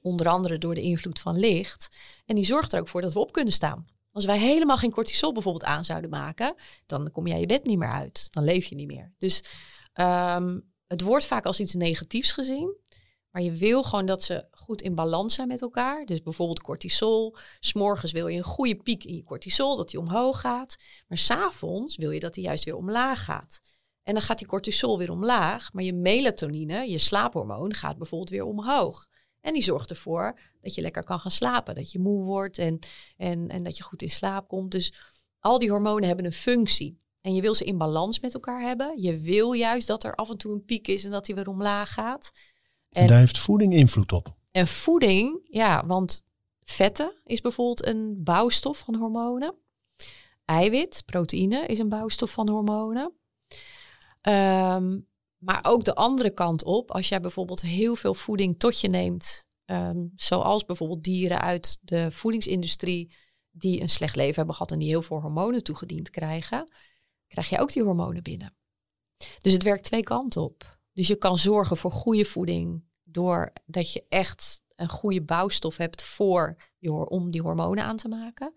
onder 0.00 0.28
andere 0.28 0.58
door 0.58 0.74
de 0.74 0.80
invloed 0.80 1.20
van 1.20 1.38
licht. 1.38 1.96
En 2.26 2.34
die 2.34 2.44
zorgt 2.44 2.72
er 2.72 2.80
ook 2.80 2.88
voor 2.88 3.00
dat 3.00 3.12
we 3.12 3.18
op 3.18 3.32
kunnen 3.32 3.52
staan. 3.52 3.86
Als 4.12 4.24
wij 4.24 4.38
helemaal 4.38 4.76
geen 4.76 4.90
cortisol 4.90 5.32
bijvoorbeeld 5.32 5.64
aan 5.64 5.84
zouden 5.84 6.10
maken, 6.10 6.54
dan 6.86 7.10
kom 7.10 7.26
jij 7.26 7.40
je 7.40 7.46
bed 7.46 7.64
niet 7.64 7.78
meer 7.78 7.92
uit. 7.92 8.28
Dan 8.30 8.44
leef 8.44 8.66
je 8.66 8.74
niet 8.74 8.86
meer. 8.86 9.14
Dus 9.18 9.44
um, 9.94 10.72
het 10.86 11.00
wordt 11.00 11.24
vaak 11.24 11.44
als 11.44 11.60
iets 11.60 11.74
negatiefs 11.74 12.32
gezien. 12.32 12.76
Maar 13.30 13.42
je 13.42 13.52
wil 13.52 13.82
gewoon 13.82 14.06
dat 14.06 14.22
ze 14.22 14.46
goed 14.50 14.82
in 14.82 14.94
balans 14.94 15.34
zijn 15.34 15.48
met 15.48 15.62
elkaar. 15.62 16.04
Dus 16.04 16.22
bijvoorbeeld 16.22 16.60
cortisol. 16.60 17.36
S'morgens 17.60 18.12
wil 18.12 18.26
je 18.26 18.36
een 18.36 18.44
goede 18.44 18.76
piek 18.76 19.04
in 19.04 19.14
je 19.14 19.22
cortisol, 19.22 19.76
dat 19.76 19.90
die 19.90 20.00
omhoog 20.00 20.40
gaat. 20.40 20.76
Maar 21.08 21.18
s'avonds 21.18 21.96
wil 21.96 22.10
je 22.10 22.20
dat 22.20 22.34
die 22.34 22.44
juist 22.44 22.64
weer 22.64 22.76
omlaag 22.76 23.24
gaat. 23.24 23.60
En 24.02 24.14
dan 24.14 24.22
gaat 24.22 24.38
die 24.38 24.46
cortisol 24.46 24.98
weer 24.98 25.10
omlaag, 25.10 25.72
maar 25.72 25.84
je 25.84 25.92
melatonine, 25.92 26.90
je 26.90 26.98
slaaphormoon, 26.98 27.74
gaat 27.74 27.98
bijvoorbeeld 27.98 28.30
weer 28.30 28.44
omhoog. 28.44 29.06
En 29.40 29.52
die 29.52 29.62
zorgt 29.62 29.90
ervoor 29.90 30.38
dat 30.60 30.74
je 30.74 30.80
lekker 30.80 31.04
kan 31.04 31.20
gaan 31.20 31.30
slapen, 31.30 31.74
dat 31.74 31.92
je 31.92 31.98
moe 31.98 32.24
wordt 32.24 32.58
en, 32.58 32.78
en, 33.16 33.48
en 33.48 33.62
dat 33.62 33.76
je 33.76 33.82
goed 33.82 34.02
in 34.02 34.10
slaap 34.10 34.48
komt. 34.48 34.70
Dus 34.70 34.92
al 35.40 35.58
die 35.58 35.70
hormonen 35.70 36.06
hebben 36.06 36.24
een 36.24 36.32
functie. 36.32 37.00
En 37.20 37.34
je 37.34 37.40
wil 37.40 37.54
ze 37.54 37.64
in 37.64 37.78
balans 37.78 38.20
met 38.20 38.34
elkaar 38.34 38.60
hebben. 38.60 39.02
Je 39.02 39.18
wil 39.18 39.52
juist 39.52 39.86
dat 39.86 40.04
er 40.04 40.14
af 40.14 40.30
en 40.30 40.36
toe 40.36 40.52
een 40.52 40.64
piek 40.64 40.88
is 40.88 41.04
en 41.04 41.10
dat 41.10 41.26
die 41.26 41.34
weer 41.34 41.48
omlaag 41.48 41.92
gaat. 41.92 42.30
En, 42.90 43.02
en 43.02 43.08
daar 43.08 43.18
heeft 43.18 43.38
voeding 43.38 43.74
invloed 43.74 44.12
op. 44.12 44.36
En 44.50 44.66
voeding, 44.66 45.40
ja, 45.50 45.86
want 45.86 46.22
vetten 46.62 47.12
is 47.24 47.40
bijvoorbeeld 47.40 47.86
een 47.86 48.22
bouwstof 48.22 48.78
van 48.78 48.94
hormonen. 48.94 49.54
Eiwit, 50.44 51.02
proteïne 51.06 51.66
is 51.66 51.78
een 51.78 51.88
bouwstof 51.88 52.30
van 52.30 52.48
hormonen. 52.48 53.12
Um, 54.22 55.07
maar 55.38 55.60
ook 55.62 55.84
de 55.84 55.94
andere 55.94 56.30
kant 56.30 56.64
op, 56.64 56.90
als 56.90 57.08
jij 57.08 57.20
bijvoorbeeld 57.20 57.60
heel 57.60 57.96
veel 57.96 58.14
voeding 58.14 58.58
tot 58.58 58.80
je 58.80 58.88
neemt, 58.88 59.46
um, 59.64 60.12
zoals 60.16 60.64
bijvoorbeeld 60.64 61.04
dieren 61.04 61.40
uit 61.40 61.78
de 61.82 62.10
voedingsindustrie 62.10 63.16
die 63.50 63.80
een 63.80 63.88
slecht 63.88 64.16
leven 64.16 64.34
hebben 64.34 64.54
gehad 64.54 64.72
en 64.72 64.78
die 64.78 64.88
heel 64.88 65.02
veel 65.02 65.20
hormonen 65.20 65.62
toegediend 65.62 66.10
krijgen, 66.10 66.72
krijg 67.26 67.48
je 67.48 67.58
ook 67.58 67.72
die 67.72 67.82
hormonen 67.82 68.22
binnen. 68.22 68.56
Dus 69.38 69.52
het 69.52 69.62
werkt 69.62 69.84
twee 69.84 70.02
kanten 70.02 70.42
op. 70.42 70.78
Dus 70.92 71.06
je 71.06 71.16
kan 71.16 71.38
zorgen 71.38 71.76
voor 71.76 71.92
goede 71.92 72.24
voeding 72.24 72.84
doordat 73.02 73.92
je 73.92 74.04
echt 74.08 74.62
een 74.74 74.88
goede 74.88 75.22
bouwstof 75.22 75.76
hebt 75.76 76.02
voor 76.02 76.62
je, 76.78 76.92
om 76.92 77.30
die 77.30 77.42
hormonen 77.42 77.84
aan 77.84 77.96
te 77.96 78.08
maken. 78.08 78.52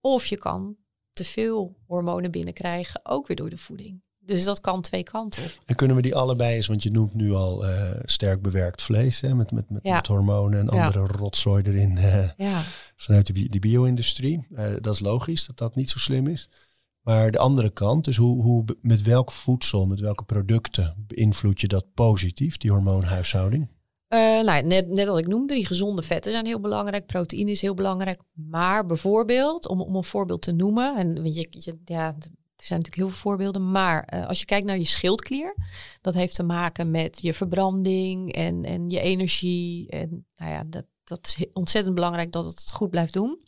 Of 0.00 0.26
je 0.26 0.38
kan 0.38 0.76
te 1.10 1.24
veel 1.24 1.76
hormonen 1.86 2.30
binnenkrijgen, 2.30 3.00
ook 3.06 3.26
weer 3.26 3.36
door 3.36 3.50
de 3.50 3.58
voeding. 3.58 4.02
Dus 4.24 4.44
dat 4.44 4.60
kan 4.60 4.80
twee 4.80 5.02
kanten. 5.02 5.42
En 5.66 5.74
kunnen 5.74 5.96
we 5.96 6.02
die 6.02 6.14
allebei 6.14 6.56
eens, 6.56 6.66
want 6.66 6.82
je 6.82 6.90
noemt 6.90 7.14
nu 7.14 7.32
al 7.32 7.64
uh, 7.64 7.90
sterk 8.04 8.42
bewerkt 8.42 8.82
vlees 8.82 9.20
hè, 9.20 9.34
met, 9.34 9.50
met, 9.50 9.70
met, 9.70 9.82
ja. 9.82 9.94
met 9.94 10.06
hormonen 10.06 10.60
en 10.60 10.68
andere 10.68 10.98
ja. 10.98 11.06
rotzooi 11.06 11.62
erin. 11.62 11.96
Uh, 11.96 12.30
ja. 12.36 12.62
Vanuit 12.96 13.26
de, 13.26 13.48
de 13.48 13.58
bio-industrie. 13.58 14.46
Uh, 14.50 14.64
dat 14.80 14.94
is 14.94 15.00
logisch 15.00 15.46
dat 15.46 15.58
dat 15.58 15.74
niet 15.74 15.90
zo 15.90 15.98
slim 15.98 16.26
is. 16.26 16.48
Maar 17.02 17.30
de 17.30 17.38
andere 17.38 17.70
kant, 17.70 18.04
dus 18.04 18.16
hoe, 18.16 18.42
hoe, 18.42 18.64
met 18.80 19.02
welk 19.02 19.32
voedsel, 19.32 19.86
met 19.86 20.00
welke 20.00 20.24
producten 20.24 21.04
beïnvloed 21.06 21.60
je 21.60 21.68
dat 21.68 21.94
positief, 21.94 22.56
die 22.56 22.70
hormoonhuishouding? 22.70 23.68
Nou, 24.44 24.62
net, 24.62 24.88
net 24.88 25.08
wat 25.08 25.18
ik 25.18 25.26
noemde, 25.26 25.54
die 25.54 25.66
gezonde 25.66 26.02
vetten 26.02 26.32
zijn 26.32 26.46
heel 26.46 26.60
belangrijk. 26.60 27.06
Proteïne 27.06 27.50
is 27.50 27.60
heel 27.60 27.74
belangrijk. 27.74 28.22
Maar 28.32 28.86
bijvoorbeeld, 28.86 29.68
om, 29.68 29.80
om 29.80 29.96
een 29.96 30.04
voorbeeld 30.04 30.42
te 30.42 30.52
noemen, 30.52 30.96
en 30.96 31.32
je, 31.32 31.46
je, 31.50 31.78
ja, 31.84 32.14
er 32.62 32.68
zijn 32.68 32.80
natuurlijk 32.80 33.08
heel 33.08 33.18
veel 33.18 33.30
voorbeelden. 33.30 33.70
Maar 33.70 34.12
uh, 34.14 34.26
als 34.26 34.38
je 34.38 34.44
kijkt 34.44 34.66
naar 34.66 34.78
je 34.78 34.84
schildklier, 34.84 35.56
dat 36.00 36.14
heeft 36.14 36.34
te 36.34 36.42
maken 36.42 36.90
met 36.90 37.22
je 37.22 37.34
verbranding 37.34 38.32
en, 38.32 38.64
en 38.64 38.90
je 38.90 39.00
energie. 39.00 39.88
En 39.88 40.26
nou 40.36 40.52
ja, 40.52 40.64
dat, 40.66 40.84
dat 41.04 41.36
is 41.38 41.46
ontzettend 41.52 41.94
belangrijk 41.94 42.32
dat 42.32 42.44
het 42.44 42.70
goed 42.72 42.90
blijft 42.90 43.12
doen. 43.12 43.40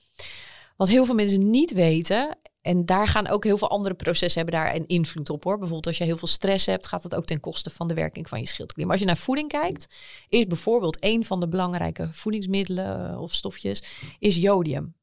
Wat 0.77 0.89
heel 0.89 1.05
veel 1.05 1.15
mensen 1.15 1.51
niet 1.51 1.73
weten, 1.73 2.39
en 2.61 2.85
daar 2.85 3.07
gaan 3.07 3.29
ook 3.29 3.45
heel 3.45 3.59
veel 3.59 3.71
andere 3.71 3.95
processen 3.95 4.43
hebben 4.43 4.61
daar 4.61 4.75
een 4.75 4.87
invloed 4.87 5.31
op 5.31 5.45
hoor. 5.45 5.59
Bijvoorbeeld 5.59 5.87
als 5.87 5.99
je 5.99 6.05
heel 6.05 6.19
veel 6.19 6.29
stress 6.29 6.67
hebt, 6.67 6.87
gaat 6.87 7.03
dat 7.03 7.15
ook 7.15 7.25
ten 7.25 7.41
koste 7.41 7.71
van 7.71 7.89
de 7.89 7.95
werking 7.95 8.29
van 8.29 8.41
je 8.41 8.47
schildklier. 8.47 8.85
Maar 8.85 8.95
als 8.95 9.03
je 9.03 9.09
naar 9.09 9.17
voeding 9.17 9.49
kijkt, 9.49 9.95
is 10.29 10.47
bijvoorbeeld 10.47 10.97
een 11.01 11.25
van 11.25 11.41
de 11.41 11.49
belangrijke 11.49 12.09
voedingsmiddelen 12.13 13.11
eh, 13.11 13.21
of 13.21 13.33
stofjes, 13.33 13.83
is 14.19 14.37
jodium. 14.37 14.95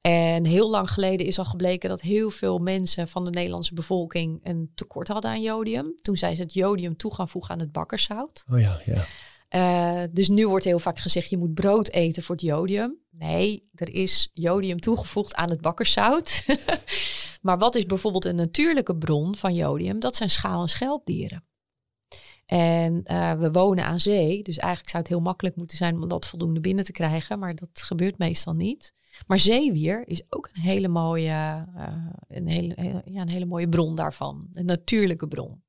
En 0.00 0.44
heel 0.44 0.70
lang 0.70 0.90
geleden 0.90 1.26
is 1.26 1.38
al 1.38 1.44
gebleken 1.44 1.88
dat 1.88 2.00
heel 2.00 2.30
veel 2.30 2.58
mensen 2.58 3.08
van 3.08 3.24
de 3.24 3.30
Nederlandse 3.30 3.74
bevolking 3.74 4.40
een 4.42 4.70
tekort 4.74 5.08
hadden 5.08 5.30
aan 5.30 5.42
jodium. 5.42 5.94
Toen 5.96 6.16
zijn 6.16 6.36
ze 6.36 6.42
het 6.42 6.52
jodium 6.52 6.96
toe 6.96 7.14
gaan 7.14 7.28
voegen 7.28 7.54
aan 7.54 7.60
het 7.60 7.72
bakkerszout. 7.72 8.44
Oh 8.50 8.60
ja, 8.60 8.80
ja. 8.84 9.04
Uh, 9.50 10.02
dus 10.12 10.28
nu 10.28 10.48
wordt 10.48 10.64
heel 10.64 10.78
vaak 10.78 10.98
gezegd, 10.98 11.30
je 11.30 11.36
moet 11.36 11.54
brood 11.54 11.88
eten 11.88 12.22
voor 12.22 12.34
het 12.34 12.44
jodium. 12.44 12.98
Nee, 13.10 13.68
er 13.74 13.94
is 13.94 14.30
jodium 14.34 14.80
toegevoegd 14.80 15.34
aan 15.34 15.50
het 15.50 15.60
bakkerszout. 15.60 16.44
maar 17.42 17.58
wat 17.58 17.74
is 17.74 17.86
bijvoorbeeld 17.86 18.24
een 18.24 18.36
natuurlijke 18.36 18.96
bron 18.96 19.36
van 19.36 19.54
jodium? 19.54 20.00
Dat 20.00 20.16
zijn 20.16 20.30
schaal- 20.30 20.62
en 20.62 20.68
schelpdieren. 20.68 21.44
En 22.46 23.00
uh, 23.04 23.32
we 23.32 23.50
wonen 23.50 23.84
aan 23.84 24.00
zee, 24.00 24.42
dus 24.42 24.56
eigenlijk 24.56 24.90
zou 24.90 25.02
het 25.02 25.12
heel 25.12 25.20
makkelijk 25.20 25.56
moeten 25.56 25.76
zijn 25.76 25.94
om 25.94 26.08
dat 26.08 26.26
voldoende 26.26 26.60
binnen 26.60 26.84
te 26.84 26.92
krijgen, 26.92 27.38
maar 27.38 27.54
dat 27.54 27.68
gebeurt 27.72 28.18
meestal 28.18 28.54
niet. 28.54 28.92
Maar 29.26 29.38
zeewier 29.38 30.08
is 30.08 30.22
ook 30.28 30.48
een 30.52 30.60
hele 30.60 30.88
mooie, 30.88 31.66
uh, 31.76 32.06
een 32.28 32.50
hele, 32.50 33.02
ja, 33.04 33.20
een 33.20 33.28
hele 33.28 33.46
mooie 33.46 33.68
bron 33.68 33.94
daarvan, 33.94 34.48
een 34.52 34.66
natuurlijke 34.66 35.28
bron. 35.28 35.62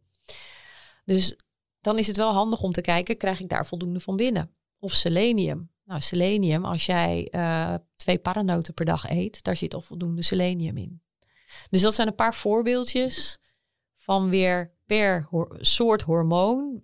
Dus 1.05 1.35
dan 1.81 1.97
is 1.97 2.07
het 2.07 2.17
wel 2.17 2.31
handig 2.33 2.61
om 2.61 2.71
te 2.71 2.81
kijken, 2.81 3.17
krijg 3.17 3.39
ik 3.39 3.49
daar 3.49 3.65
voldoende 3.65 3.99
van 3.99 4.15
binnen? 4.15 4.51
Of 4.79 4.91
selenium. 4.91 5.69
Nou, 5.85 6.01
selenium, 6.01 6.65
als 6.65 6.85
jij 6.85 7.27
uh, 7.31 7.75
twee 7.95 8.19
paranoten 8.19 8.73
per 8.73 8.85
dag 8.85 9.09
eet, 9.09 9.43
daar 9.43 9.55
zit 9.55 9.73
al 9.73 9.81
voldoende 9.81 10.21
selenium 10.21 10.77
in. 10.77 11.01
Dus 11.69 11.81
dat 11.81 11.93
zijn 11.93 12.07
een 12.07 12.15
paar 12.15 12.35
voorbeeldjes 12.35 13.39
van 13.95 14.29
weer 14.29 14.71
per 14.85 15.27
soort 15.59 16.01
hormoon, 16.01 16.81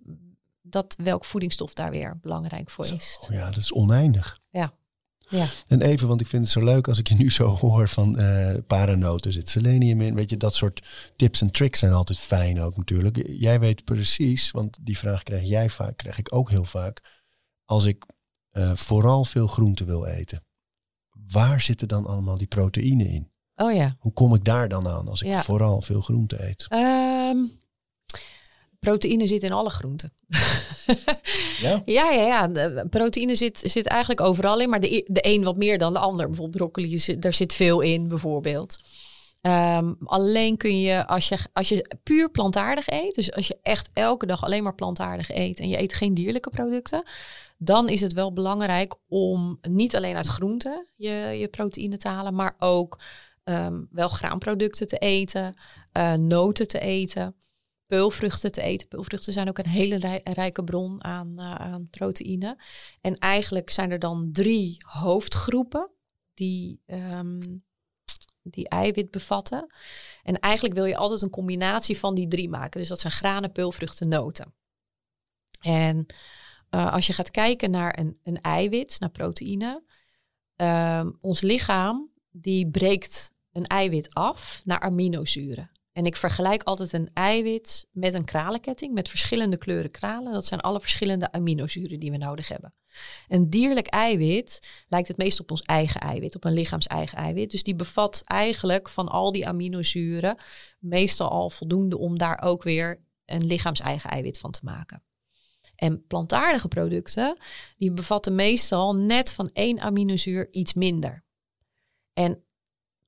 dat 0.62 0.96
welk 1.02 1.24
voedingsstof 1.24 1.72
daar 1.72 1.90
weer 1.90 2.18
belangrijk 2.20 2.70
voor 2.70 2.84
is. 2.86 3.18
Zo, 3.22 3.32
ja, 3.32 3.50
dat 3.50 3.56
is 3.56 3.72
oneindig. 3.72 4.40
Ja. 4.50 4.74
Ja. 5.28 5.46
En 5.66 5.80
even, 5.80 6.08
want 6.08 6.20
ik 6.20 6.26
vind 6.26 6.42
het 6.42 6.52
zo 6.52 6.64
leuk 6.64 6.88
als 6.88 6.98
ik 6.98 7.08
je 7.08 7.14
nu 7.14 7.30
zo 7.30 7.46
hoor 7.46 7.88
van 7.88 8.20
uh, 8.20 8.54
paranoten 8.66 9.32
zit 9.32 9.48
selenium 9.48 10.00
in. 10.00 10.14
Weet 10.14 10.30
je, 10.30 10.36
dat 10.36 10.54
soort 10.54 10.82
tips 11.16 11.40
en 11.40 11.50
tricks 11.50 11.78
zijn 11.78 11.92
altijd 11.92 12.18
fijn 12.18 12.60
ook 12.60 12.76
natuurlijk. 12.76 13.22
Jij 13.26 13.60
weet 13.60 13.84
precies, 13.84 14.50
want 14.50 14.78
die 14.80 14.98
vraag 14.98 15.22
krijg 15.22 15.48
jij 15.48 15.70
vaak, 15.70 15.96
krijg 15.96 16.18
ik 16.18 16.34
ook 16.34 16.50
heel 16.50 16.64
vaak. 16.64 17.24
Als 17.64 17.84
ik 17.84 18.04
uh, 18.52 18.72
vooral 18.74 19.24
veel 19.24 19.46
groente 19.46 19.84
wil 19.84 20.06
eten, 20.06 20.44
waar 21.28 21.60
zitten 21.60 21.88
dan 21.88 22.06
allemaal 22.06 22.38
die 22.38 22.46
proteïnen 22.46 23.06
in? 23.06 23.30
Oh 23.54 23.72
ja. 23.72 23.96
Hoe 23.98 24.12
kom 24.12 24.34
ik 24.34 24.44
daar 24.44 24.68
dan 24.68 24.88
aan 24.88 25.08
als 25.08 25.22
ik 25.22 25.28
ja. 25.28 25.42
vooral 25.42 25.82
veel 25.82 26.00
groente 26.00 26.48
eet? 26.48 26.66
Um, 26.72 27.50
proteïne 28.80 29.26
zit 29.26 29.42
in 29.42 29.52
alle 29.52 29.70
groenten. 29.70 30.12
ja? 31.60 31.82
ja, 31.84 32.10
ja, 32.10 32.48
ja. 32.52 32.84
Proteïne 32.84 33.34
zit, 33.34 33.60
zit 33.64 33.86
eigenlijk 33.86 34.20
overal 34.20 34.60
in, 34.60 34.68
maar 34.68 34.80
de, 34.80 35.04
de 35.06 35.26
een 35.26 35.44
wat 35.44 35.56
meer 35.56 35.78
dan 35.78 35.92
de 35.92 35.98
ander. 35.98 36.26
Bijvoorbeeld 36.26 36.56
broccoli, 36.56 37.16
daar 37.18 37.34
zit 37.34 37.52
veel 37.52 37.80
in, 37.80 38.08
bijvoorbeeld. 38.08 38.78
Um, 39.42 39.96
alleen 40.04 40.56
kun 40.56 40.80
je 40.80 41.06
als, 41.06 41.28
je, 41.28 41.38
als 41.52 41.68
je 41.68 41.96
puur 42.02 42.30
plantaardig 42.30 42.88
eet, 42.88 43.14
dus 43.14 43.32
als 43.32 43.46
je 43.46 43.58
echt 43.62 43.90
elke 43.92 44.26
dag 44.26 44.44
alleen 44.44 44.62
maar 44.62 44.74
plantaardig 44.74 45.30
eet 45.30 45.60
en 45.60 45.68
je 45.68 45.80
eet 45.80 45.94
geen 45.94 46.14
dierlijke 46.14 46.50
producten, 46.50 47.02
dan 47.58 47.88
is 47.88 48.00
het 48.00 48.12
wel 48.12 48.32
belangrijk 48.32 48.94
om 49.08 49.58
niet 49.68 49.96
alleen 49.96 50.16
uit 50.16 50.26
groenten 50.26 50.86
je, 50.96 51.10
je 51.10 51.48
proteïne 51.48 51.96
te 51.96 52.08
halen, 52.08 52.34
maar 52.34 52.54
ook 52.58 52.98
um, 53.44 53.88
wel 53.90 54.08
graanproducten 54.08 54.86
te 54.86 54.98
eten, 54.98 55.54
uh, 55.96 56.12
noten 56.12 56.68
te 56.68 56.78
eten, 56.78 57.34
peulvruchten 57.86 58.52
te 58.52 58.62
eten. 58.62 58.88
Peulvruchten 58.88 59.32
zijn 59.32 59.48
ook 59.48 59.58
een 59.58 59.68
hele 59.68 60.20
rijke 60.24 60.64
bron 60.64 61.04
aan, 61.04 61.32
uh, 61.36 61.54
aan 61.54 61.88
proteïne. 61.90 62.58
En 63.00 63.14
eigenlijk 63.14 63.70
zijn 63.70 63.90
er 63.90 63.98
dan 63.98 64.28
drie 64.32 64.76
hoofdgroepen 64.78 65.90
die, 66.34 66.80
um, 66.86 67.64
die 68.42 68.68
eiwit 68.68 69.10
bevatten. 69.10 69.74
En 70.22 70.38
eigenlijk 70.38 70.74
wil 70.74 70.84
je 70.84 70.96
altijd 70.96 71.22
een 71.22 71.30
combinatie 71.30 71.98
van 71.98 72.14
die 72.14 72.28
drie 72.28 72.48
maken. 72.48 72.80
Dus 72.80 72.88
dat 72.88 73.00
zijn 73.00 73.12
granen, 73.12 73.52
peulvruchten, 73.52 74.08
noten. 74.08 74.54
En 75.60 76.06
uh, 76.70 76.92
als 76.92 77.06
je 77.06 77.12
gaat 77.12 77.30
kijken 77.30 77.70
naar 77.70 77.98
een, 77.98 78.18
een 78.22 78.40
eiwit, 78.40 78.96
naar 79.00 79.10
proteïne, 79.10 79.82
um, 80.56 81.16
ons 81.20 81.40
lichaam 81.40 82.10
die 82.30 82.70
breekt 82.70 83.32
een 83.52 83.66
eiwit 83.66 84.14
af 84.14 84.62
naar 84.64 84.80
aminozuren. 84.80 85.70
En 85.96 86.06
ik 86.06 86.16
vergelijk 86.16 86.62
altijd 86.62 86.92
een 86.92 87.10
eiwit 87.12 87.88
met 87.92 88.14
een 88.14 88.24
kralenketting 88.24 88.94
met 88.94 89.08
verschillende 89.08 89.58
kleuren 89.58 89.90
kralen. 89.90 90.32
Dat 90.32 90.46
zijn 90.46 90.60
alle 90.60 90.80
verschillende 90.80 91.32
aminozuren 91.32 92.00
die 92.00 92.10
we 92.10 92.16
nodig 92.16 92.48
hebben. 92.48 92.74
Een 93.28 93.50
dierlijk 93.50 93.86
eiwit 93.86 94.68
lijkt 94.88 95.08
het 95.08 95.16
meest 95.16 95.40
op 95.40 95.50
ons 95.50 95.62
eigen 95.62 96.00
eiwit, 96.00 96.36
op 96.36 96.44
een 96.44 96.52
lichaams-eigen 96.52 97.18
eiwit. 97.18 97.50
Dus 97.50 97.62
die 97.62 97.74
bevat 97.74 98.22
eigenlijk 98.24 98.88
van 98.88 99.08
al 99.08 99.32
die 99.32 99.46
aminozuren 99.46 100.36
meestal 100.78 101.28
al 101.28 101.50
voldoende 101.50 101.98
om 101.98 102.18
daar 102.18 102.42
ook 102.42 102.62
weer 102.62 103.04
een 103.24 103.46
lichaams-eigen 103.46 104.10
eiwit 104.10 104.38
van 104.38 104.50
te 104.50 104.60
maken. 104.62 105.02
En 105.76 106.06
plantaardige 106.06 106.68
producten, 106.68 107.36
die 107.76 107.92
bevatten 107.92 108.34
meestal 108.34 108.96
net 108.96 109.30
van 109.30 109.50
één 109.52 109.80
aminozuur 109.80 110.52
iets 110.52 110.74
minder. 110.74 111.24
En 112.12 112.45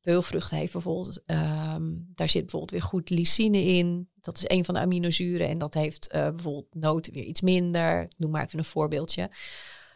peulvrucht 0.09 0.51
heeft 0.51 0.73
bijvoorbeeld, 0.73 1.23
um, 1.27 2.09
daar 2.15 2.29
zit 2.29 2.41
bijvoorbeeld 2.41 2.71
weer 2.71 2.83
goed 2.83 3.11
lysine 3.11 3.63
in. 3.63 4.09
Dat 4.21 4.37
is 4.37 4.45
een 4.47 4.65
van 4.65 4.75
de 4.75 4.81
aminozuren 4.81 5.49
en 5.49 5.59
dat 5.59 5.75
heeft 5.75 6.15
uh, 6.15 6.29
bijvoorbeeld 6.29 6.75
noten 6.75 7.13
weer 7.13 7.25
iets 7.25 7.41
minder. 7.41 8.09
noem 8.17 8.31
maar 8.31 8.45
even 8.45 8.59
een 8.59 8.65
voorbeeldje. 8.65 9.31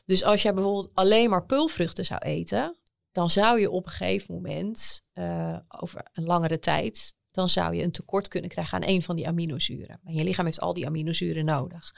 Dus 0.05 0.25
als 0.25 0.43
jij 0.43 0.55
bijvoorbeeld 0.55 0.91
alleen 0.95 1.31
maar 1.31 1.47
peulvruchten 1.47 2.05
zou 2.05 2.21
eten, 2.21 2.79
dan 3.13 3.31
zou 3.31 3.61
je 3.61 3.71
op 3.71 3.87
een 3.87 3.93
gegeven 3.93 4.35
moment, 4.35 5.03
uh, 5.15 5.59
over 5.69 6.11
een 6.13 6.25
langere 6.25 6.59
tijd, 6.59 7.15
dan 7.31 7.49
zou 7.49 7.75
je 7.75 7.83
een 7.83 7.93
tekort 7.93 8.29
kunnen 8.29 8.51
krijgen 8.51 8.79
aan 8.79 8.89
een 8.89 9.03
van 9.03 9.17
die 9.17 9.29
aminozuren. 9.29 10.01
En 10.05 10.15
je 10.15 10.25
lichaam 10.25 10.45
heeft 10.45 10.61
al 10.61 10.75
die 10.75 10.87
aminozuren 10.87 11.45
nodig. 11.45 11.95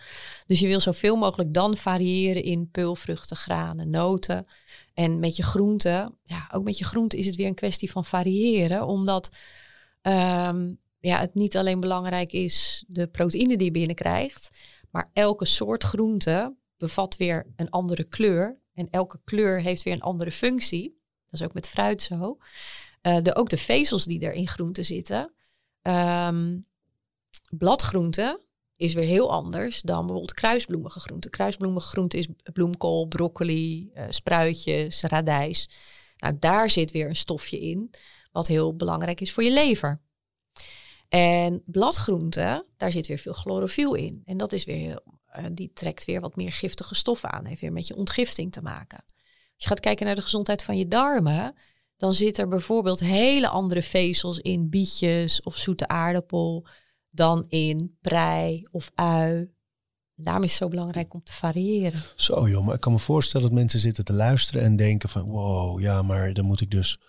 Dus 0.47 0.61
je 0.61 0.67
wil 0.67 0.81
zoveel 0.81 1.17
mogelijk 1.17 1.55
dan 1.55 1.77
variëren 1.77 2.43
in 2.43 2.71
peulvruchten, 2.71 3.37
granen, 3.37 3.91
noten. 3.91 4.47
En 4.95 5.19
met 5.19 5.37
je 5.37 5.43
groenten, 5.43 6.19
ja, 6.23 6.49
ook 6.53 6.65
met 6.65 6.79
je 6.79 6.85
groenten 6.85 7.19
is 7.19 7.27
het 7.27 7.37
weer 7.37 7.47
een 7.47 7.55
kwestie 7.55 7.91
van 7.91 8.05
variëren, 8.05 8.87
omdat 8.87 9.37
um, 10.03 10.81
ja, 11.01 11.19
het 11.19 11.35
niet 11.35 11.57
alleen 11.57 11.81
belangrijk 11.81 12.33
is 12.33 12.85
de 12.89 13.07
proteïne 13.07 13.57
die 13.57 13.67
je 13.67 13.73
binnenkrijgt, 13.73 14.51
maar 14.91 15.11
elke 15.13 15.45
soort 15.45 15.85
groente 15.85 16.57
bevat 16.77 17.17
weer 17.17 17.53
een 17.57 17.71
andere 17.71 18.05
kleur. 18.05 18.63
En 18.75 18.91
elke 18.91 19.21
kleur 19.25 19.61
heeft 19.61 19.83
weer 19.83 19.95
een 19.95 20.01
andere 20.01 20.33
functie. 20.33 21.01
Dat 21.31 21.41
is 21.41 21.47
ook 21.47 21.55
met 21.55 21.69
fruit 21.69 22.03
zo. 22.03 22.39
Uh, 23.03 23.23
de, 23.23 23.35
ook 23.35 23.49
de 23.49 23.57
vezels 23.57 24.05
die 24.05 24.21
er 24.21 24.33
in 24.33 24.49
groenten 24.49 24.85
zitten. 24.85 25.35
Um, 25.83 26.67
bladgroenten 27.51 28.41
is 28.85 28.95
weer 28.95 29.05
heel 29.05 29.33
anders 29.33 29.83
dan 29.83 29.99
bijvoorbeeld 29.99 30.35
kruisbloemige 30.35 31.01
groenten. 31.01 31.31
Kruisbloemige 31.31 31.89
groenten 31.89 32.19
is 32.19 32.29
bloemkool, 32.53 33.07
broccoli, 33.07 33.91
uh, 33.95 34.05
spruitjes, 34.09 35.03
radijs. 35.03 35.71
Nou, 36.17 36.37
daar 36.39 36.71
zit 36.71 36.91
weer 36.91 37.09
een 37.09 37.17
stofje 37.17 37.61
in 37.61 37.91
wat 38.33 38.47
heel 38.47 38.77
belangrijk 38.77 39.21
is 39.21 39.33
voor 39.33 39.43
je 39.43 39.53
lever. 39.53 40.01
En 41.09 41.63
bladgroenten, 41.65 42.67
daar 42.77 42.93
zit 42.93 43.07
weer 43.07 43.19
veel 43.19 43.33
chlorofiel 43.33 43.95
in. 43.95 44.23
En 44.25 44.37
dat 44.37 44.53
is 44.53 44.65
weer, 44.65 45.03
uh, 45.37 45.45
die 45.53 45.71
trekt 45.75 46.05
weer 46.05 46.21
wat 46.21 46.37
meer 46.37 46.53
giftige 46.53 46.95
stoffen 46.95 47.31
aan. 47.31 47.45
Heeft 47.45 47.61
weer 47.61 47.73
met 47.73 47.87
je 47.87 47.97
ontgifting 47.97 48.53
te 48.53 48.63
maken. 48.63 49.05
Als 49.07 49.63
je 49.63 49.69
gaat 49.69 49.81
kijken 49.81 50.07
naar 50.07 50.15
de 50.15 50.23
gezondheid 50.23 50.63
van 50.63 50.77
je 50.77 50.89
darmen, 50.89 51.55
dan 51.97 52.15
zit 52.15 52.39
er 52.39 52.49
bijvoorbeeld 52.49 53.01
hele 53.01 53.49
andere 53.49 53.83
vezels 53.83 54.39
in 54.39 54.71
bietjes 54.71 55.43
of 55.43 55.57
zoete 55.57 55.89
aardappel 55.89 56.67
dan 57.15 57.45
in 57.49 57.97
prei 58.01 58.67
of 58.71 58.91
ui. 58.95 59.53
Daarom 60.17 60.43
is 60.43 60.51
het 60.51 60.61
zo 60.61 60.69
belangrijk 60.69 61.15
om 61.15 61.23
te 61.23 61.33
variëren. 61.33 62.03
Zo 62.15 62.49
joh, 62.49 62.65
maar 62.65 62.75
ik 62.75 62.81
kan 62.81 62.93
me 62.93 62.99
voorstellen 62.99 63.47
dat 63.47 63.57
mensen 63.57 63.81
zitten 63.81 64.05
te 64.05 64.13
luisteren 64.13 64.63
en 64.63 64.77
denken 64.77 65.09
van 65.09 65.23
wow, 65.23 65.81
ja, 65.81 66.03
maar 66.03 66.33
dan 66.33 66.45
moet 66.45 66.61
ik 66.61 66.71
dus 66.71 67.01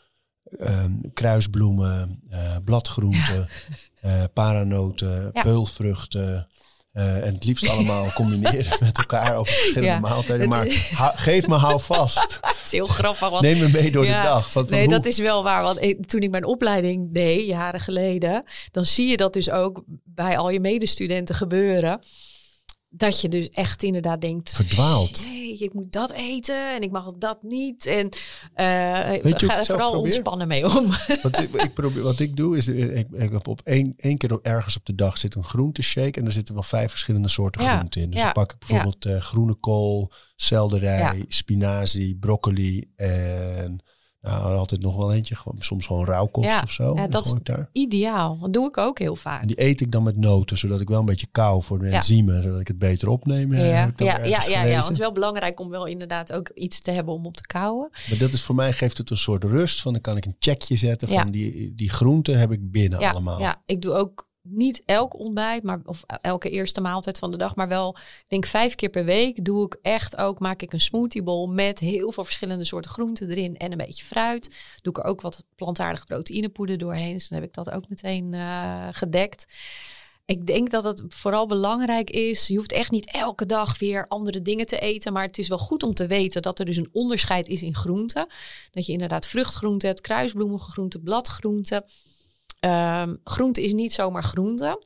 um, 0.59 1.13
kruisbloemen, 1.13 2.21
uh, 2.31 2.55
bladgroenten, 2.63 3.47
ja. 4.01 4.21
uh, 4.21 4.23
paranoten, 4.33 5.29
ja. 5.33 5.41
peulvruchten, 5.41 6.47
uh, 6.95 7.25
en 7.25 7.33
het 7.33 7.45
liefst 7.45 7.69
allemaal 7.69 8.11
combineren 8.13 8.77
met 8.85 8.97
elkaar 8.97 9.37
over 9.37 9.53
verschillende 9.53 9.87
ja, 9.87 9.99
maaltijden. 9.99 10.49
Maar 10.49 10.65
geef 11.15 11.47
me 11.47 11.55
hou 11.55 11.81
vast. 11.81 12.39
het 12.41 12.55
is 12.65 12.71
heel 12.71 12.85
grappig. 12.85 13.29
Want, 13.29 13.41
Neem 13.41 13.57
me 13.57 13.69
mee 13.73 13.91
door 13.91 14.05
ja, 14.05 14.21
de 14.21 14.27
dag. 14.27 14.53
Want, 14.53 14.69
nee, 14.69 14.83
hoe... 14.83 14.93
dat 14.93 15.05
is 15.05 15.17
wel 15.17 15.43
waar. 15.43 15.63
Want 15.63 15.81
ik, 15.81 16.05
toen 16.05 16.21
ik 16.21 16.29
mijn 16.29 16.45
opleiding 16.45 17.13
deed, 17.13 17.47
jaren 17.47 17.79
geleden, 17.79 18.43
dan 18.71 18.85
zie 18.85 19.07
je 19.07 19.17
dat 19.17 19.33
dus 19.33 19.49
ook 19.49 19.83
bij 20.03 20.37
al 20.37 20.49
je 20.49 20.59
medestudenten 20.59 21.35
gebeuren 21.35 21.99
dat 22.97 23.21
je 23.21 23.29
dus 23.29 23.49
echt 23.49 23.83
inderdaad 23.83 24.21
denkt... 24.21 24.53
Verdwaald. 24.53 25.23
Nee, 25.23 25.57
ik 25.57 25.73
moet 25.73 25.91
dat 25.91 26.11
eten 26.11 26.75
en 26.75 26.81
ik 26.81 26.91
mag 26.91 27.13
dat 27.17 27.43
niet. 27.43 27.85
En 27.85 28.05
uh, 28.55 29.21
Weet 29.23 29.39
je, 29.39 29.45
ga 29.45 29.57
er 29.57 29.65
vooral 29.65 29.99
ontspannen 29.99 30.47
mee 30.47 30.65
om. 30.77 30.87
Wat 31.21 31.39
ik, 31.39 31.55
ik 31.55 31.73
probeer, 31.73 32.03
wat 32.03 32.19
ik 32.19 32.35
doe 32.35 32.57
is, 32.57 32.67
ik, 32.67 33.07
ik 33.11 33.31
heb 33.31 33.47
op 33.47 33.61
één, 33.63 33.93
één 33.97 34.17
keer 34.17 34.39
ergens 34.41 34.77
op 34.77 34.85
de 34.85 34.95
dag 34.95 35.17
zit 35.17 35.35
een 35.35 35.43
groenteshake. 35.43 36.19
En 36.19 36.25
er 36.25 36.31
zitten 36.31 36.53
wel 36.53 36.63
vijf 36.63 36.89
verschillende 36.89 37.27
soorten 37.27 37.61
ja, 37.63 37.75
groenten 37.75 38.01
in. 38.01 38.09
Dus 38.09 38.19
ja, 38.19 38.23
dan 38.23 38.33
pak 38.33 38.51
ik 38.51 38.59
bijvoorbeeld 38.59 39.03
ja. 39.03 39.15
uh, 39.15 39.21
groene 39.21 39.55
kool, 39.55 40.11
selderij, 40.35 41.25
spinazie, 41.27 42.15
broccoli 42.15 42.91
en... 42.95 43.83
Nou, 44.25 44.57
altijd 44.57 44.81
nog 44.81 44.95
wel 44.95 45.13
eentje. 45.13 45.35
Gewoon, 45.35 45.57
soms 45.59 45.85
gewoon 45.85 46.05
rauwkost 46.05 46.49
ja, 46.49 46.61
of 46.63 46.71
zo. 46.71 46.95
Ja, 46.95 47.07
dat 47.07 47.25
is 47.25 47.33
daar. 47.43 47.69
ideaal. 47.71 48.37
Dat 48.41 48.53
doe 48.53 48.67
ik 48.67 48.77
ook 48.77 48.99
heel 48.99 49.15
vaak. 49.15 49.41
En 49.41 49.47
die 49.47 49.61
eet 49.61 49.81
ik 49.81 49.91
dan 49.91 50.03
met 50.03 50.17
noten, 50.17 50.57
zodat 50.57 50.81
ik 50.81 50.87
wel 50.87 50.99
een 50.99 51.05
beetje 51.05 51.27
kou 51.31 51.63
voor 51.63 51.79
de 51.79 51.85
ja. 51.85 51.91
enzymen, 51.91 52.43
zodat 52.43 52.59
ik 52.59 52.67
het 52.67 52.77
beter 52.77 53.09
opneem. 53.09 53.53
Ja, 53.53 53.63
ja, 53.63 53.91
ja, 53.95 54.23
ja, 54.23 54.41
ja, 54.47 54.63
ja. 54.63 54.79
Het 54.79 54.89
is 54.89 54.97
wel 54.97 55.11
belangrijk 55.11 55.59
om 55.59 55.69
wel 55.69 55.85
inderdaad 55.85 56.33
ook 56.33 56.49
iets 56.49 56.81
te 56.81 56.91
hebben 56.91 57.13
om 57.13 57.25
op 57.25 57.37
te 57.37 57.47
kauwen. 57.47 57.89
Maar 58.09 58.17
dat 58.17 58.33
is 58.33 58.41
voor 58.43 58.55
mij 58.55 58.73
geeft 58.73 58.97
het 58.97 59.09
een 59.09 59.17
soort 59.17 59.43
rust 59.43 59.81
van 59.81 59.91
dan 59.91 60.01
kan 60.01 60.17
ik 60.17 60.25
een 60.25 60.35
checkje 60.39 60.75
zetten 60.75 61.07
van 61.07 61.31
die, 61.31 61.73
die 61.75 61.89
groenten 61.89 62.39
heb 62.39 62.51
ik 62.51 62.71
binnen 62.71 62.99
allemaal. 62.99 63.39
Ja, 63.39 63.61
ik 63.65 63.81
doe 63.81 63.93
ook 63.93 64.24
niet 64.47 64.81
elk 64.85 65.19
ontbijt, 65.19 65.63
maar 65.63 65.81
of 65.85 66.03
elke 66.21 66.49
eerste 66.49 66.81
maaltijd 66.81 67.17
van 67.17 67.31
de 67.31 67.37
dag, 67.37 67.55
maar 67.55 67.67
wel, 67.67 67.97
denk 68.27 68.45
vijf 68.45 68.75
keer 68.75 68.89
per 68.89 69.05
week 69.05 69.45
doe 69.45 69.65
ik 69.65 69.77
echt 69.81 70.17
ook, 70.17 70.39
maak 70.39 70.61
ik 70.61 70.73
een 70.73 70.79
smoothie 70.79 71.23
bowl 71.23 71.47
met 71.47 71.79
heel 71.79 72.11
veel 72.11 72.23
verschillende 72.23 72.63
soorten 72.63 72.91
groenten 72.91 73.29
erin 73.29 73.57
en 73.57 73.71
een 73.71 73.77
beetje 73.77 74.05
fruit. 74.05 74.55
Doe 74.81 74.93
ik 74.93 74.99
er 74.99 75.09
ook 75.09 75.21
wat 75.21 75.43
plantaardige 75.55 76.05
proteïnepoeder 76.05 76.77
doorheen, 76.77 77.13
dus 77.13 77.27
dan 77.27 77.39
heb 77.39 77.47
ik 77.47 77.53
dat 77.53 77.71
ook 77.71 77.89
meteen 77.89 78.33
uh, 78.33 78.87
gedekt. 78.91 79.45
Ik 80.25 80.45
denk 80.45 80.71
dat 80.71 80.83
het 80.83 81.03
vooral 81.07 81.47
belangrijk 81.47 82.09
is. 82.09 82.47
Je 82.47 82.55
hoeft 82.55 82.71
echt 82.71 82.91
niet 82.91 83.11
elke 83.11 83.45
dag 83.45 83.79
weer 83.79 84.07
andere 84.07 84.41
dingen 84.41 84.67
te 84.67 84.79
eten. 84.79 85.13
Maar 85.13 85.23
het 85.23 85.37
is 85.37 85.47
wel 85.47 85.57
goed 85.57 85.83
om 85.83 85.93
te 85.93 86.07
weten 86.07 86.41
dat 86.41 86.59
er 86.59 86.65
dus 86.65 86.77
een 86.77 86.89
onderscheid 86.91 87.47
is 87.47 87.61
in 87.61 87.75
groenten. 87.75 88.27
Dat 88.71 88.85
je 88.85 88.91
inderdaad 88.91 89.27
vruchtgroenten 89.27 89.87
hebt, 89.87 90.01
kruisbloemige 90.01 90.71
groenten, 90.71 91.03
bladgroenten. 91.03 91.85
Um, 92.65 93.19
groente 93.23 93.63
is 93.63 93.73
niet 93.73 93.93
zomaar 93.93 94.23
groente. 94.23 94.81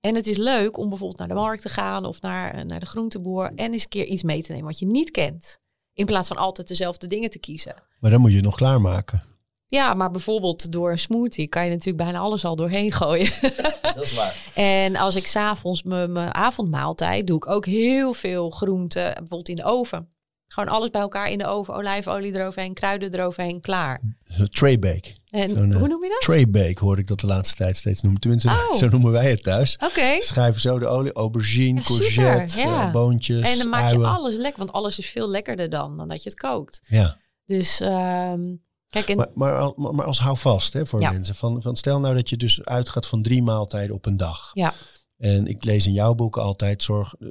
En 0.00 0.14
het 0.14 0.26
is 0.26 0.36
leuk 0.36 0.78
om 0.78 0.88
bijvoorbeeld 0.88 1.18
naar 1.18 1.28
de 1.28 1.34
markt 1.34 1.62
te 1.62 1.68
gaan 1.68 2.04
of 2.04 2.20
naar, 2.20 2.54
eh, 2.54 2.64
naar 2.64 2.80
de 2.80 2.86
groenteboer 2.86 3.52
en 3.54 3.72
eens 3.72 3.82
een 3.82 3.88
keer 3.88 4.04
iets 4.04 4.22
mee 4.22 4.42
te 4.42 4.52
nemen 4.52 4.66
wat 4.66 4.78
je 4.78 4.86
niet 4.86 5.10
kent. 5.10 5.60
In 5.94 6.06
plaats 6.06 6.28
van 6.28 6.36
altijd 6.36 6.68
dezelfde 6.68 7.06
dingen 7.06 7.30
te 7.30 7.38
kiezen. 7.38 7.74
Maar 7.98 8.10
dan 8.10 8.20
moet 8.20 8.30
je 8.30 8.36
het 8.36 8.44
nog 8.44 8.56
klaarmaken. 8.56 9.22
Ja, 9.66 9.94
maar 9.94 10.10
bijvoorbeeld 10.10 10.72
door 10.72 10.90
een 10.90 10.98
smoothie 10.98 11.48
kan 11.48 11.64
je 11.64 11.70
natuurlijk 11.70 12.04
bijna 12.04 12.18
alles 12.18 12.44
al 12.44 12.56
doorheen 12.56 12.92
gooien. 12.92 13.32
Dat 13.94 14.02
is 14.02 14.14
waar. 14.14 14.50
en 14.54 14.96
als 14.96 15.16
ik 15.16 15.26
s'avonds 15.26 15.82
mijn 15.82 16.34
avondmaaltijd 16.34 17.26
doe 17.26 17.36
ik 17.36 17.46
ook 17.46 17.66
heel 17.66 18.12
veel 18.12 18.50
groenten, 18.50 19.02
bijvoorbeeld 19.02 19.48
in 19.48 19.56
de 19.56 19.64
oven. 19.64 20.08
Gewoon 20.46 20.68
alles 20.68 20.90
bij 20.90 21.00
elkaar 21.00 21.30
in 21.30 21.38
de 21.38 21.46
oven, 21.46 21.74
olijfolie 21.74 22.38
eroverheen, 22.38 22.74
kruiden 22.74 23.14
eroverheen, 23.14 23.60
klaar. 23.60 24.00
Tray 24.48 24.78
bake. 24.78 25.12
En 25.30 25.74
hoe 25.74 25.88
noem 25.88 26.02
je 26.02 26.08
dat? 26.08 26.20
Tray 26.20 26.50
bake 26.50 26.84
hoor 26.84 26.98
ik 26.98 27.06
dat 27.06 27.20
de 27.20 27.26
laatste 27.26 27.56
tijd 27.56 27.76
steeds 27.76 28.00
noemen. 28.00 28.20
Tenminste, 28.20 28.48
oh. 28.48 28.72
zo 28.80 28.88
noemen 28.88 29.12
wij 29.12 29.30
het 29.30 29.42
thuis. 29.42 29.74
Oké. 29.74 29.84
Okay. 29.84 30.20
Schrijven 30.20 30.60
zo 30.60 30.78
de 30.78 30.86
olie, 30.86 31.12
aubergine, 31.12 31.80
courgette, 31.82 32.60
ja. 32.60 32.90
boontjes, 32.90 33.52
En 33.52 33.58
dan 33.58 33.68
maak 33.68 33.92
je 33.92 34.06
alles 34.06 34.36
lekker, 34.36 34.58
want 34.58 34.72
alles 34.72 34.98
is 34.98 35.10
veel 35.10 35.30
lekkerder 35.30 35.70
dan, 35.70 35.96
dan 35.96 36.08
dat 36.08 36.22
je 36.22 36.28
het 36.28 36.38
kookt. 36.38 36.80
Ja. 36.86 37.16
Dus... 37.44 37.80
Um, 37.80 38.62
Kijk, 38.86 39.08
en... 39.08 39.16
maar, 39.16 39.28
maar, 39.34 39.72
maar, 39.76 40.06
als 40.06 40.20
houvast 40.20 40.72
hè, 40.72 40.86
voor 40.86 41.00
mensen. 41.00 41.34
Van, 41.34 41.62
van 41.62 41.76
stel 41.76 42.00
nou 42.00 42.14
dat 42.14 42.28
je 42.28 42.36
dus 42.36 42.64
uitgaat 42.64 43.06
van 43.06 43.22
drie 43.22 43.42
maaltijden 43.42 43.94
op 43.94 44.06
een 44.06 44.16
dag. 44.16 44.50
Ja. 44.52 44.74
En 45.16 45.46
ik 45.46 45.64
lees 45.64 45.86
in 45.86 45.92
jouw 45.92 46.14
boek 46.14 46.36
altijd 46.36 46.82
zorg 46.82 47.14
eh, 47.14 47.28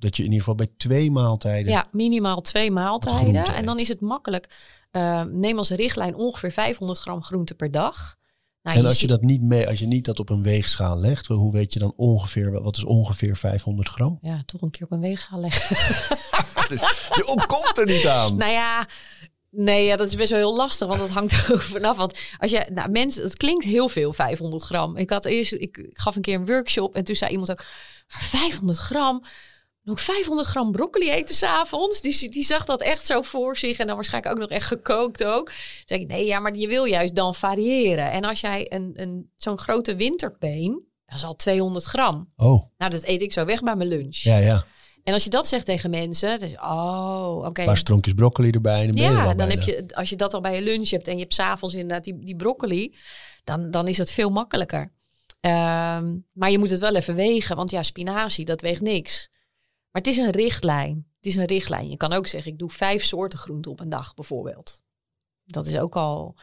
dat 0.00 0.16
je 0.16 0.22
in 0.22 0.28
ieder 0.28 0.38
geval 0.38 0.54
bij 0.54 0.70
twee 0.76 1.10
maaltijden. 1.10 1.72
Ja, 1.72 1.86
minimaal 1.92 2.40
twee 2.40 2.70
maaltijden. 2.70 3.44
En 3.44 3.64
dan 3.64 3.78
is 3.78 3.88
het 3.88 4.00
makkelijk. 4.00 4.48
Uh, 4.92 5.22
neem 5.22 5.58
als 5.58 5.70
richtlijn 5.70 6.14
ongeveer 6.14 6.52
500 6.52 6.98
gram 6.98 7.22
groente 7.22 7.54
per 7.54 7.70
dag. 7.70 8.18
Nou, 8.62 8.78
en 8.78 8.86
als 8.86 9.00
je, 9.00 9.06
dat 9.06 9.22
niet 9.22 9.42
mee, 9.42 9.68
als 9.68 9.78
je 9.78 9.86
niet 9.86 10.04
dat 10.04 10.18
op 10.18 10.30
een 10.30 10.42
weegschaal 10.42 10.98
legt, 10.98 11.26
hoe 11.26 11.52
weet 11.52 11.72
je 11.72 11.78
dan 11.78 11.92
ongeveer, 11.96 12.62
wat 12.62 12.76
is 12.76 12.84
ongeveer 12.84 13.36
500 13.36 13.88
gram? 13.88 14.18
Ja, 14.20 14.42
toch 14.46 14.62
een 14.62 14.70
keer 14.70 14.82
op 14.82 14.92
een 14.92 15.00
weegschaal 15.00 15.40
leggen. 15.40 15.76
dus 16.68 16.80
je 17.14 17.26
ontkomt 17.26 17.78
er 17.78 17.86
niet 17.86 18.06
aan. 18.06 18.36
Nou 18.36 18.50
ja, 18.50 18.86
Nee, 19.50 19.84
ja, 19.84 19.96
dat 19.96 20.06
is 20.06 20.14
best 20.14 20.30
wel 20.30 20.38
heel 20.38 20.56
lastig, 20.56 20.88
want 20.88 21.00
dat 21.00 21.10
hangt 21.10 21.32
er 21.48 21.60
vanaf. 21.60 21.96
Want 21.96 22.18
als 22.38 22.50
je, 22.50 22.66
nou, 22.72 22.90
mensen, 22.90 23.22
het 23.22 23.36
klinkt 23.36 23.64
heel 23.64 23.88
veel, 23.88 24.12
500 24.12 24.62
gram. 24.62 24.96
Ik 24.96 25.10
had 25.10 25.24
eerst, 25.24 25.52
ik, 25.52 25.90
gaf 25.92 26.16
een 26.16 26.22
keer 26.22 26.34
een 26.34 26.46
workshop 26.46 26.94
en 26.94 27.04
toen 27.04 27.14
zei 27.14 27.30
iemand 27.30 27.50
ook, 27.50 27.64
500 28.06 28.78
gram, 28.78 29.24
nog 29.82 30.00
500 30.00 30.48
gram 30.48 30.72
broccoli 30.72 31.10
eten 31.10 31.34
s'avonds. 31.34 32.00
Die, 32.00 32.28
die 32.28 32.44
zag 32.44 32.64
dat 32.64 32.80
echt 32.80 33.06
zo 33.06 33.22
voor 33.22 33.56
zich 33.56 33.78
en 33.78 33.86
dan 33.86 33.96
waarschijnlijk 33.96 34.34
ook 34.34 34.40
nog 34.40 34.50
echt 34.50 34.66
gekookt 34.66 35.24
ook. 35.24 35.46
Toen 35.46 35.84
zei 35.84 36.00
ik, 36.00 36.08
nee, 36.08 36.26
ja, 36.26 36.38
maar 36.38 36.56
je 36.56 36.68
wil 36.68 36.84
juist 36.84 37.14
dan 37.14 37.34
variëren. 37.34 38.10
En 38.10 38.24
als 38.24 38.40
jij 38.40 38.72
een, 38.72 38.90
een, 38.94 39.30
zo'n 39.36 39.58
grote 39.58 39.96
winterpeen, 39.96 40.84
dat 41.06 41.16
is 41.16 41.24
al 41.24 41.36
200 41.36 41.84
gram. 41.84 42.32
Oh. 42.36 42.64
Nou, 42.76 42.90
dat 42.90 43.02
eet 43.02 43.22
ik 43.22 43.32
zo 43.32 43.44
weg 43.44 43.62
bij 43.62 43.76
mijn 43.76 43.88
lunch. 43.88 44.16
Ja, 44.16 44.38
ja. 44.38 44.64
En 45.04 45.12
als 45.12 45.24
je 45.24 45.30
dat 45.30 45.46
zegt 45.46 45.64
tegen 45.64 45.90
mensen, 45.90 46.40
dan 46.40 46.48
oh, 46.48 47.36
oké. 47.36 47.48
Okay. 47.48 47.64
Een 47.64 47.70
paar 47.70 47.80
stronkjes 47.80 48.14
broccoli 48.14 48.50
erbij. 48.50 48.86
Dan 48.86 48.96
ja, 48.96 49.34
dan 49.34 49.48
heb 49.48 49.62
je, 49.62 49.84
als 49.88 50.08
je 50.08 50.16
dat 50.16 50.34
al 50.34 50.40
bij 50.40 50.54
je 50.54 50.62
lunch 50.62 50.88
hebt 50.88 51.08
en 51.08 51.14
je 51.14 51.20
hebt 51.20 51.34
s'avonds 51.34 51.74
inderdaad 51.74 52.04
die, 52.04 52.24
die 52.24 52.36
broccoli, 52.36 52.94
dan, 53.44 53.70
dan 53.70 53.88
is 53.88 53.98
het 53.98 54.10
veel 54.10 54.30
makkelijker. 54.30 54.92
Um, 55.40 56.26
maar 56.32 56.50
je 56.50 56.58
moet 56.58 56.70
het 56.70 56.80
wel 56.80 56.94
even 56.94 57.14
wegen, 57.14 57.56
want 57.56 57.70
ja, 57.70 57.82
spinazie, 57.82 58.44
dat 58.44 58.60
weegt 58.60 58.80
niks. 58.80 59.30
Maar 59.90 60.02
het 60.02 60.06
is 60.06 60.16
een 60.16 60.30
richtlijn. 60.30 61.06
Het 61.16 61.26
is 61.26 61.36
een 61.36 61.46
richtlijn. 61.46 61.88
Je 61.88 61.96
kan 61.96 62.12
ook 62.12 62.26
zeggen, 62.26 62.52
ik 62.52 62.58
doe 62.58 62.70
vijf 62.70 63.04
soorten 63.04 63.38
groenten 63.38 63.70
op 63.70 63.80
een 63.80 63.88
dag 63.88 64.14
bijvoorbeeld. 64.14 64.82
Dat 65.44 65.66
is 65.66 65.78
ook 65.78 65.96
al. 65.96 66.36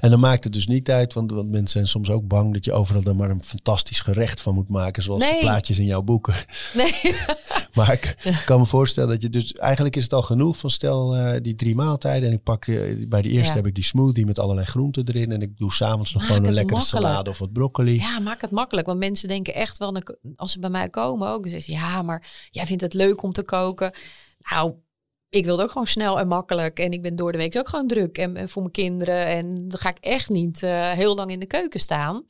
En 0.00 0.10
dan 0.10 0.20
maakt 0.20 0.44
het 0.44 0.52
dus 0.52 0.66
niet 0.66 0.90
uit, 0.90 1.14
want, 1.14 1.30
want 1.30 1.50
mensen 1.50 1.68
zijn 1.68 1.86
soms 1.86 2.10
ook 2.10 2.26
bang 2.26 2.52
dat 2.52 2.64
je 2.64 2.72
overal 2.72 3.02
dan 3.02 3.16
maar 3.16 3.30
een 3.30 3.42
fantastisch 3.42 4.00
gerecht 4.00 4.40
van 4.40 4.54
moet 4.54 4.68
maken, 4.68 5.02
zoals 5.02 5.24
de 5.24 5.36
plaatjes 5.40 5.78
in 5.78 5.84
jouw 5.84 6.02
boeken. 6.02 6.34
Nee. 6.74 6.94
maar 7.74 7.92
ik 7.92 8.42
kan 8.44 8.58
me 8.58 8.66
voorstellen 8.66 9.08
dat 9.08 9.22
je 9.22 9.30
dus 9.30 9.52
eigenlijk 9.52 9.96
is 9.96 10.02
het 10.02 10.12
al 10.12 10.22
genoeg 10.22 10.56
van 10.56 10.70
stel 10.70 11.16
uh, 11.16 11.32
die 11.42 11.54
drie 11.54 11.74
maaltijden 11.74 12.28
en 12.28 12.34
ik 12.34 12.42
pak 12.42 12.66
uh, 12.66 13.08
bij 13.08 13.22
de 13.22 13.28
eerste 13.28 13.56
heb 13.56 13.66
ik 13.66 13.74
die 13.74 13.84
smoothie 13.84 14.26
met 14.26 14.38
allerlei 14.38 14.66
groenten 14.66 15.08
erin 15.08 15.32
en 15.32 15.42
ik 15.42 15.58
doe 15.58 15.72
s'avonds 15.72 16.12
nog 16.12 16.26
gewoon 16.26 16.44
een 16.44 16.52
lekkere 16.52 16.80
salade 16.80 17.30
of 17.30 17.38
wat 17.38 17.52
broccoli. 17.52 17.94
Ja, 17.94 18.18
maak 18.18 18.40
het 18.40 18.50
makkelijk, 18.50 18.86
want 18.86 18.98
mensen 18.98 19.28
denken 19.28 19.54
echt 19.54 19.78
wel 19.78 20.02
als 20.36 20.52
ze 20.52 20.58
bij 20.58 20.70
mij 20.70 20.88
komen 20.88 21.28
ook, 21.28 21.42
dan 21.42 21.50
zeggen 21.50 21.72
ze 21.74 21.80
ja, 21.80 22.02
maar 22.02 22.48
jij 22.50 22.66
vindt 22.66 22.82
het 22.82 22.94
leuk 22.94 23.22
om 23.22 23.32
te 23.32 23.42
koken. 23.42 23.92
Nou, 24.50 24.74
ik 25.36 25.44
wilde 25.44 25.62
ook 25.62 25.70
gewoon 25.70 25.86
snel 25.86 26.18
en 26.18 26.28
makkelijk. 26.28 26.78
En 26.78 26.92
ik 26.92 27.02
ben 27.02 27.16
door 27.16 27.32
de 27.32 27.38
week 27.38 27.56
ook 27.56 27.68
gewoon 27.68 27.86
druk 27.86 28.18
en, 28.18 28.48
voor 28.48 28.62
mijn 28.62 28.74
kinderen. 28.74 29.26
En 29.26 29.54
dan 29.54 29.78
ga 29.78 29.88
ik 29.88 29.98
echt 30.00 30.28
niet 30.28 30.62
uh, 30.62 30.90
heel 30.90 31.14
lang 31.14 31.30
in 31.30 31.40
de 31.40 31.46
keuken 31.46 31.80
staan. 31.80 32.24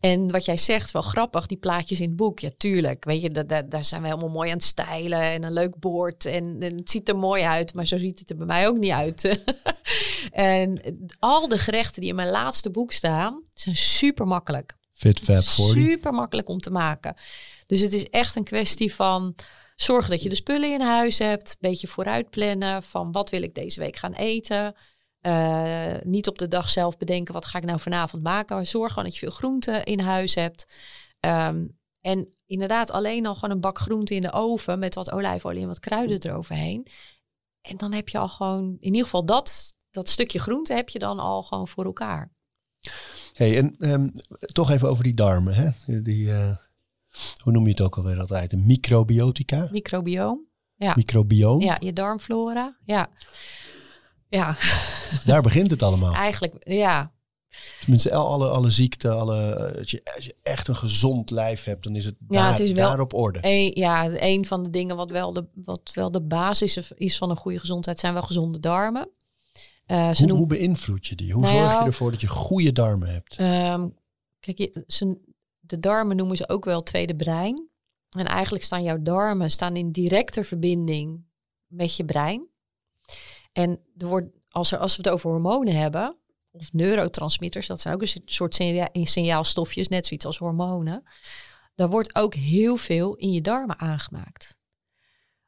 En 0.00 0.30
wat 0.30 0.44
jij 0.44 0.56
zegt, 0.56 0.90
wel 0.90 1.02
grappig, 1.02 1.46
die 1.46 1.58
plaatjes 1.58 2.00
in 2.00 2.06
het 2.06 2.16
boek. 2.16 2.38
Ja, 2.38 2.50
tuurlijk. 2.56 3.04
Weet 3.04 3.22
je, 3.22 3.30
daar, 3.30 3.68
daar 3.68 3.84
zijn 3.84 4.02
we 4.02 4.08
helemaal 4.08 4.28
mooi 4.28 4.48
aan 4.48 4.56
het 4.56 4.64
stijlen. 4.64 5.20
En 5.20 5.42
een 5.42 5.52
leuk 5.52 5.78
bord. 5.78 6.24
En, 6.24 6.56
en, 6.60 6.76
het 6.76 6.90
ziet 6.90 7.08
er 7.08 7.18
mooi 7.18 7.42
uit. 7.42 7.74
Maar 7.74 7.86
zo 7.86 7.98
ziet 7.98 8.18
het 8.18 8.30
er 8.30 8.36
bij 8.36 8.46
mij 8.46 8.68
ook 8.68 8.78
niet 8.78 8.92
uit. 8.92 9.42
en 10.32 10.80
al 11.18 11.48
de 11.48 11.58
gerechten 11.58 12.00
die 12.00 12.10
in 12.10 12.16
mijn 12.16 12.30
laatste 12.30 12.70
boek 12.70 12.92
staan, 12.92 13.42
zijn 13.54 13.76
super 13.76 14.26
makkelijk. 14.26 14.76
Fit 14.92 15.18
Fab 15.18 15.42
40. 15.42 15.82
Super 15.82 16.12
makkelijk 16.12 16.48
om 16.48 16.58
te 16.58 16.70
maken. 16.70 17.16
Dus 17.66 17.80
het 17.80 17.92
is 17.92 18.08
echt 18.08 18.36
een 18.36 18.44
kwestie 18.44 18.94
van 18.94 19.34
Zorg 19.80 20.08
dat 20.08 20.22
je 20.22 20.28
de 20.28 20.34
spullen 20.34 20.72
in 20.72 20.80
huis 20.80 21.18
hebt. 21.18 21.50
Een 21.50 21.70
beetje 21.70 21.88
vooruit 21.88 22.30
plannen 22.30 22.82
van 22.82 23.12
wat 23.12 23.30
wil 23.30 23.42
ik 23.42 23.54
deze 23.54 23.80
week 23.80 23.96
gaan 23.96 24.12
eten. 24.12 24.74
Uh, 25.22 25.94
niet 26.02 26.28
op 26.28 26.38
de 26.38 26.48
dag 26.48 26.70
zelf 26.70 26.96
bedenken 26.96 27.34
wat 27.34 27.44
ga 27.44 27.58
ik 27.58 27.64
nou 27.64 27.80
vanavond 27.80 28.22
maken. 28.22 28.66
Zorg 28.66 28.88
gewoon 28.88 29.04
dat 29.04 29.12
je 29.14 29.20
veel 29.20 29.36
groenten 29.36 29.84
in 29.84 30.00
huis 30.00 30.34
hebt. 30.34 30.72
Um, 31.20 31.78
en 32.00 32.36
inderdaad 32.46 32.90
alleen 32.90 33.26
al 33.26 33.34
gewoon 33.34 33.50
een 33.50 33.60
bak 33.60 33.78
groenten 33.78 34.16
in 34.16 34.22
de 34.22 34.32
oven 34.32 34.78
met 34.78 34.94
wat 34.94 35.10
olijfolie 35.10 35.62
en 35.62 35.68
wat 35.68 35.80
kruiden 35.80 36.22
eroverheen. 36.22 36.86
En 37.60 37.76
dan 37.76 37.92
heb 37.92 38.08
je 38.08 38.18
al 38.18 38.28
gewoon, 38.28 38.64
in 38.64 38.86
ieder 38.86 39.04
geval 39.04 39.24
dat, 39.24 39.74
dat 39.90 40.08
stukje 40.08 40.38
groente 40.38 40.74
heb 40.74 40.88
je 40.88 40.98
dan 40.98 41.18
al 41.18 41.42
gewoon 41.42 41.68
voor 41.68 41.84
elkaar. 41.84 42.32
Hey, 43.32 43.56
en 43.56 43.90
um, 43.90 44.12
toch 44.38 44.70
even 44.70 44.88
over 44.88 45.04
die 45.04 45.14
darmen. 45.14 45.54
Hè? 45.54 46.02
Die, 46.02 46.26
uh, 46.26 46.56
hoe 47.42 47.52
noem 47.52 47.64
je 47.64 47.70
het 47.70 47.80
ook 47.80 47.96
alweer 47.96 48.20
altijd? 48.20 48.52
Een 48.52 48.66
microbiotica? 48.66 49.68
Microbioom. 49.72 50.46
Ja. 50.76 50.92
Microbioom? 50.96 51.60
Ja, 51.60 51.76
je 51.80 51.92
darmflora. 51.92 52.76
Ja. 52.84 53.10
Ja. 54.28 54.56
Daar 55.24 55.42
begint 55.42 55.70
het 55.70 55.82
allemaal. 55.82 56.14
Eigenlijk, 56.14 56.54
ja. 56.58 57.12
Tenminste, 57.80 58.14
alle, 58.14 58.48
alle 58.48 58.70
ziekten, 58.70 59.18
alle, 59.18 59.68
als, 59.78 59.90
je, 59.90 60.00
als 60.14 60.24
je 60.24 60.36
echt 60.42 60.68
een 60.68 60.76
gezond 60.76 61.30
lijf 61.30 61.64
hebt, 61.64 61.84
dan 61.84 61.96
is 61.96 62.04
het, 62.04 62.14
ja, 62.28 62.40
daar, 62.40 62.50
het 62.50 62.60
is 62.60 62.72
wel 62.72 62.88
daar 62.88 63.00
op 63.00 63.14
orde. 63.14 63.38
Een, 63.42 63.70
ja, 63.74 64.10
een 64.10 64.46
van 64.46 64.62
de 64.62 64.70
dingen 64.70 64.96
wat 64.96 65.10
wel 65.10 65.32
de, 65.32 65.44
wat 65.54 65.90
wel 65.94 66.10
de 66.10 66.20
basis 66.20 66.76
is 66.94 67.18
van 67.18 67.30
een 67.30 67.36
goede 67.36 67.58
gezondheid, 67.58 67.98
zijn 67.98 68.12
wel 68.12 68.22
gezonde 68.22 68.60
darmen. 68.60 69.10
Uh, 69.86 70.10
hoe, 70.10 70.32
hoe 70.32 70.46
beïnvloed 70.46 71.06
je 71.06 71.14
die? 71.14 71.32
Hoe 71.32 71.42
nou 71.42 71.56
zorg 71.56 71.78
je 71.78 71.84
ervoor 71.84 72.10
dat 72.10 72.20
je 72.20 72.26
goede 72.26 72.72
darmen 72.72 73.08
hebt? 73.08 73.38
Um, 73.40 73.94
kijk, 74.40 74.58
je, 74.58 74.84
ze, 74.86 75.18
de 75.68 75.78
darmen 75.78 76.16
noemen 76.16 76.36
ze 76.36 76.48
ook 76.48 76.64
wel 76.64 76.82
tweede 76.82 77.16
brein. 77.16 77.68
En 78.08 78.26
eigenlijk 78.26 78.64
staan 78.64 78.82
jouw 78.82 79.02
darmen 79.02 79.50
staan 79.50 79.76
in 79.76 79.90
directe 79.90 80.44
verbinding 80.44 81.24
met 81.66 81.96
je 81.96 82.04
brein. 82.04 82.48
En 83.52 83.80
er 83.96 84.06
wordt, 84.06 84.28
als, 84.48 84.72
er, 84.72 84.78
als 84.78 84.96
we 84.96 85.02
het 85.02 85.12
over 85.12 85.30
hormonen 85.30 85.76
hebben, 85.76 86.16
of 86.50 86.72
neurotransmitters, 86.72 87.66
dat 87.66 87.80
zijn 87.80 87.94
ook 87.94 88.02
een 88.02 88.22
soort 88.24 88.54
signaalstofjes, 88.92 89.88
net 89.88 90.06
zoiets 90.06 90.26
als 90.26 90.38
hormonen. 90.38 91.02
Daar 91.74 91.90
wordt 91.90 92.14
ook 92.14 92.34
heel 92.34 92.76
veel 92.76 93.14
in 93.14 93.32
je 93.32 93.40
darmen 93.40 93.78
aangemaakt. 93.78 94.58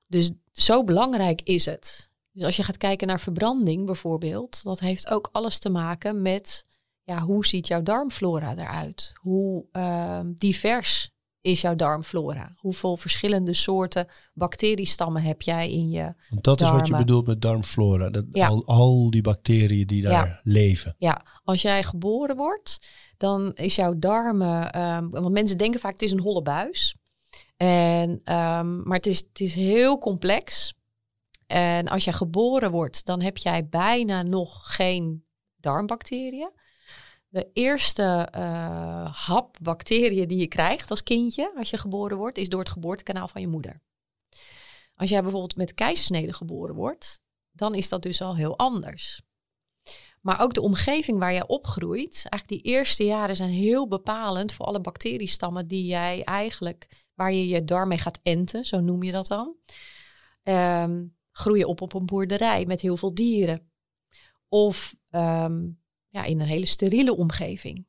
Dus 0.07 0.31
zo 0.53 0.85
belangrijk 0.85 1.43
is 1.43 1.67
het. 1.67 2.11
Dus 2.33 2.45
als 2.45 2.57
je 2.57 2.63
gaat 2.63 2.77
kijken 2.77 3.07
naar 3.07 3.21
verbranding 3.21 3.87
bijvoorbeeld, 3.87 4.63
dat 4.63 4.81
heeft 4.81 5.11
ook 5.11 5.29
alles 5.33 5.59
te 5.59 5.71
maken 5.71 6.23
met 6.23 6.67
ja, 7.11 7.21
hoe 7.21 7.47
ziet 7.47 7.67
jouw 7.67 7.83
darmflora 7.83 8.55
eruit? 8.57 9.13
Hoe 9.21 9.65
uh, 9.73 10.21
divers 10.35 11.11
is 11.41 11.61
jouw 11.61 11.75
darmflora? 11.75 12.53
Hoeveel 12.57 12.97
verschillende 12.97 13.53
soorten 13.55 14.07
bacteriestammen 14.35 15.23
heb 15.23 15.43
jij 15.43 15.71
in 15.71 15.91
je 15.91 16.15
Want 16.31 16.45
dat 16.45 16.61
is 16.61 16.71
wat 16.71 16.87
je 16.87 16.97
bedoelt 16.97 17.27
met 17.27 17.43
darmflora. 17.43 18.11
Dat 18.11 18.25
Ja. 18.31 18.47
al, 18.47 18.67
al 18.67 19.11
die 19.11 19.23
bacteriën 19.23 19.87
die 19.87 20.03
daar 20.03 20.27
Ja. 20.27 20.41
leven. 20.43 20.95
Ja, 20.99 21.23
als 21.45 21.63
jij 21.63 21.83
geboren 21.83 22.37
wordt, 22.37 22.87
dan 23.17 23.53
is 23.55 23.75
jouw 23.75 23.99
darmen. 23.99 24.71
ehm, 24.73 25.09
want 25.09 25.31
mensen 25.33 25.59
denken 25.59 25.81
vaak 25.81 25.93
het 25.93 26.03
is 26.03 26.13
een 26.13 26.21
holle 26.21 26.43
buis. 26.43 26.95
En, 27.57 28.21
ehm, 28.25 28.83
maar 28.83 28.97
het 28.97 29.07
is, 29.07 29.19
het 29.19 29.41
is 29.41 29.55
heel 29.55 29.99
complex. 29.99 30.75
En 31.47 31.89
als 31.89 32.05
jij 32.05 32.13
geboren 32.13 32.71
wordt, 32.71 33.05
dan 33.05 33.21
heb 33.23 33.37
jij 33.37 33.69
bijna 33.69 34.23
nog 34.23 34.75
geen 34.75 35.25
darmbacteriën. 35.57 36.51
De 37.31 37.51
eerste 37.53 38.29
eh, 38.31 39.15
hap 39.27 39.57
bacteriën 39.63 40.29
die 40.29 40.39
je 40.39 40.47
krijgt 40.47 40.91
als 40.91 41.03
kindje, 41.03 41.53
als 41.57 41.71
je 41.71 41.79
geboren 41.79 42.17
wordt, 42.17 42.39
is 42.39 42.49
door 42.49 42.61
het 42.61 42.69
geboortekanaal 42.69 43.29
van 43.29 43.41
je 43.41 43.49
moeder. 43.49 43.81
Als 44.95 45.11
jij 45.11 45.23
bijvoorbeeld 45.23 45.57
met 45.57 45.75
keizersnede 45.75 46.33
geboren 46.33 46.75
wordt, 46.75 47.23
dan 47.51 47.75
is 47.75 47.89
dat 47.89 48.03
dus 48.03 48.21
al 48.21 48.37
heel 48.37 48.59
anders. 48.59 49.23
Maar 50.21 50.41
ook 50.41 50.55
de 50.55 50.61
omgeving 50.61 51.19
waar 51.19 51.33
jij 51.33 51.47
opgroeit, 51.47 52.27
eigenlijk 52.29 52.49
die 52.49 52.73
eerste 52.73 53.05
jaren 53.05 53.37
zijn 53.37 53.51
heel 53.51 53.89
bepalend 53.89 54.53
voor 54.53 54.67
alle 54.67 54.81
bacteriestammen 54.81 55.67
die 55.67 55.85
jij 55.85 56.25
eigenlijk, 56.25 57.07
waar 57.15 57.33
je 57.33 57.49
je 57.49 57.65
darm 57.65 57.99
gaat 57.99 58.21
enten, 58.23 58.65
zo 58.65 58.81
noem 58.81 59.03
je 59.03 59.13
dat 59.13 59.27
dan. 59.27 59.57
Ehm, 60.43 61.07
groei 61.33 61.59
je 61.59 61.67
op 61.67 61.81
op 61.81 61.95
een 61.95 62.07
boerderij 62.07 62.67
met 62.67 62.81
heel 62.81 62.97
veel 62.97 63.15
dieren. 63.15 63.71
Of 64.49 64.97
ehm, 65.11 65.69
ja, 66.11 66.25
in 66.25 66.41
een 66.41 66.47
hele 66.47 66.67
steriele 66.67 67.17
omgeving. 67.17 67.87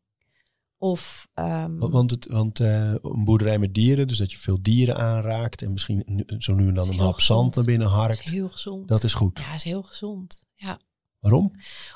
Of 0.77 1.27
ehm, 1.33 1.77
Want- 1.77 2.11
het, 2.11 2.27
want 2.27 2.59
eh, 2.59 2.93
een 3.01 3.23
boerderij 3.23 3.59
met 3.59 3.73
dieren, 3.73 4.07
dus 4.07 4.17
dat 4.17 4.31
je 4.31 4.37
veel 4.37 4.57
dieren 4.61 4.97
aanraakt 4.97 5.61
en 5.61 5.71
misschien 5.71 6.23
zo 6.37 6.53
nu 6.53 6.67
en 6.67 6.73
dan 6.73 6.89
een 6.89 6.99
hap 6.99 7.19
zand 7.19 7.55
naar 7.55 7.65
binnen 7.65 7.87
is 7.87 7.93
harkt. 7.93 8.29
heel 8.29 8.49
gezond. 8.49 8.87
Dat 8.87 9.03
is 9.03 9.13
goed. 9.13 9.39
Ja, 9.39 9.53
is 9.53 9.63
heel 9.63 9.81
gezond. 9.83 10.41
Ja. 10.55 10.79
Waarom? 11.19 11.51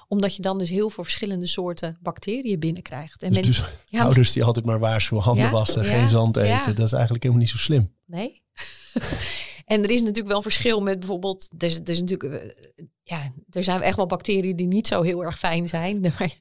Omdat 0.07 0.35
je 0.35 0.41
dan 0.41 0.57
dus 0.57 0.69
heel 0.69 0.89
veel 0.89 1.03
verschillende 1.03 1.45
soorten 1.45 1.97
bacteriën 2.01 2.59
binnenkrijgt. 2.59 3.23
En 3.23 3.29
Dus, 3.29 3.37
men- 3.37 3.47
dus 3.47 3.63
ja, 3.85 4.03
ouders 4.03 4.31
die 4.31 4.43
altijd 4.43 4.65
maar 4.65 4.79
waarschuwen, 4.79 5.23
handen 5.23 5.45
Ja, 5.45 5.51
wassen, 5.51 5.83
ja, 5.83 5.89
geen 5.89 6.09
zand 6.09 6.37
eten, 6.37 6.75
dat 6.75 6.85
is 6.85 6.93
eigenlijk 6.93 7.23
helemaal 7.23 7.43
niet 7.43 7.51
zo 7.53 7.57
slim. 7.57 7.91
Nee. 8.05 8.41
en 9.65 9.83
er 9.83 9.91
is 9.91 9.99
natuurlijk 9.99 10.27
wel 10.27 10.37
een 10.37 10.43
verschil 10.43 10.81
met 10.81 10.99
bijvoorbeeld. 10.99 11.49
Er 11.57 11.67
is, 11.67 11.75
er 11.75 11.89
is 11.89 11.99
natuurlijk. 11.99 12.33
eh, 12.33 12.85
Ja, 13.03 13.31
er 13.49 13.63
zijn 13.63 13.81
echt 13.81 13.95
wel 13.95 14.05
bacteriën 14.05 14.55
die 14.55 14.67
niet 14.67 14.87
zo 14.87 15.01
heel 15.01 15.23
erg 15.23 15.37
fijn 15.39 15.67
zijn. 15.67 15.99
Maar, 16.17 16.37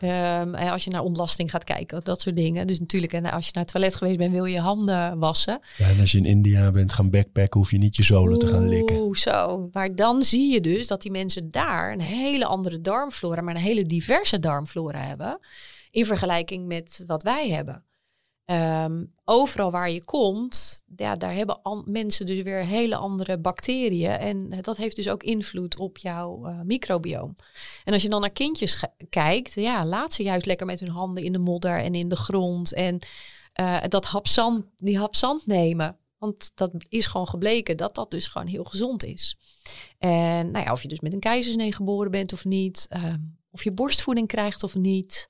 ehm, 0.00 0.54
en 0.54 0.70
als 0.70 0.84
je 0.84 0.90
naar 0.90 1.02
ontlasting 1.02 1.50
gaat 1.50 1.64
kijken, 1.64 2.04
dat 2.04 2.20
soort 2.20 2.36
dingen. 2.36 2.66
Dus 2.66 2.80
natuurlijk, 2.80 3.12
en 3.12 3.24
als 3.30 3.46
je 3.46 3.50
naar 3.54 3.62
het 3.64 3.72
toilet 3.72 3.94
geweest 3.94 4.18
bent, 4.18 4.32
wil 4.34 4.44
je 4.44 4.54
je 4.54 4.60
handen 4.60 5.18
wassen. 5.18 5.60
Ja, 5.76 5.88
en 5.88 6.00
als 6.00 6.12
je 6.12 6.18
in 6.18 6.24
India 6.24 6.70
bent 6.70 6.92
gaan 6.92 7.10
backpacken, 7.10 7.60
hoef 7.60 7.70
je 7.70 7.78
niet 7.78 7.96
je 7.96 8.02
zolen 8.02 8.38
te 8.38 8.46
gaan 8.46 8.68
likken. 8.68 8.96
Oeh, 9.00 9.16
zo. 9.16 9.68
Maar 9.72 9.94
dan 9.94 10.22
zie 10.22 10.52
je 10.52 10.60
dus 10.60 10.86
dat 10.86 11.02
die 11.02 11.10
mensen 11.10 11.50
daar 11.50 11.92
een 11.92 12.00
hele 12.00 12.44
andere 12.46 12.80
darmflora, 12.80 13.40
maar 13.40 13.54
een 13.54 13.60
hele 13.60 13.86
diverse 13.86 14.38
darmflora 14.38 15.00
hebben. 15.00 15.38
In 15.90 16.06
vergelijking 16.06 16.66
met 16.66 17.02
wat 17.06 17.22
wij 17.22 17.48
hebben. 17.48 17.84
Ehm, 18.44 19.04
overal 19.24 19.70
waar 19.70 19.90
je 19.90 20.04
komt, 20.04 20.67
ja, 20.96 21.16
daar 21.16 21.34
hebben 21.34 21.60
mensen 21.84 22.26
dus 22.26 22.42
weer 22.42 22.64
hele 22.64 22.96
andere 22.96 23.38
bacteriën. 23.38 24.10
En 24.10 24.50
dat 24.60 24.76
heeft 24.76 24.96
dus 24.96 25.08
ook 25.08 25.22
invloed 25.22 25.78
op 25.78 25.98
jouw 25.98 26.44
eh, 26.44 26.60
microbioom. 26.60 27.34
En 27.84 27.92
als 27.92 28.02
je 28.02 28.08
dan 28.08 28.20
naar 28.20 28.30
kindjes 28.30 28.84
kijkt, 29.08 29.54
ja, 29.54 29.86
laat 29.86 30.12
ze 30.12 30.22
juist 30.22 30.46
lekker 30.46 30.66
met 30.66 30.80
hun 30.80 30.88
handen 30.88 31.22
in 31.22 31.32
de 31.32 31.38
modder 31.38 31.78
en 31.78 31.94
in 31.94 32.08
de 32.08 32.16
grond. 32.16 32.72
En 32.72 32.98
eh, 33.52 33.76
dat 33.88 34.04
hap 34.04 34.26
zand, 34.26 34.64
die 34.76 34.98
hap 34.98 35.16
zand 35.16 35.46
nemen. 35.46 35.96
Want 36.18 36.50
dat 36.54 36.72
is 36.88 37.06
gewoon 37.06 37.28
gebleken 37.28 37.76
dat 37.76 37.94
dat 37.94 38.10
dus 38.10 38.26
gewoon 38.26 38.46
heel 38.46 38.64
gezond 38.64 39.04
is. 39.04 39.36
En 39.98 40.50
nou 40.50 40.64
ja, 40.64 40.72
of 40.72 40.82
je 40.82 40.88
dus 40.88 41.00
met 41.00 41.12
een 41.12 41.20
keizersnee 41.20 41.72
geboren 41.72 42.10
bent 42.10 42.32
of 42.32 42.44
niet. 42.44 42.86
ehm, 42.88 43.18
of 43.50 43.64
je 43.64 43.72
borstvoeding 43.72 44.26
krijgt 44.26 44.62
of 44.62 44.74
niet. 44.74 45.28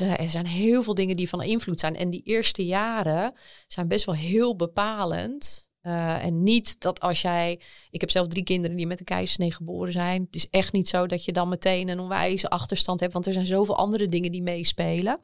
Er 0.00 0.30
zijn 0.30 0.46
heel 0.46 0.82
veel 0.82 0.94
dingen 0.94 1.16
die 1.16 1.28
van 1.28 1.42
invloed 1.42 1.80
zijn. 1.80 1.96
En 1.96 2.10
die 2.10 2.22
eerste 2.24 2.64
jaren 2.64 3.34
zijn 3.66 3.88
best 3.88 4.04
wel 4.04 4.14
heel 4.14 4.56
bepalend. 4.56 5.70
Eh, 5.80 6.24
en 6.24 6.42
niet 6.42 6.80
dat 6.80 7.00
als 7.00 7.22
jij... 7.22 7.60
Ik 7.90 8.00
heb 8.00 8.10
zelf 8.10 8.26
drie 8.26 8.42
kinderen 8.42 8.76
die 8.76 8.86
met 8.86 8.98
een 8.98 9.04
keizersnee 9.04 9.52
geboren 9.52 9.92
zijn. 9.92 10.22
Het 10.22 10.34
is 10.34 10.48
echt 10.50 10.72
niet 10.72 10.88
zo 10.88 11.06
dat 11.06 11.24
je 11.24 11.32
dan 11.32 11.48
meteen 11.48 11.88
een 11.88 12.00
onwijze 12.00 12.48
achterstand 12.48 13.00
hebt. 13.00 13.12
Want 13.12 13.26
er 13.26 13.32
zijn 13.32 13.46
zoveel 13.46 13.76
andere 13.76 14.08
dingen 14.08 14.32
die 14.32 14.42
meespelen. 14.42 15.20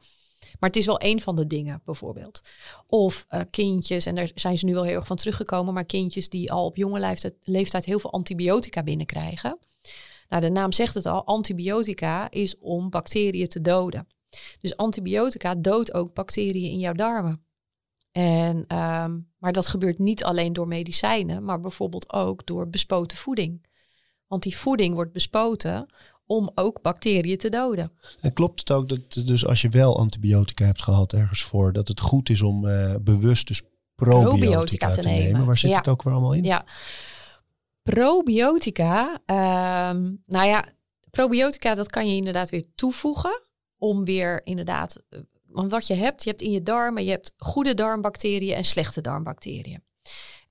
Maar 0.59 0.69
het 0.69 0.77
is 0.77 0.85
wel 0.85 1.03
een 1.03 1.21
van 1.21 1.35
de 1.35 1.47
dingen, 1.47 1.81
bijvoorbeeld. 1.85 2.41
Of 2.87 3.25
eh, 3.27 3.41
kindjes, 3.49 4.05
en 4.05 4.15
daar 4.15 4.31
zijn 4.35 4.57
ze 4.57 4.65
nu 4.65 4.73
wel 4.73 4.83
heel 4.83 4.95
erg 4.95 5.07
van 5.07 5.15
teruggekomen, 5.15 5.73
maar 5.73 5.85
kindjes 5.85 6.29
die 6.29 6.51
al 6.51 6.65
op 6.65 6.75
jonge 6.75 7.15
leeftijd 7.43 7.85
heel 7.85 7.99
veel 7.99 8.11
antibiotica 8.11 8.83
binnenkrijgen. 8.83 9.59
Nou, 10.29 10.41
de 10.41 10.49
naam 10.49 10.71
zegt 10.71 10.93
het 10.93 11.05
al, 11.05 11.25
antibiotica 11.25 12.29
is 12.29 12.57
om 12.57 12.89
bacteriën 12.89 13.47
te 13.47 13.61
doden. 13.61 14.07
Dus 14.59 14.77
antibiotica 14.77 15.55
doodt 15.55 15.93
ook 15.93 16.13
bacteriën 16.13 16.71
in 16.71 16.79
jouw 16.79 16.93
darmen. 16.93 17.43
En, 18.11 18.63
ehm, 18.67 19.17
maar 19.37 19.51
dat 19.51 19.67
gebeurt 19.67 19.99
niet 19.99 20.23
alleen 20.23 20.53
door 20.53 20.67
medicijnen, 20.67 21.43
maar 21.43 21.59
bijvoorbeeld 21.59 22.13
ook 22.13 22.45
door 22.45 22.69
bespoten 22.69 23.17
voeding. 23.17 23.65
Want 24.27 24.43
die 24.43 24.57
voeding 24.57 24.93
wordt 24.93 25.11
bespoten 25.11 25.85
om 26.25 26.51
ook 26.55 26.81
bacteriën 26.81 27.37
te 27.37 27.49
doden. 27.49 27.91
En 28.19 28.33
klopt 28.33 28.59
het 28.59 28.71
ook 28.71 28.89
dat 28.89 29.23
dus 29.25 29.45
als 29.45 29.61
je 29.61 29.69
wel 29.69 29.97
antibiotica 29.97 30.65
hebt 30.65 30.81
gehad 30.81 31.13
ergens 31.13 31.43
voor, 31.43 31.73
dat 31.73 31.87
het 31.87 31.99
goed 31.99 32.29
is 32.29 32.41
om 32.41 32.67
eh, 32.67 32.95
bewust 33.01 33.47
dus 33.47 33.61
probiotica, 33.95 34.29
Probiotica 34.37 34.91
te 34.91 35.01
te 35.01 35.07
nemen? 35.07 35.23
nemen. 35.31 35.45
Waar 35.45 35.57
zit 35.57 35.69
Ja. 35.69 35.77
het 35.77 35.87
ook 35.87 36.03
weer 36.03 36.13
allemaal 36.13 36.33
in? 36.33 36.43
Ja. 36.43 36.65
Probiotica. 37.83 39.21
ehm, 39.25 40.13
nou 40.25 40.47
ja, 40.47 40.65
probiotica 41.11 41.75
dat 41.75 41.89
kan 41.89 42.09
je 42.09 42.15
inderdaad 42.15 42.49
weer 42.49 42.65
toevoegen. 42.75 43.41
Om 43.79 44.05
weer 44.05 44.45
inderdaad. 44.45 45.01
eh, 45.09 45.19
Want 45.45 45.71
wat 45.71 45.87
je 45.87 45.93
hebt, 45.93 46.23
je 46.23 46.29
hebt 46.29 46.41
in 46.41 46.51
je 46.51 46.63
darmen, 46.63 47.03
je 47.03 47.09
hebt 47.09 47.33
goede 47.37 47.73
darmbacteriën 47.73 48.55
en 48.55 48.63
slechte 48.63 49.01
darmbacteriën. 49.01 49.83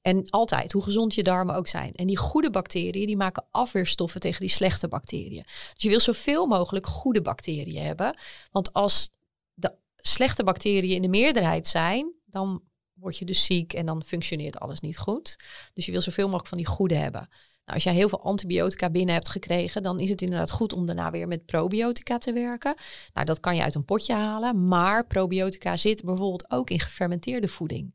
En 0.03 0.31
altijd, 0.31 0.73
hoe 0.73 0.83
gezond 0.83 1.15
je 1.15 1.23
darmen 1.23 1.55
ook 1.55 1.67
zijn. 1.69 1.93
En 1.93 2.07
die 2.07 2.17
goede 2.17 2.51
bacteriën, 2.51 3.07
die 3.07 3.17
maken 3.17 3.47
afweerstoffen 3.51 4.21
tegen 4.21 4.41
die 4.41 4.49
slechte 4.49 4.89
bacteriën. 4.89 5.43
Dus 5.45 5.83
je 5.83 5.89
wil 5.89 6.01
zoveel 6.01 6.47
mogelijk 6.47 6.87
goede 6.87 7.23
bacteriën 7.23 7.83
hebben. 7.83 8.19
Want 8.51 8.73
als 8.73 9.11
de 9.55 9.75
slechte 9.97 10.45
bacteriën 10.45 10.95
in 10.95 11.03
de 11.03 11.09
meerderheid 11.09 11.67
zijn, 11.67 12.13
dan 12.27 12.63
word 13.01 13.19
je 13.19 13.25
dus 13.25 13.45
ziek 13.45 13.73
en 13.73 13.87
dan 13.87 14.03
functioneert 14.03 14.61
alles 14.61 14.81
niet 14.81 14.99
goed. 14.99 15.37
Dus 15.73 15.87
je 15.87 15.93
wil 15.93 16.03
zoveel 16.03 16.25
mogelijk 16.25 16.49
van 16.49 16.59
die 16.59 16.67
goede 16.67 16.95
hebben. 16.95 17.29
Nou, 17.65 17.81
als 17.81 17.83
jij 17.83 17.95
heel 17.95 18.09
veel 18.09 18.23
antibiotica 18.23 18.91
binnen 18.91 19.15
hebt 19.15 19.29
gekregen, 19.29 19.83
dan 19.83 19.99
is 19.99 20.09
het 20.09 20.23
inderdaad 20.23 20.51
goed 20.51 20.73
om 20.73 20.87
daarna 20.87 21.11
weer 21.11 21.29
met 21.29 21.47
probiotica 21.47 22.19
te 22.19 22.33
werken. 22.33 22.75
Nou, 23.13 23.27
dat 23.27 23.41
kan 23.41 23.57
je 23.57 23.63
uit 23.63 23.75
een 23.75 23.85
potje 23.85 24.15
halen, 24.15 24.65
maar 24.65 25.07
probiotica 25.07 25.77
zit 25.77 26.05
bijvoorbeeld 26.05 26.51
ook 26.51 26.71
in 26.71 26.81
gefermenteerde 26.81 27.49
voeding. 27.49 27.95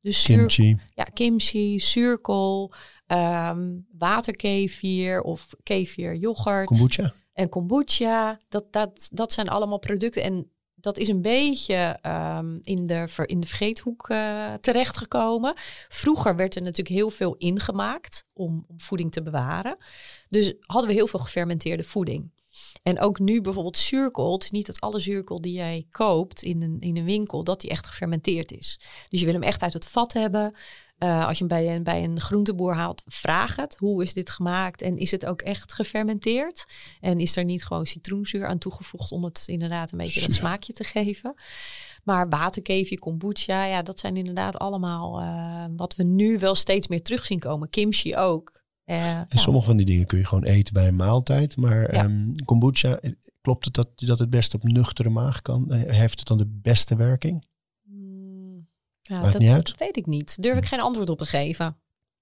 Dus 0.00 0.22
zuur, 0.22 0.36
Kimchi. 0.36 0.76
ja, 0.94 1.04
kimchi, 1.04 1.80
zuurkool, 1.80 2.72
waterkefir 3.98 5.20
of 5.20 5.48
kefir 5.62 6.16
yoghurt 6.16 6.66
Kombucha. 6.66 7.14
en 7.32 7.48
kombucha. 7.48 8.38
Dat, 8.48 8.72
dat, 8.72 9.08
dat 9.12 9.32
zijn 9.32 9.48
allemaal 9.48 9.78
producten. 9.78 10.22
En 10.22 10.50
dat 10.80 10.98
is 10.98 11.08
een 11.08 11.22
beetje 11.22 11.98
ehm, 12.02 12.58
in, 12.60 12.86
de, 12.86 13.24
in 13.26 13.40
de 13.40 13.46
vergeethoek 13.46 14.08
eh, 14.08 14.54
terechtgekomen. 14.54 15.54
Vroeger 15.88 16.36
werd 16.36 16.54
er 16.54 16.62
natuurlijk 16.62 16.96
heel 16.96 17.10
veel 17.10 17.34
ingemaakt 17.36 18.24
om, 18.32 18.64
om 18.68 18.80
voeding 18.80 19.12
te 19.12 19.22
bewaren. 19.22 19.76
Dus 20.28 20.54
hadden 20.60 20.90
we 20.90 20.96
heel 20.96 21.06
veel 21.06 21.20
gefermenteerde 21.20 21.84
voeding. 21.84 22.30
En 22.82 23.00
ook 23.00 23.18
nu 23.18 23.40
bijvoorbeeld 23.40 23.78
zuurkool. 23.78 24.40
Niet 24.50 24.66
dat 24.66 24.80
alle 24.80 24.98
zuurkool 24.98 25.40
die 25.40 25.52
jij 25.52 25.86
koopt 25.90 26.42
in 26.42 26.62
een, 26.62 26.76
in 26.80 26.96
een 26.96 27.04
winkel, 27.04 27.44
dat 27.44 27.60
die 27.60 27.70
echt 27.70 27.86
gefermenteerd 27.86 28.52
is. 28.52 28.80
Dus 29.08 29.20
je 29.20 29.24
wil 29.24 29.34
hem 29.34 29.42
echt 29.42 29.62
uit 29.62 29.72
het 29.72 29.86
vat 29.86 30.12
hebben. 30.12 30.54
Eh, 31.00 31.26
als 31.26 31.38
je 31.38 31.44
hem 31.44 31.56
bij 31.64 31.74
een, 31.76 31.82
bij 31.82 32.04
een 32.04 32.20
groenteboer 32.20 32.74
haalt, 32.74 33.02
vraag 33.06 33.56
het. 33.56 33.76
Hoe 33.78 34.02
is 34.02 34.14
dit 34.14 34.30
gemaakt? 34.30 34.82
En 34.82 34.96
is 34.96 35.10
het 35.10 35.26
ook 35.26 35.40
echt 35.42 35.72
gefermenteerd? 35.72 36.64
En 37.00 37.18
is 37.20 37.36
er 37.36 37.44
niet 37.44 37.64
gewoon 37.64 37.86
citroenzuur 37.86 38.46
aan 38.46 38.58
toegevoegd 38.58 39.12
om 39.12 39.24
het 39.24 39.42
inderdaad 39.46 39.92
een 39.92 39.98
beetje 39.98 40.20
dat 40.20 40.32
smaakje 40.32 40.72
te 40.72 40.84
geven? 40.84 41.34
Maar 42.04 42.28
waterkefir, 42.28 42.98
kombucha, 42.98 43.64
ja, 43.64 43.82
dat 43.82 44.00
zijn 44.00 44.16
inderdaad 44.16 44.58
allemaal 44.58 45.20
eh, 45.20 45.64
wat 45.76 45.96
we 45.96 46.02
nu 46.02 46.38
wel 46.38 46.54
steeds 46.54 46.88
meer 46.88 47.02
terug 47.02 47.26
zien 47.26 47.38
komen. 47.38 47.70
Kimchi 47.70 48.16
ook. 48.16 48.52
Eh, 48.84 49.10
En 49.16 49.26
ja. 49.28 49.38
sommige 49.38 49.66
van 49.66 49.76
die 49.76 49.86
dingen 49.86 50.06
kun 50.06 50.18
je 50.18 50.24
gewoon 50.26 50.44
eten 50.44 50.74
bij 50.74 50.88
een 50.88 50.96
maaltijd. 50.96 51.56
Maar 51.56 51.94
Ja. 51.94 52.02
ehm, 52.04 52.32
kombucha, 52.44 53.00
klopt 53.40 53.64
het 53.64 53.74
dat, 53.74 53.88
dat 53.94 54.18
het 54.18 54.30
best 54.30 54.54
op 54.54 54.62
nuchtere 54.62 55.08
maag 55.10 55.42
kan? 55.42 55.72
Heeft 55.72 56.18
het 56.18 56.28
dan 56.28 56.38
de 56.38 56.46
beste 56.62 56.96
werking? 56.96 57.44
Ja, 59.10 59.20
Maakt 59.20 59.32
dat, 59.32 59.40
niet 59.40 59.50
uit? 59.50 59.66
dat 59.66 59.78
weet 59.78 59.96
ik 59.96 60.06
niet. 60.06 60.42
Durf 60.42 60.56
ik 60.56 60.64
geen 60.64 60.80
antwoord 60.80 61.10
op 61.10 61.18
te 61.18 61.26
geven. 61.26 61.76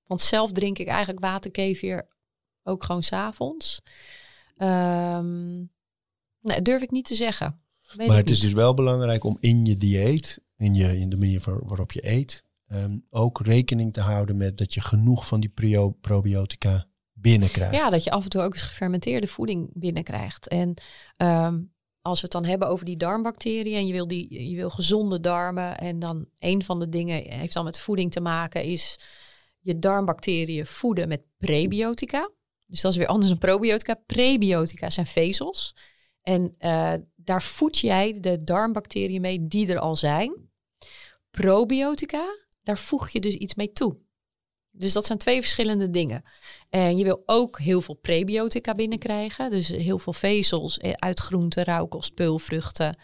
Want 0.06 0.20
zelf 0.20 0.52
drink 0.52 0.78
ik 0.78 0.86
eigenlijk 0.86 1.20
waterkefir 1.20 2.08
ook 2.62 2.84
gewoon 2.84 3.02
s'avonds. 3.02 3.80
Ehm 4.56 5.56
nee, 6.40 6.62
durf 6.62 6.82
ik 6.82 6.90
niet 6.90 7.06
te 7.06 7.14
zeggen. 7.14 7.60
Weet 7.96 8.08
maar 8.08 8.16
het 8.16 8.30
is 8.30 8.40
dus 8.40 8.52
wel 8.52 8.74
belangrijk 8.74 9.24
om 9.24 9.36
in 9.40 9.64
je 9.64 9.76
dieet 9.76 10.40
in, 10.56 10.74
je, 10.74 10.98
in 10.98 11.08
de 11.08 11.16
manier 11.16 11.42
waarop 11.44 11.92
je 11.92 12.08
eet. 12.08 12.44
Ehm, 12.66 12.98
ook 13.10 13.40
rekening 13.40 13.92
te 13.92 14.00
houden 14.00 14.36
met 14.36 14.58
dat 14.58 14.74
je 14.74 14.80
genoeg 14.80 15.26
van 15.26 15.40
die 15.40 15.52
probiotica 16.00 16.86
binnenkrijgt. 17.12 17.74
Ja, 17.74 17.90
dat 17.90 18.04
je 18.04 18.10
af 18.10 18.24
en 18.24 18.30
toe 18.30 18.42
ook 18.42 18.52
eens 18.52 18.62
gefermenteerde 18.62 19.26
voeding 19.26 19.70
binnenkrijgt. 19.74 20.48
En 20.48 20.74
ehm, 21.16 21.60
als 22.02 22.20
we 22.20 22.22
het 22.22 22.32
dan 22.32 22.44
hebben 22.44 22.68
over 22.68 22.84
die 22.84 22.96
darmbacteriën 22.96 23.76
en 23.76 23.86
je 23.86 23.92
wil, 23.92 24.08
die, 24.08 24.50
je 24.50 24.56
wil 24.56 24.70
gezonde 24.70 25.20
darmen. 25.20 25.78
En 25.78 25.98
dan 25.98 26.26
een 26.38 26.62
van 26.62 26.78
de 26.78 26.88
dingen 26.88 27.32
heeft 27.32 27.54
dan 27.54 27.64
met 27.64 27.78
voeding 27.78 28.12
te 28.12 28.20
maken, 28.20 28.64
is 28.64 28.98
je 29.60 29.78
darmbacteriën 29.78 30.66
voeden 30.66 31.08
met 31.08 31.22
prebiotica. 31.38 32.30
Dus 32.66 32.80
dat 32.80 32.92
is 32.92 32.98
weer 32.98 33.06
anders 33.06 33.28
dan 33.28 33.38
probiotica. 33.38 33.94
Prebiotica 34.06 34.90
zijn 34.90 35.06
vezels. 35.06 35.74
En 36.22 36.54
uh, 36.58 36.92
daar 37.16 37.42
voed 37.42 37.78
jij 37.78 38.20
de 38.20 38.44
darmbacteriën 38.44 39.20
mee 39.20 39.46
die 39.46 39.72
er 39.72 39.78
al 39.78 39.96
zijn. 39.96 40.50
Probiotica, 41.30 42.26
daar 42.62 42.78
voeg 42.78 43.08
je 43.08 43.20
dus 43.20 43.34
iets 43.34 43.54
mee 43.54 43.72
toe. 43.72 43.96
Dus 44.78 44.92
dat 44.92 45.06
zijn 45.06 45.18
twee 45.18 45.40
verschillende 45.40 45.90
dingen. 45.90 46.22
En 46.70 46.96
je 46.96 47.04
wil 47.04 47.22
ook 47.26 47.58
heel 47.58 47.80
veel 47.80 47.94
prebiotica 47.94 48.74
binnenkrijgen. 48.74 49.50
Dus 49.50 49.68
heel 49.68 49.98
veel 49.98 50.12
vezels 50.12 50.80
uit 50.80 51.20
groenten, 51.20 51.64
rauwkost, 51.64 52.14
peulvruchten. 52.14 52.98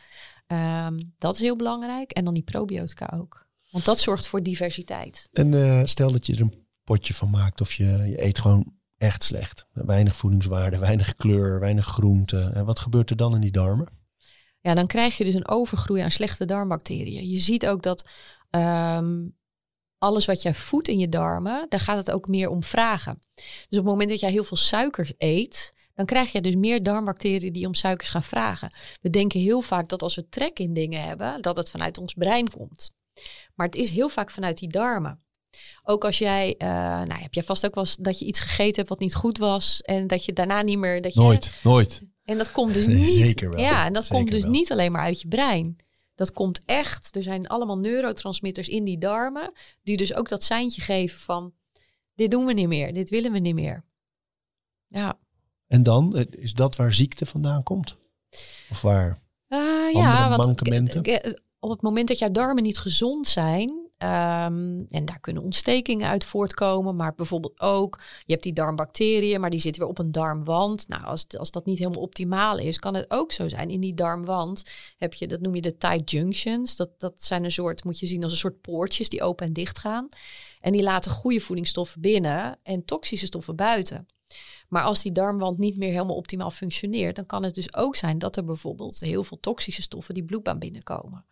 Um, 0.47 1.15
dat 1.19 1.35
is 1.35 1.41
heel 1.41 1.57
belangrijk. 1.57 2.11
En 2.11 2.25
dan 2.25 2.35
die 2.35 2.43
probiotica 2.43 3.13
ook. 3.17 3.47
Want 3.71 3.85
dat 3.85 4.01
zorgt 4.01 4.27
voor 4.27 4.43
diversiteit. 4.43 5.29
En 5.33 5.53
uh, 5.53 5.81
stel 5.85 6.13
dat 6.13 6.27
je 6.27 6.35
er 6.35 6.41
een 6.41 6.67
potje 6.85 7.15
van 7.15 7.31
maakt 7.31 7.61
of 7.61 7.73
je, 7.73 7.85
je 7.85 8.25
eet 8.25 8.39
gewoon 8.39 8.73
echt 8.97 9.23
slecht. 9.23 9.67
Weinig 9.73 10.17
voedingswaarde, 10.17 10.79
weinig 10.79 11.15
kleur, 11.15 11.61
weinig 11.61 11.87
groente. 11.87 12.51
En 12.55 12.65
wat 12.65 12.79
gebeurt 12.79 13.11
er 13.11 13.17
dan 13.17 13.35
in 13.35 13.41
die 13.41 13.53
darmen? 13.53 13.89
Ja, 14.61 14.75
dan 14.75 14.87
krijg 14.87 15.17
je 15.17 15.25
dus 15.25 15.35
een 15.35 15.49
overgroei 15.49 16.01
aan 16.01 16.11
slechte 16.11 16.45
darmbacteriën. 16.45 17.29
Je 17.29 17.39
ziet 17.39 17.67
ook 17.67 17.83
dat 17.83 18.09
um, 18.51 19.37
alles 20.05 20.25
wat 20.25 20.43
jij 20.43 20.55
voedt 20.55 20.89
in 20.89 20.99
je 20.99 21.09
darmen, 21.09 21.67
daar 21.69 21.81
gaat 21.81 21.97
het 21.97 22.11
ook 22.11 22.29
meer 22.29 22.49
om 22.49 22.63
vragen. 22.63 23.23
Dus 23.35 23.79
op 23.79 23.85
het 23.85 23.85
moment 23.85 24.11
dat 24.11 24.21
jij 24.21 24.31
heel 24.31 24.45
veel 24.45 24.57
suikers 24.57 25.13
eet, 25.19 25.75
dan 25.95 26.07
krijg 26.07 26.33
je 26.33 26.41
dus 26.41 26.55
meer 26.55 26.83
darmbacteriën 26.83 27.53
die 27.53 27.67
om 27.67 27.75
suikers 27.75 28.09
gaan 28.09 28.23
vragen. 28.23 28.77
We 29.01 29.11
denken 29.11 29.41
heel 29.41 29.61
vaak 29.61 29.89
dat 29.89 30.03
als 30.03 30.15
we 30.15 30.29
trek 30.29 30.59
in 30.59 30.73
dingen 30.73 31.03
hebben, 31.03 31.43
dat 31.43 31.57
het 31.57 31.71
vanuit 31.71 31.99
ons 31.99 32.15
brein 32.15 32.51
komt. 32.51 32.93
Maar 33.55 33.67
het 33.67 33.77
is 33.77 33.91
heel 33.91 34.09
vaak 34.09 34.31
vanuit 34.31 34.59
die 34.59 34.69
darmen. 34.69 35.23
Ook 35.83 36.05
als 36.05 36.19
jij, 36.19 36.55
uh, 36.59 36.69
nou 36.69 37.21
heb 37.21 37.35
jij 37.35 37.43
vast 37.43 37.67
ook 37.67 37.75
wel 37.75 37.85
eens 37.85 37.97
dat 37.97 38.19
je 38.19 38.25
iets 38.25 38.41
gegeten 38.41 38.77
hebt 38.77 38.89
wat 38.89 38.99
niet 38.99 39.15
goed 39.15 39.39
was 39.39 39.81
en 39.81 40.07
dat 40.07 40.25
je 40.25 40.33
daarna 40.33 40.63
niet 40.63 40.79
meer. 40.79 41.03
Dat 41.03 41.15
je, 41.15 41.21
nooit, 41.21 41.53
nooit. 41.63 42.01
En 42.25 42.39
dat 42.39 42.53
komt 42.53 42.75
dus 42.75 42.87
niet. 42.99 43.07
Zeker 43.07 43.51
wel. 43.51 43.61
Ja, 43.61 43.87
en 43.87 43.93
dat 43.93 44.09
komt 44.09 44.31
dus 44.31 44.45
niet 44.45 44.73
alleen 44.73 44.93
maar 44.93 45.03
uit 45.03 45.21
je 45.21 45.29
brein. 45.29 45.77
Dat 46.15 46.33
komt 46.33 46.63
echt. 46.65 47.17
Er 47.17 47.23
zijn 47.23 47.47
allemaal 47.47 47.79
neurotransmitters 47.79 48.69
in 48.69 48.85
die 48.85 48.99
darmen 48.99 49.53
die 49.83 49.97
dus 49.97 50.15
ook 50.15 50.29
dat 50.29 50.43
seintje 50.43 50.83
geven 50.83 51.19
van 51.19 51.55
dit 52.15 52.31
doen 52.31 52.47
we 52.47 52.53
niet 52.53 52.69
meer, 52.69 52.95
dit 52.95 53.11
willen 53.11 53.33
we 53.33 53.39
niet 53.39 53.55
meer. 53.55 53.85
Ja. 54.87 55.19
En 55.67 55.83
dan 55.83 56.17
eh, 56.17 56.25
is 56.31 56.55
dat 56.55 56.77
waar 56.77 56.95
ziekte 56.95 57.27
vandaan 57.27 57.63
komt? 57.63 57.99
Of 58.71 58.81
waar? 58.81 59.23
Uh, 59.49 59.93
ja, 59.93 60.29
want 60.29 60.45
mankementen? 60.45 61.39
op 61.59 61.71
het 61.71 61.83
moment 61.83 62.09
dat 62.09 62.19
jouw 62.19 62.31
darmen 62.31 62.63
niet 62.63 62.79
gezond 62.79 63.27
zijn, 63.27 63.84
Ehm, 64.05 64.85
en 64.89 65.05
daar 65.05 65.21
kunnen 65.21 65.43
ontstekingen 65.43 66.09
uit 66.09 66.25
voortkomen, 66.25 66.97
maar 66.97 67.15
bijvoorbeeld 67.15 67.61
ook, 67.61 68.01
je 68.27 68.33
hebt 68.33 68.43
die 68.43 68.53
darmbacteriën, 68.53 69.41
maar 69.41 69.51
die 69.51 69.61
zitten 69.61 69.83
weer 69.83 69.91
op 69.91 69.99
een 69.99 70.13
darmwand. 70.13 70.89
Nou, 70.89 71.05
als, 71.05 71.27
als 71.39 71.51
dat 71.51 71.67
niet 71.67 71.79
helemaal 71.79 72.03
optimaal 72.03 72.59
is, 72.59 72.79
kan 72.79 72.95
het 72.95 73.11
ook 73.11 73.33
zo 73.33 73.49
zijn. 73.49 73.71
In 73.71 73.81
die 73.81 73.95
darmwand 73.95 74.71
heb 74.97 75.15
je, 75.15 75.27
dat 75.27 75.41
noem 75.41 75.55
je 75.55 75.61
de 75.61 75.77
tight 75.77 76.11
junctions. 76.11 76.77
Dat, 76.77 76.91
dat 76.99 77.25
zijn 77.25 77.45
een 77.45 77.51
soort, 77.51 77.85
moet 77.85 77.99
je 77.99 78.07
zien 78.07 78.23
als 78.23 78.33
een 78.33 78.39
soort 78.39 78.61
poortjes 78.61 79.09
die 79.09 79.23
open 79.23 79.47
en 79.47 79.53
dicht 79.53 79.79
gaan. 79.79 80.09
En 80.61 80.73
die 80.73 80.83
laten 80.83 81.11
goede 81.11 81.41
voedingsstoffen 81.41 82.01
binnen 82.01 82.59
en 82.63 82.85
toxische 82.85 83.27
stoffen 83.27 83.57
buiten. 83.57 84.07
Maar 84.69 84.83
als 84.83 85.03
die 85.03 85.13
darmwand 85.13 85.59
niet 85.59 85.77
meer 85.77 85.93
helemaal 85.93 86.17
optimaal 86.17 86.51
functioneert, 86.51 87.17
dan 87.17 87.27
kan 87.27 87.43
het 87.43 87.55
dus 87.55 87.75
ook 87.75 87.97
zijn 87.97 88.19
dat 88.19 88.37
er 88.37 88.45
bijvoorbeeld 88.45 89.01
heel 89.01 89.25
veel 89.25 89.41
toxische 89.41 89.83
stoffen 89.83 90.15
die 90.15 90.25
bloedbaan 90.25 90.59
binnenkomen. 90.59 91.25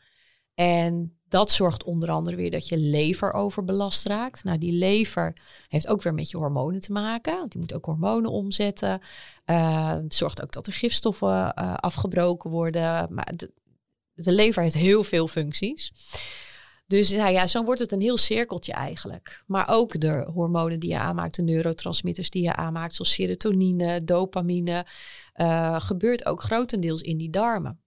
En 0.54 1.16
dat 1.32 1.50
zorgt 1.50 1.84
onder 1.84 2.10
andere 2.10 2.36
weer 2.36 2.50
dat 2.50 2.68
je 2.68 2.78
lever 2.78 3.32
overbelast 3.32 4.06
raakt. 4.06 4.44
Nou, 4.44 4.58
die 4.58 4.72
lever 4.72 5.36
heeft 5.68 5.88
ook 5.88 6.02
weer 6.02 6.14
met 6.14 6.30
je 6.30 6.36
hormonen 6.36 6.80
te 6.80 6.92
maken. 6.92 7.38
Want 7.38 7.50
die 7.50 7.60
moet 7.60 7.74
ook 7.74 7.84
hormonen 7.84 8.30
omzetten. 8.30 9.00
Uh, 9.46 9.96
zorgt 10.08 10.42
ook 10.42 10.52
dat 10.52 10.66
er 10.66 10.72
gifstoffen 10.72 11.28
uh, 11.28 11.74
afgebroken 11.74 12.50
worden. 12.50 13.14
Maar 13.14 13.32
de, 13.36 13.52
lever 14.14 14.62
heeft 14.62 14.74
heel 14.74 15.04
veel 15.04 15.28
functies. 15.28 15.92
Dus 16.86 17.10
nou 17.10 17.32
ja, 17.32 17.46
zo 17.46 17.64
wordt 17.64 17.80
het 17.80 17.92
een 17.92 18.00
heel 18.00 18.18
cirkeltje 18.18 18.72
eigenlijk. 18.72 19.42
Maar 19.46 19.68
ook 19.68 20.00
de 20.00 20.30
hormonen 20.34 20.80
die 20.80 20.90
je 20.90 20.98
aanmaakt, 20.98 21.34
de 21.34 21.42
neurotransmitters 21.42 22.30
die 22.30 22.42
je 22.42 22.56
aanmaakt, 22.56 22.94
zoals 22.94 23.12
serotonine, 23.12 24.04
dopamine, 24.04 24.86
uh, 25.36 25.80
gebeurt 25.80 26.26
ook 26.26 26.42
grotendeels 26.42 27.00
in 27.00 27.18
die 27.18 27.30
darmen. 27.30 27.80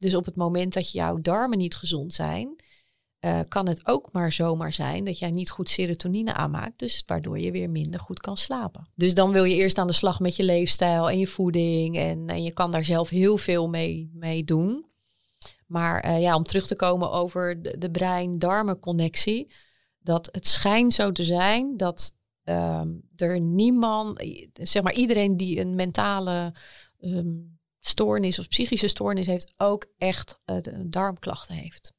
Dus 0.00 0.14
op 0.14 0.24
het 0.24 0.36
moment 0.36 0.72
dat 0.72 0.92
jouw 0.92 1.18
darmen 1.20 1.58
niet 1.58 1.76
gezond 1.76 2.14
zijn, 2.14 2.56
uh, 3.20 3.40
kan 3.48 3.68
het 3.68 3.86
ook 3.86 4.12
maar 4.12 4.32
zomaar 4.32 4.72
zijn 4.72 5.04
dat 5.04 5.18
jij 5.18 5.30
niet 5.30 5.50
goed 5.50 5.70
serotonine 5.70 6.34
aanmaakt, 6.34 6.78
dus 6.78 7.02
waardoor 7.06 7.38
je 7.38 7.50
weer 7.50 7.70
minder 7.70 8.00
goed 8.00 8.20
kan 8.20 8.36
slapen. 8.36 8.88
Dus 8.94 9.14
dan 9.14 9.32
wil 9.32 9.44
je 9.44 9.54
eerst 9.54 9.78
aan 9.78 9.86
de 9.86 9.92
slag 9.92 10.20
met 10.20 10.36
je 10.36 10.44
leefstijl 10.44 11.10
en 11.10 11.18
je 11.18 11.26
voeding 11.26 11.96
en, 11.96 12.26
en 12.26 12.42
je 12.42 12.52
kan 12.52 12.70
daar 12.70 12.84
zelf 12.84 13.08
heel 13.08 13.36
veel 13.36 13.68
mee, 13.68 14.10
mee 14.12 14.44
doen. 14.44 14.86
Maar 15.66 16.06
uh, 16.06 16.20
ja, 16.20 16.36
om 16.36 16.42
terug 16.42 16.66
te 16.66 16.76
komen 16.76 17.10
over 17.10 17.62
de, 17.62 17.78
de 17.78 17.90
brein-darmen-connectie, 17.90 19.52
dat 19.98 20.28
het 20.32 20.46
schijnt 20.46 20.92
zo 20.92 21.12
te 21.12 21.24
zijn 21.24 21.76
dat 21.76 22.16
uh, 22.44 22.82
er 23.16 23.40
niemand, 23.40 24.22
zeg 24.52 24.82
maar 24.82 24.94
iedereen 24.94 25.36
die 25.36 25.60
een 25.60 25.74
mentale 25.74 26.54
um, 27.00 27.59
stoornis 27.80 28.38
of 28.38 28.48
psychische 28.48 28.88
stoornis 28.88 29.26
heeft, 29.26 29.52
ook 29.56 29.86
echt 29.98 30.40
uh, 30.46 30.56
darmklachten 30.86 31.54
heeft. 31.54 31.92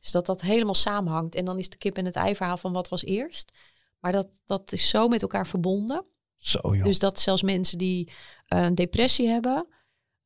Dus 0.00 0.12
dat 0.12 0.26
dat 0.26 0.40
helemaal 0.40 0.74
samenhangt. 0.74 1.34
En 1.34 1.44
dan 1.44 1.58
is 1.58 1.68
de 1.68 1.76
kip 1.76 1.96
en 1.96 2.04
het 2.04 2.16
ei 2.16 2.36
verhaal 2.36 2.56
van 2.56 2.72
wat 2.72 2.88
was 2.88 3.04
eerst. 3.04 3.52
Maar 3.98 4.12
dat, 4.12 4.28
dat 4.44 4.72
is 4.72 4.88
zo 4.88 5.08
met 5.08 5.22
elkaar 5.22 5.46
verbonden. 5.46 6.04
Zo, 6.36 6.58
joh. 6.74 6.84
Dus 6.84 6.98
dat 6.98 7.20
zelfs 7.20 7.42
mensen 7.42 7.78
die 7.78 8.08
uh, 8.08 8.62
een 8.62 8.74
depressie 8.74 9.28
hebben, 9.28 9.66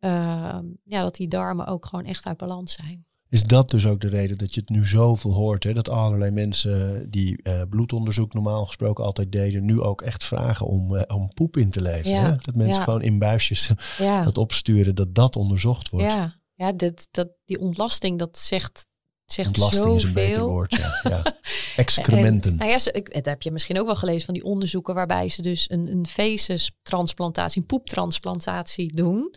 uh, 0.01 0.59
ja, 0.85 1.03
dat 1.03 1.15
die 1.15 1.29
darmen 1.29 1.67
ook 1.67 1.87
gewoon 1.87 2.05
echt 2.05 2.27
uit 2.27 2.37
balans 2.37 2.73
zijn. 2.73 3.07
Is 3.31 3.45
dat 3.45 3.71
dus 3.71 3.87
ook 3.87 4.01
de 4.01 4.09
reden 4.09 4.39
dat 4.39 4.55
je 4.55 4.61
het 4.61 4.69
nu 4.69 4.87
zoveel 4.87 5.33
hoort? 5.33 5.65
Hè? 5.65 5.73
Dat 5.73 5.89
allerlei 5.89 6.31
mensen 6.31 7.07
die 7.11 7.41
uh, 7.43 7.63
bloedonderzoek 7.69 8.33
normaal 8.33 8.65
gesproken 8.67 9.05
altijd 9.05 9.33
deden, 9.33 9.65
nu 9.65 9.81
ook 9.81 10.03
echt 10.03 10.25
vragen 10.25 10.67
om, 10.67 10.95
uh, 10.95 11.03
om 11.07 11.35
poep 11.35 11.57
in 11.57 11.71
te. 11.71 11.81
Ja, 11.83 12.23
hè? 12.23 12.37
Dat 12.37 12.55
mensen 12.55 12.83
gewoon 12.83 13.03
in 13.03 13.19
buisjes 13.19 13.71
ja. 13.99 14.23
dat 14.23 14.39
opsturen, 14.39 14.95
dat 14.95 15.15
dat 15.15 15.37
onderzocht 15.37 15.89
wordt. 15.89 16.07
Ja, 16.07 16.37
ja 16.55 16.73
dit, 16.73 17.09
dat, 17.11 17.29
die 17.45 17.59
ontlasting, 17.59 18.19
dat 18.19 18.39
zegt, 18.39 18.87
zegt 19.25 19.49
Ontlasting 19.49 19.83
zoveel. 19.83 19.97
is 19.97 20.05
een 20.05 20.13
beter 20.13 20.43
woord, 20.43 20.75
ja. 21.03 21.23
Excrementen. 21.77 22.51
En, 22.51 22.57
nou 22.57 22.71
ja, 22.71 23.03
dat 23.03 23.25
heb 23.25 23.43
je 23.43 23.51
misschien 23.51 23.81
ook 23.81 23.87
wel 23.87 23.97
gelezen 23.97 24.25
van 24.25 24.35
die 24.35 24.45
onderzoeken 24.45 24.95
waarbij 24.95 25.29
ze 25.29 25.43
dus 25.43 25.71
een, 25.71 25.87
een 25.93 26.07
fecustransplantatie, 26.07 27.61
een 27.61 27.67
poeptransplantatie 27.67 28.97
doen. 28.97 29.35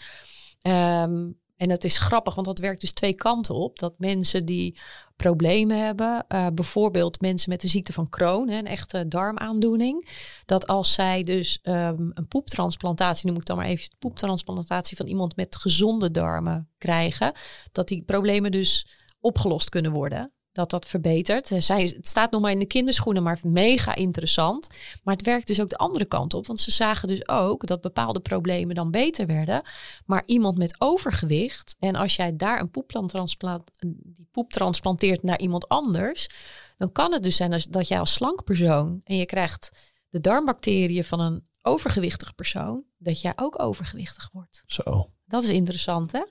Um, 0.61 1.41
en 1.57 1.67
dat 1.67 1.83
is 1.83 1.97
grappig, 1.97 2.35
want 2.35 2.47
dat 2.47 2.59
werkt 2.59 2.81
dus 2.81 2.91
twee 2.91 3.15
kanten 3.15 3.55
op. 3.55 3.79
Dat 3.79 3.93
mensen 3.97 4.45
die 4.45 4.79
problemen 5.15 5.85
hebben, 5.85 6.25
uh, 6.29 6.47
bijvoorbeeld 6.53 7.21
mensen 7.21 7.49
met 7.49 7.61
de 7.61 7.67
ziekte 7.67 7.93
van 7.93 8.09
Crohn, 8.09 8.49
een 8.49 8.65
echte 8.65 9.07
darmaandoening, 9.07 10.09
dat 10.45 10.67
als 10.67 10.93
zij 10.93 11.23
dus 11.23 11.59
um, 11.63 12.11
een 12.13 12.27
poeptransplantatie, 12.27 13.27
noem 13.27 13.37
ik 13.37 13.45
dan 13.45 13.57
maar 13.57 13.65
even 13.65 13.95
poeptransplantatie 13.99 14.97
van 14.97 15.07
iemand 15.07 15.35
met 15.35 15.55
gezonde 15.55 16.11
darmen 16.11 16.69
krijgen, 16.77 17.33
dat 17.71 17.87
die 17.87 18.03
problemen 18.03 18.51
dus 18.51 18.87
opgelost 19.19 19.69
kunnen 19.69 19.91
worden 19.91 20.31
dat 20.53 20.69
dat 20.69 20.87
verbetert. 20.87 21.51
Eh, 21.51 21.59
zij, 21.59 21.81
het 21.81 22.07
staat 22.07 22.31
nog 22.31 22.41
maar 22.41 22.51
in 22.51 22.59
de 22.59 22.65
kinderschoenen, 22.65 23.23
maar 23.23 23.39
mega 23.43 23.95
interessant. 23.95 24.67
Maar 25.03 25.15
het 25.15 25.25
werkt 25.25 25.47
dus 25.47 25.61
ook 25.61 25.69
de 25.69 25.77
andere 25.77 26.05
kant 26.05 26.33
op. 26.33 26.47
Want 26.47 26.59
ze 26.59 26.71
zagen 26.71 27.07
dus 27.07 27.27
ook 27.27 27.67
dat 27.67 27.81
bepaalde 27.81 28.19
problemen 28.19 28.75
dan 28.75 28.91
beter 28.91 29.25
werden. 29.25 29.61
Maar 30.05 30.23
iemand 30.25 30.57
met 30.57 30.75
overgewicht, 30.77 31.75
en 31.79 31.95
als 31.95 32.15
jij 32.15 32.35
daar 32.35 32.59
een 32.59 32.71
poeptransplant, 32.71 33.63
die 34.03 34.27
poep 34.31 34.51
transplanteert 34.51 35.23
naar 35.23 35.39
iemand 35.39 35.67
anders, 35.67 36.29
dan 36.77 36.91
kan 36.91 37.13
het 37.13 37.23
dus 37.23 37.35
zijn 37.35 37.61
dat 37.69 37.87
jij 37.87 37.99
als 37.99 38.13
slank 38.13 38.43
persoon 38.43 39.01
en 39.03 39.17
je 39.17 39.25
krijgt 39.25 39.69
de 40.09 40.19
darmbacteriën 40.19 41.03
van 41.03 41.19
een 41.19 41.47
overgewichtig 41.61 42.35
persoon, 42.35 42.83
dat 42.97 43.21
jij 43.21 43.33
ook 43.35 43.61
overgewichtig 43.61 44.29
wordt. 44.33 44.63
Zo. 44.65 45.11
Dat 45.25 45.43
is 45.43 45.49
interessant, 45.49 46.11
hè? 46.11 46.23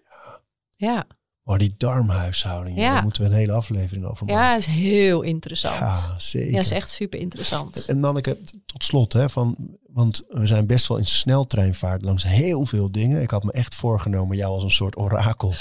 Ja. 0.70 1.06
Maar 1.43 1.59
die 1.59 1.74
darmhuishouding, 1.78 2.78
ja. 2.78 2.95
daar 2.95 3.03
moeten 3.03 3.22
we 3.22 3.28
een 3.28 3.34
hele 3.34 3.53
aflevering 3.53 4.07
over 4.07 4.26
maken. 4.26 4.43
Ja, 4.43 4.57
is 4.57 4.66
heel 4.66 5.22
interessant. 5.22 5.78
Ja, 5.78 6.14
zeker. 6.18 6.53
Ja, 6.53 6.61
is 6.61 6.70
echt 6.70 6.90
super 6.90 7.18
interessant. 7.18 7.86
En 7.86 7.99
Nanneke, 7.99 8.38
tot 8.66 8.84
slot, 8.84 9.12
hè, 9.12 9.30
van, 9.30 9.57
want 9.86 10.22
we 10.28 10.47
zijn 10.47 10.66
best 10.66 10.86
wel 10.86 10.97
in 10.97 11.07
sneltreinvaart 11.07 12.05
langs 12.05 12.24
heel 12.24 12.66
veel 12.66 12.93
dingen. 12.93 13.22
Ik 13.22 13.30
had 13.30 13.43
me 13.43 13.53
echt 13.53 13.74
voorgenomen 13.74 14.36
jou 14.36 14.53
als 14.53 14.62
een 14.62 14.70
soort 14.70 14.97
orakel 14.97 15.55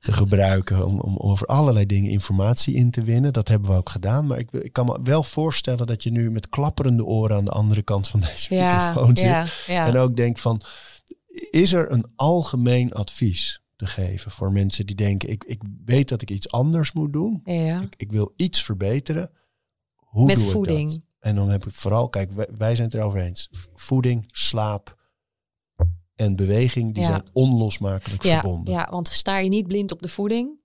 te 0.00 0.12
gebruiken 0.12 0.86
om, 0.86 1.00
om 1.00 1.16
over 1.16 1.46
allerlei 1.46 1.86
dingen 1.86 2.10
informatie 2.10 2.74
in 2.74 2.90
te 2.90 3.02
winnen. 3.02 3.32
Dat 3.32 3.48
hebben 3.48 3.70
we 3.70 3.76
ook 3.76 3.90
gedaan. 3.90 4.26
Maar 4.26 4.38
ik, 4.38 4.50
ik 4.52 4.72
kan 4.72 4.86
me 4.86 4.98
wel 5.02 5.22
voorstellen 5.22 5.86
dat 5.86 6.02
je 6.02 6.10
nu 6.10 6.30
met 6.30 6.48
klapperende 6.48 7.04
oren 7.04 7.36
aan 7.36 7.44
de 7.44 7.50
andere 7.50 7.82
kant 7.82 8.08
van 8.08 8.20
deze 8.20 8.54
microfoon 8.54 9.16
zit. 9.16 9.66
En 9.66 9.96
ook 9.96 10.16
denkt 10.16 10.40
van, 10.40 10.62
is 11.50 11.72
er 11.72 11.90
een 11.90 12.06
algemeen 12.16 12.92
advies 12.92 13.60
te 13.76 13.86
geven 13.86 14.30
voor 14.30 14.52
mensen 14.52 14.86
die 14.86 14.96
denken, 14.96 15.28
ik, 15.28 15.44
ik 15.44 15.62
weet 15.84 16.08
dat 16.08 16.22
ik 16.22 16.30
iets 16.30 16.50
anders 16.50 16.92
moet 16.92 17.12
doen. 17.12 17.40
Ik, 17.44 17.94
ik 17.96 18.12
wil 18.12 18.32
iets 18.36 18.62
verbeteren. 18.62 19.30
Hoe 19.94 20.26
met 20.26 20.36
doe 20.36 20.50
voeding. 20.50 20.88
Ik 20.90 20.94
dat? 20.94 21.04
En 21.18 21.34
dan 21.34 21.48
heb 21.48 21.66
ik 21.66 21.74
vooral, 21.74 22.08
kijk, 22.08 22.32
wij, 22.32 22.48
wij 22.58 22.76
zijn 22.76 22.88
het 22.88 22.96
erover 22.96 23.20
eens. 23.20 23.48
Voeding, 23.74 24.24
slaap, 24.26 24.96
en 26.16 26.36
beweging, 26.36 26.94
die 26.94 27.04
zijn 27.04 27.24
onlosmakelijk 27.32 28.22
verbonden. 28.22 28.74
Ja, 28.74 28.88
want 28.90 29.08
sta 29.08 29.38
je 29.38 29.48
niet 29.48 29.66
blind 29.66 29.92
op 29.92 30.02
de 30.02 30.08
voeding. 30.08 30.60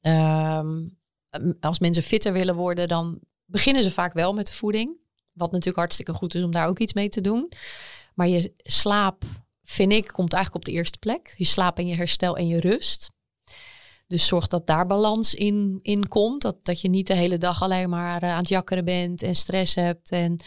Ehm, 0.00 0.88
als 1.60 1.78
mensen 1.78 2.02
fitter 2.02 2.32
willen 2.32 2.54
worden, 2.54 2.88
dan 2.88 3.20
beginnen 3.44 3.82
ze 3.82 3.90
vaak 3.90 4.12
wel 4.12 4.34
met 4.34 4.46
de 4.46 4.52
voeding. 4.52 4.96
Wat 5.34 5.50
natuurlijk 5.50 5.78
hartstikke 5.78 6.12
goed 6.12 6.34
is 6.34 6.42
om 6.42 6.50
daar 6.50 6.68
ook 6.68 6.78
iets 6.78 6.92
mee 6.92 7.08
te 7.08 7.20
doen. 7.20 7.52
Maar 8.14 8.28
je 8.28 8.52
slaap, 8.56 9.24
vind 9.68 9.92
ik, 9.92 10.06
komt 10.06 10.32
eigenlijk 10.32 10.64
op 10.64 10.72
de 10.72 10.78
eerste 10.78 10.98
plek. 10.98 11.34
Je 11.36 11.44
slaap 11.44 11.78
en 11.78 11.86
je 11.86 11.94
herstel 11.94 12.36
en 12.36 12.46
je 12.46 12.60
rust. 12.60 13.10
Dus 14.06 14.26
zorg 14.26 14.46
dat 14.46 14.66
daar 14.66 14.86
balans 14.86 15.34
in, 15.34 15.78
in 15.82 16.08
komt. 16.08 16.42
Dat, 16.42 16.56
dat 16.62 16.80
je 16.80 16.88
niet 16.88 17.06
de 17.06 17.14
hele 17.14 17.38
dag 17.38 17.62
alleen 17.62 17.88
maar 17.88 18.22
eh, 18.22 18.30
aan 18.30 18.38
het 18.38 18.48
jakkeren 18.48 18.84
bent 18.84 19.22
en 19.22 19.34
stress 19.34 19.74
hebt. 19.74 20.10
En, 20.10 20.40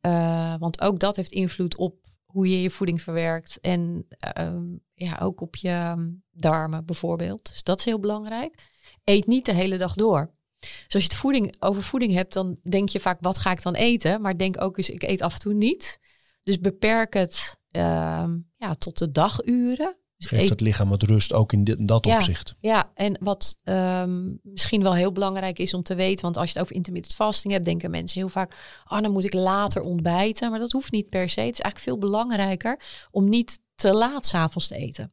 uh, 0.00 0.54
want 0.58 0.80
ook 0.80 0.98
dat 0.98 1.16
heeft 1.16 1.32
invloed 1.32 1.76
op 1.76 1.94
hoe 2.24 2.48
je 2.48 2.62
je 2.62 2.70
voeding 2.70 3.02
verwerkt. 3.02 3.60
En 3.60 4.06
ehm, 4.18 4.64
ja, 4.94 5.18
ook 5.22 5.40
op 5.40 5.56
je 5.56 5.68
ehm, 5.68 6.10
darmen 6.30 6.84
bijvoorbeeld. 6.84 7.50
Dus 7.52 7.62
dat 7.62 7.78
is 7.78 7.84
heel 7.84 8.00
belangrijk. 8.00 8.70
Eet 9.04 9.26
niet 9.26 9.44
de 9.44 9.52
hele 9.52 9.78
dag 9.78 9.94
door. 9.94 10.34
Dus 10.58 10.94
als 10.94 11.02
je 11.02 11.08
het 11.08 11.18
voeding, 11.18 11.54
over 11.58 11.82
voeding 11.82 12.12
hebt, 12.12 12.32
dan 12.32 12.58
denk 12.68 12.88
je 12.88 13.00
vaak, 13.00 13.16
wat 13.20 13.38
ga 13.38 13.50
ik 13.50 13.62
dan 13.62 13.74
eten? 13.74 14.20
Maar 14.20 14.38
denk 14.38 14.60
ook 14.62 14.76
eens, 14.76 14.90
ik 14.90 15.02
eet 15.02 15.22
af 15.22 15.32
en 15.32 15.38
toe 15.38 15.54
niet. 15.54 15.98
Dus 16.42 16.58
beperk 16.58 17.14
het 17.14 17.58
uh, 17.70 18.28
ja, 18.62 18.74
tot 18.74 18.98
de 18.98 19.10
daguren. 19.10 19.96
Dus 20.16 20.30
Geeft 20.30 20.48
het 20.48 20.60
lichaam 20.60 20.88
wat 20.88 21.02
rust 21.02 21.32
ook 21.32 21.52
in, 21.52 21.64
dit, 21.64 21.88
dat 21.88 22.06
opzicht. 22.06 22.56
Ja, 22.60 22.90
en 22.94 23.18
wat 23.20 23.56
um, 23.64 24.40
misschien 24.42 24.82
wel 24.82 24.94
heel 24.94 25.12
belangrijk 25.12 25.58
is 25.58 25.74
om 25.74 25.82
te 25.82 25.94
weten, 25.94 26.24
want 26.24 26.36
als 26.36 26.46
je 26.46 26.52
het 26.52 26.62
over 26.62 26.74
intermittent 26.76 27.14
fasting 27.14 27.52
hebt, 27.52 27.64
denken 27.64 27.90
mensen 27.90 28.20
heel 28.20 28.28
vaak, 28.28 28.82
oh, 28.88 29.00
dan 29.00 29.12
moet 29.12 29.24
ik 29.24 29.34
later 29.34 29.82
ontbijten. 29.82 30.50
Maar 30.50 30.58
dat 30.58 30.72
hoeft 30.72 30.92
niet 30.92 31.08
per 31.08 31.28
se. 31.28 31.40
Het 31.40 31.52
is 31.52 31.60
eigenlijk 31.60 31.78
veel 31.78 31.98
belangrijker 31.98 32.80
om 33.10 33.28
niet 33.28 33.60
te 33.74 33.92
laat 33.92 34.26
s'avonds 34.26 34.68
te 34.68 34.76
eten. 34.76 35.12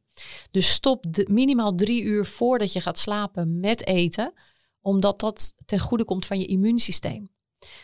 Dus 0.50 0.70
stop 0.70 1.04
de, 1.08 1.26
minimaal 1.30 1.74
drie 1.74 2.02
uur 2.02 2.24
voordat 2.24 2.72
je 2.72 2.80
gaat 2.80 2.98
slapen 2.98 3.60
met 3.60 3.86
eten, 3.86 4.32
omdat 4.80 5.20
dat 5.20 5.54
ten 5.66 5.78
goede 5.78 6.04
komt 6.04 6.26
van 6.26 6.38
je 6.38 6.46
immuunsysteem. 6.46 7.30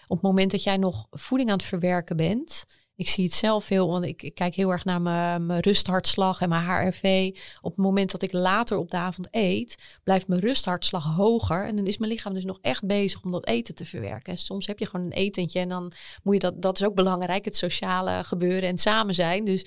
Op 0.07 0.17
het 0.17 0.23
moment 0.23 0.51
dat 0.51 0.62
jij 0.62 0.77
nog 0.77 1.07
voeding 1.11 1.51
aan 1.51 1.57
het 1.57 1.67
verwerken 1.67 2.17
bent, 2.17 2.64
ik 2.97 3.09
zie 3.09 3.24
het 3.24 3.32
zelf 3.32 3.64
veel, 3.64 3.88
want 3.88 4.05
ik, 4.05 4.30
kijk 4.34 4.55
heel 4.55 4.70
erg 4.70 4.84
naar 4.84 5.03
mijn, 5.03 5.61
rusthartslag 5.61 6.40
en 6.40 6.49
mijn 6.49 6.64
HRV. 6.64 7.30
Op 7.61 7.70
het 7.70 7.84
moment 7.84 8.11
dat 8.11 8.22
ik 8.22 8.32
later 8.32 8.78
op 8.78 8.90
de 8.90 8.97
avond 8.97 9.28
eet, 9.30 9.99
blijft 10.05 10.28
mijn 10.28 10.40
rusthartslag 10.40 11.05
hoger. 11.05 11.66
En 11.66 11.76
dan 11.76 11.86
is 11.86 11.99
mijn 11.99 12.12
lichaam 12.12 12.34
dus 12.34 12.44
nog 12.44 12.59
echt 12.61 12.86
bezig 12.86 13.22
om 13.24 13.30
dat 13.30 13.47
eten 13.47 13.74
te 13.74 13.84
verwerken. 13.84 14.32
En 14.32 14.38
soms 14.38 14.66
heb 14.66 14.78
je 14.78 14.86
gewoon 14.86 15.07
een 15.07 15.12
etentje 15.12 15.61
en 15.61 15.68
dan 15.68 15.92
moet 16.22 16.34
je 16.34 16.40
dat, 16.40 16.62
dat 16.62 16.80
is 16.80 16.86
ook 16.86 16.94
belangrijk, 16.94 17.44
het 17.44 17.57
sociale 17.57 18.24
gebeuren 18.24 18.68
en 18.68 18.78
samen 18.78 19.14
zijn. 19.14 19.44
Dus 19.44 19.66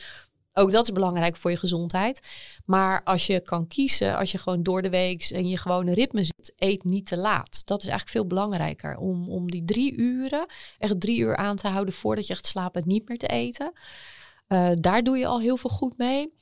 ook 0.54 0.72
dat 0.72 0.84
is 0.84 0.92
belangrijk 0.92 1.36
voor 1.36 1.52
je 1.52 1.58
gezondheid. 1.58 2.20
Maar 2.66 3.04
als 3.04 3.28
je 3.28 3.40
kan 3.40 3.68
kiezen, 3.68 4.18
als 4.18 4.32
je 4.32 4.38
gewoon 4.38 4.64
door 4.64 4.82
de 4.82 4.90
week 4.90 5.24
en 5.24 5.48
je 5.48 5.58
gewone 5.58 5.94
ritme 5.94 6.24
zit, 6.24 6.54
eet 6.56 6.84
niet 6.84 7.06
te 7.06 7.18
laat. 7.18 7.62
Dat 7.66 7.82
is 7.82 7.88
eigenlijk 7.88 8.18
veel 8.18 8.28
belangrijker. 8.28 8.98
Om, 8.98 9.30
om 9.30 9.52
die 9.52 9.66
drie 9.66 9.96
uren, 9.96 10.46
echt 10.78 11.02
drie 11.02 11.20
uur 11.20 11.36
aan 11.36 11.56
te 11.56 11.68
houden 11.68 11.94
voordat 11.94 12.28
je 12.28 12.36
gaat 12.36 12.46
slapen, 12.46 12.84
niet 12.86 13.08
meer 13.08 13.18
te 13.18 13.28
eten. 13.28 13.72
Uh, 14.48 14.72
daar 14.74 15.04
doe 15.04 15.18
je 15.18 15.26
al 15.26 15.40
heel 15.40 15.58
veel 15.58 15.70
goed 15.70 15.98
mee. 15.98 16.38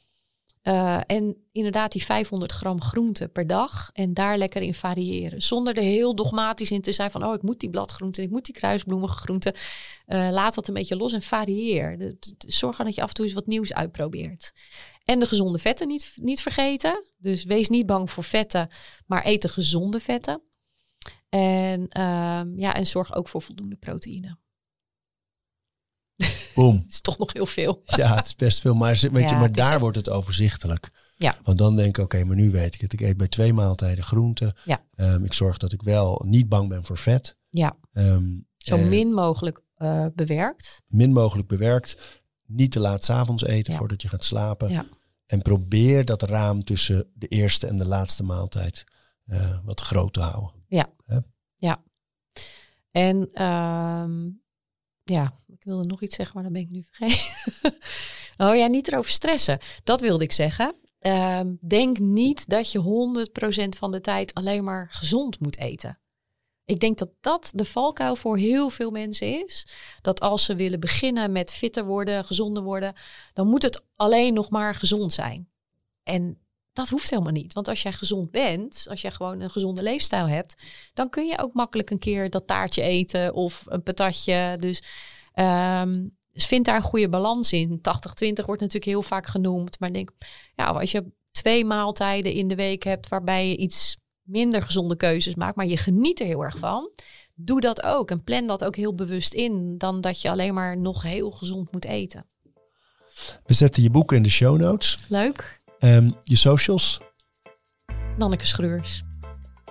Uh, 0.67 0.99
en 1.05 1.37
inderdaad 1.51 1.91
die 1.91 2.03
500 2.03 2.51
gram 2.51 2.81
groente 2.81 3.27
per 3.27 3.47
dag 3.47 3.89
en 3.93 4.13
daar 4.13 4.37
lekker 4.37 4.61
in 4.61 4.73
variëren. 4.73 5.41
Zonder 5.41 5.77
er 5.77 5.83
heel 5.83 6.15
dogmatisch 6.15 6.71
in 6.71 6.81
te 6.81 6.91
zijn 6.91 7.11
van, 7.11 7.25
oh 7.25 7.33
ik 7.33 7.41
moet 7.41 7.59
die 7.59 7.69
bladgroenten, 7.69 8.23
ik 8.23 8.29
moet 8.29 8.45
die 8.45 8.53
kruisbloemige 8.53 9.17
groenten. 9.17 9.53
Uh, 10.07 10.29
laat 10.31 10.55
dat 10.55 10.67
een 10.67 10.73
beetje 10.73 10.95
los 10.95 11.13
en 11.13 11.21
varieer. 11.21 12.15
Zorg 12.37 12.77
dat 12.77 12.95
je 12.95 13.01
af 13.01 13.07
en 13.07 13.13
toe 13.13 13.25
eens 13.25 13.33
wat 13.33 13.47
nieuws 13.47 13.73
uitprobeert. 13.73 14.53
En 15.03 15.19
de 15.19 15.25
gezonde 15.25 15.57
vetten 15.57 15.87
niet, 15.87 16.13
niet 16.15 16.41
vergeten. 16.41 17.03
Dus 17.17 17.43
wees 17.43 17.69
niet 17.69 17.85
bang 17.85 18.11
voor 18.11 18.23
vetten, 18.23 18.69
maar 19.05 19.25
eet 19.25 19.41
de 19.41 19.49
gezonde 19.49 19.99
vetten. 19.99 20.41
En, 21.29 21.81
uh, 21.81 22.41
ja, 22.55 22.73
en 22.73 22.87
zorg 22.87 23.15
ook 23.15 23.27
voor 23.27 23.41
voldoende 23.41 23.75
proteïne. 23.75 24.37
Boom. 26.57 26.75
het 26.75 26.91
is 26.91 27.01
toch 27.01 27.17
nog 27.17 27.33
heel 27.33 27.45
veel. 27.45 27.81
Ja, 27.85 28.15
het 28.15 28.25
is 28.25 28.35
best 28.35 28.61
veel. 28.61 28.75
Maar, 28.75 28.99
weet 29.11 29.29
je, 29.29 29.35
maar 29.35 29.51
daar 29.51 29.79
wordt 29.79 29.97
het 29.97 30.09
overzichtelijk. 30.09 30.91
Ja. 31.17 31.35
Want 31.43 31.57
dan 31.57 31.75
denk 31.75 31.97
ik, 31.97 32.03
oké, 32.03 32.23
maar 32.23 32.35
nu 32.35 32.51
weet 32.51 32.75
ik 32.75 32.81
het. 32.81 32.93
Ik 32.93 33.01
eet 33.01 33.17
bij 33.17 33.27
twee 33.27 33.53
maaltijden 33.53 34.03
groenten. 34.03 34.53
Ja. 34.65 34.83
Um, 34.95 35.23
ik 35.23 35.33
zorg 35.33 35.57
dat 35.57 35.71
ik 35.71 35.81
wel 35.81 36.23
niet 36.25 36.49
bang 36.49 36.69
ben 36.69 36.85
voor 36.85 36.97
vet. 36.97 37.37
Ja. 37.49 37.75
Um, 37.93 38.47
Zo 38.57 38.77
min 38.77 39.13
mogelijk 39.13 39.61
uh, 39.77 40.05
bewerkt. 40.15 40.81
Min 40.87 41.11
mogelijk 41.11 41.47
bewerkt. 41.47 42.21
Niet 42.45 42.71
te 42.71 42.79
laat 42.79 43.03
s'avonds 43.03 43.43
eten 43.43 43.73
Ja. 43.73 43.79
voordat 43.79 44.01
je 44.01 44.07
gaat 44.07 44.23
slapen. 44.23 44.69
Ja. 44.69 44.85
En 45.25 45.41
probeer 45.41 46.05
dat 46.05 46.21
raam 46.21 46.63
tussen 46.63 47.11
de 47.13 47.27
eerste 47.27 47.67
en 47.67 47.77
de 47.77 47.87
laatste 47.87 48.23
maaltijd 48.23 48.83
uh, 49.25 49.57
wat 49.63 49.81
groot 49.81 50.13
te 50.13 50.19
houden. 50.19 50.51
Ja. 50.67 50.89
Hè? 51.05 51.17
Ja. 51.55 51.83
En 52.91 53.43
um, 53.45 54.41
ja, 55.09 55.39
ik 55.47 55.63
wilde 55.63 55.87
nog 55.87 56.01
iets 56.01 56.15
zeggen, 56.15 56.35
maar 56.35 56.43
dan 56.43 56.53
ben 56.53 56.61
ik 56.61 56.69
nu 56.69 56.83
vergeten. 56.91 57.73
oh 58.47 58.55
ja, 58.55 58.67
niet 58.67 58.87
erover 58.87 59.11
stressen. 59.11 59.59
Dat 59.83 60.01
wilde 60.01 60.23
ik 60.23 60.31
zeggen. 60.31 60.75
Um, 61.01 61.57
denk 61.61 61.99
niet 61.99 62.49
dat 62.49 62.71
je 62.71 63.29
100% 63.65 63.77
van 63.77 63.91
de 63.91 64.01
tijd 64.01 64.33
alleen 64.33 64.63
maar 64.63 64.87
gezond 64.91 65.39
moet 65.39 65.57
eten. 65.57 65.99
Ik 66.65 66.79
denk 66.79 66.97
dat 66.97 67.09
dat 67.19 67.51
de 67.53 67.65
valkuil 67.65 68.15
voor 68.15 68.37
heel 68.37 68.69
veel 68.69 68.91
mensen 68.91 69.43
is. 69.45 69.67
Dat 70.01 70.19
als 70.19 70.43
ze 70.43 70.55
willen 70.55 70.79
beginnen 70.79 71.31
met 71.31 71.51
fitter 71.51 71.85
worden, 71.85 72.25
gezonder 72.25 72.63
worden, 72.63 72.93
dan 73.33 73.47
moet 73.47 73.61
het 73.61 73.85
alleen 73.95 74.33
nog 74.33 74.49
maar 74.49 74.75
gezond 74.75 75.13
zijn. 75.13 75.49
En 76.03 76.46
dat 76.77 76.89
hoeft 76.89 77.09
helemaal 77.09 77.31
niet. 77.31 77.53
Want 77.53 77.67
als 77.67 77.81
jij 77.81 77.91
gezond 77.91 78.31
bent, 78.31 78.87
als 78.89 79.01
jij 79.01 79.11
gewoon 79.11 79.39
een 79.39 79.49
gezonde 79.49 79.83
leefstijl 79.83 80.27
hebt, 80.27 80.55
dan 80.93 81.09
kun 81.09 81.25
je 81.25 81.41
ook 81.41 81.53
makkelijk 81.53 81.89
een 81.89 81.99
keer 81.99 82.29
dat 82.29 82.47
taartje 82.47 82.81
eten 82.81 83.33
of 83.33 83.63
een 83.67 83.83
patatje. 83.83 84.57
Dus, 84.59 84.83
um, 85.35 86.17
dus 86.31 86.45
vind 86.45 86.65
daar 86.65 86.75
een 86.75 86.81
goede 86.81 87.09
balans 87.09 87.53
in. 87.53 87.77
80-20 87.77 87.81
wordt 88.45 88.61
natuurlijk 88.61 88.85
heel 88.85 89.01
vaak 89.01 89.25
genoemd. 89.25 89.79
Maar 89.79 89.93
denk, 89.93 90.11
ja, 90.55 90.65
als 90.65 90.91
je 90.91 91.11
twee 91.31 91.65
maaltijden 91.65 92.31
in 92.31 92.47
de 92.47 92.55
week 92.55 92.83
hebt 92.83 93.07
waarbij 93.07 93.49
je 93.49 93.57
iets 93.57 93.97
minder 94.21 94.61
gezonde 94.61 94.95
keuzes 94.95 95.35
maakt, 95.35 95.55
maar 95.55 95.67
je 95.67 95.77
geniet 95.77 96.19
er 96.19 96.25
heel 96.25 96.43
erg 96.43 96.57
van. 96.57 96.91
Doe 97.35 97.61
dat 97.61 97.83
ook 97.83 98.11
en 98.11 98.23
plan 98.23 98.47
dat 98.47 98.63
ook 98.63 98.75
heel 98.75 98.95
bewust 98.95 99.33
in, 99.33 99.77
dan 99.77 100.01
dat 100.01 100.21
je 100.21 100.29
alleen 100.29 100.53
maar 100.53 100.77
nog 100.77 101.03
heel 101.03 101.31
gezond 101.31 101.71
moet 101.71 101.85
eten. 101.85 102.25
We 103.45 103.53
zetten 103.53 103.83
je 103.83 103.89
boeken 103.89 104.17
in 104.17 104.23
de 104.23 104.29
show 104.29 104.59
notes. 104.59 104.97
Leuk. 105.07 105.56
Um, 105.79 106.15
je 106.23 106.35
socials? 106.35 106.99
Nanneke 108.17 108.45
Schreurs. 108.45 109.03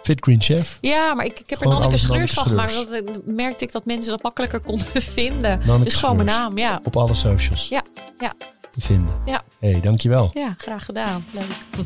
Fit 0.02 0.18
Green 0.20 0.42
Chef? 0.42 0.78
Ja, 0.80 1.14
maar 1.14 1.24
ik, 1.24 1.40
ik 1.40 1.50
heb 1.50 1.58
Gewoon 1.58 1.74
er 1.74 1.80
Nanneke 1.80 2.02
Schreurs 2.02 2.32
van 2.32 2.44
gemaakt. 2.46 2.88
Dan 2.90 3.22
merkte 3.34 3.64
ik 3.64 3.72
dat 3.72 3.84
mensen 3.86 4.10
dat 4.10 4.22
makkelijker 4.22 4.60
konden 4.60 5.02
vinden. 5.18 5.58
Nanneke 5.58 5.84
dus 5.84 5.94
gewoon 5.94 6.16
mijn 6.16 6.28
naam, 6.28 6.58
ja. 6.58 6.80
Op 6.84 6.96
alle 6.96 7.14
socials 7.14 7.68
Ja, 7.68 7.82
ja, 8.18 8.34
te 8.70 8.80
vinden. 8.80 9.20
ja. 9.24 9.42
hey, 9.60 9.80
dankjewel. 9.80 10.30
ja, 10.32 10.54
graag 10.58 10.84
gedaan. 10.84 11.24
Leuk. 11.32 11.44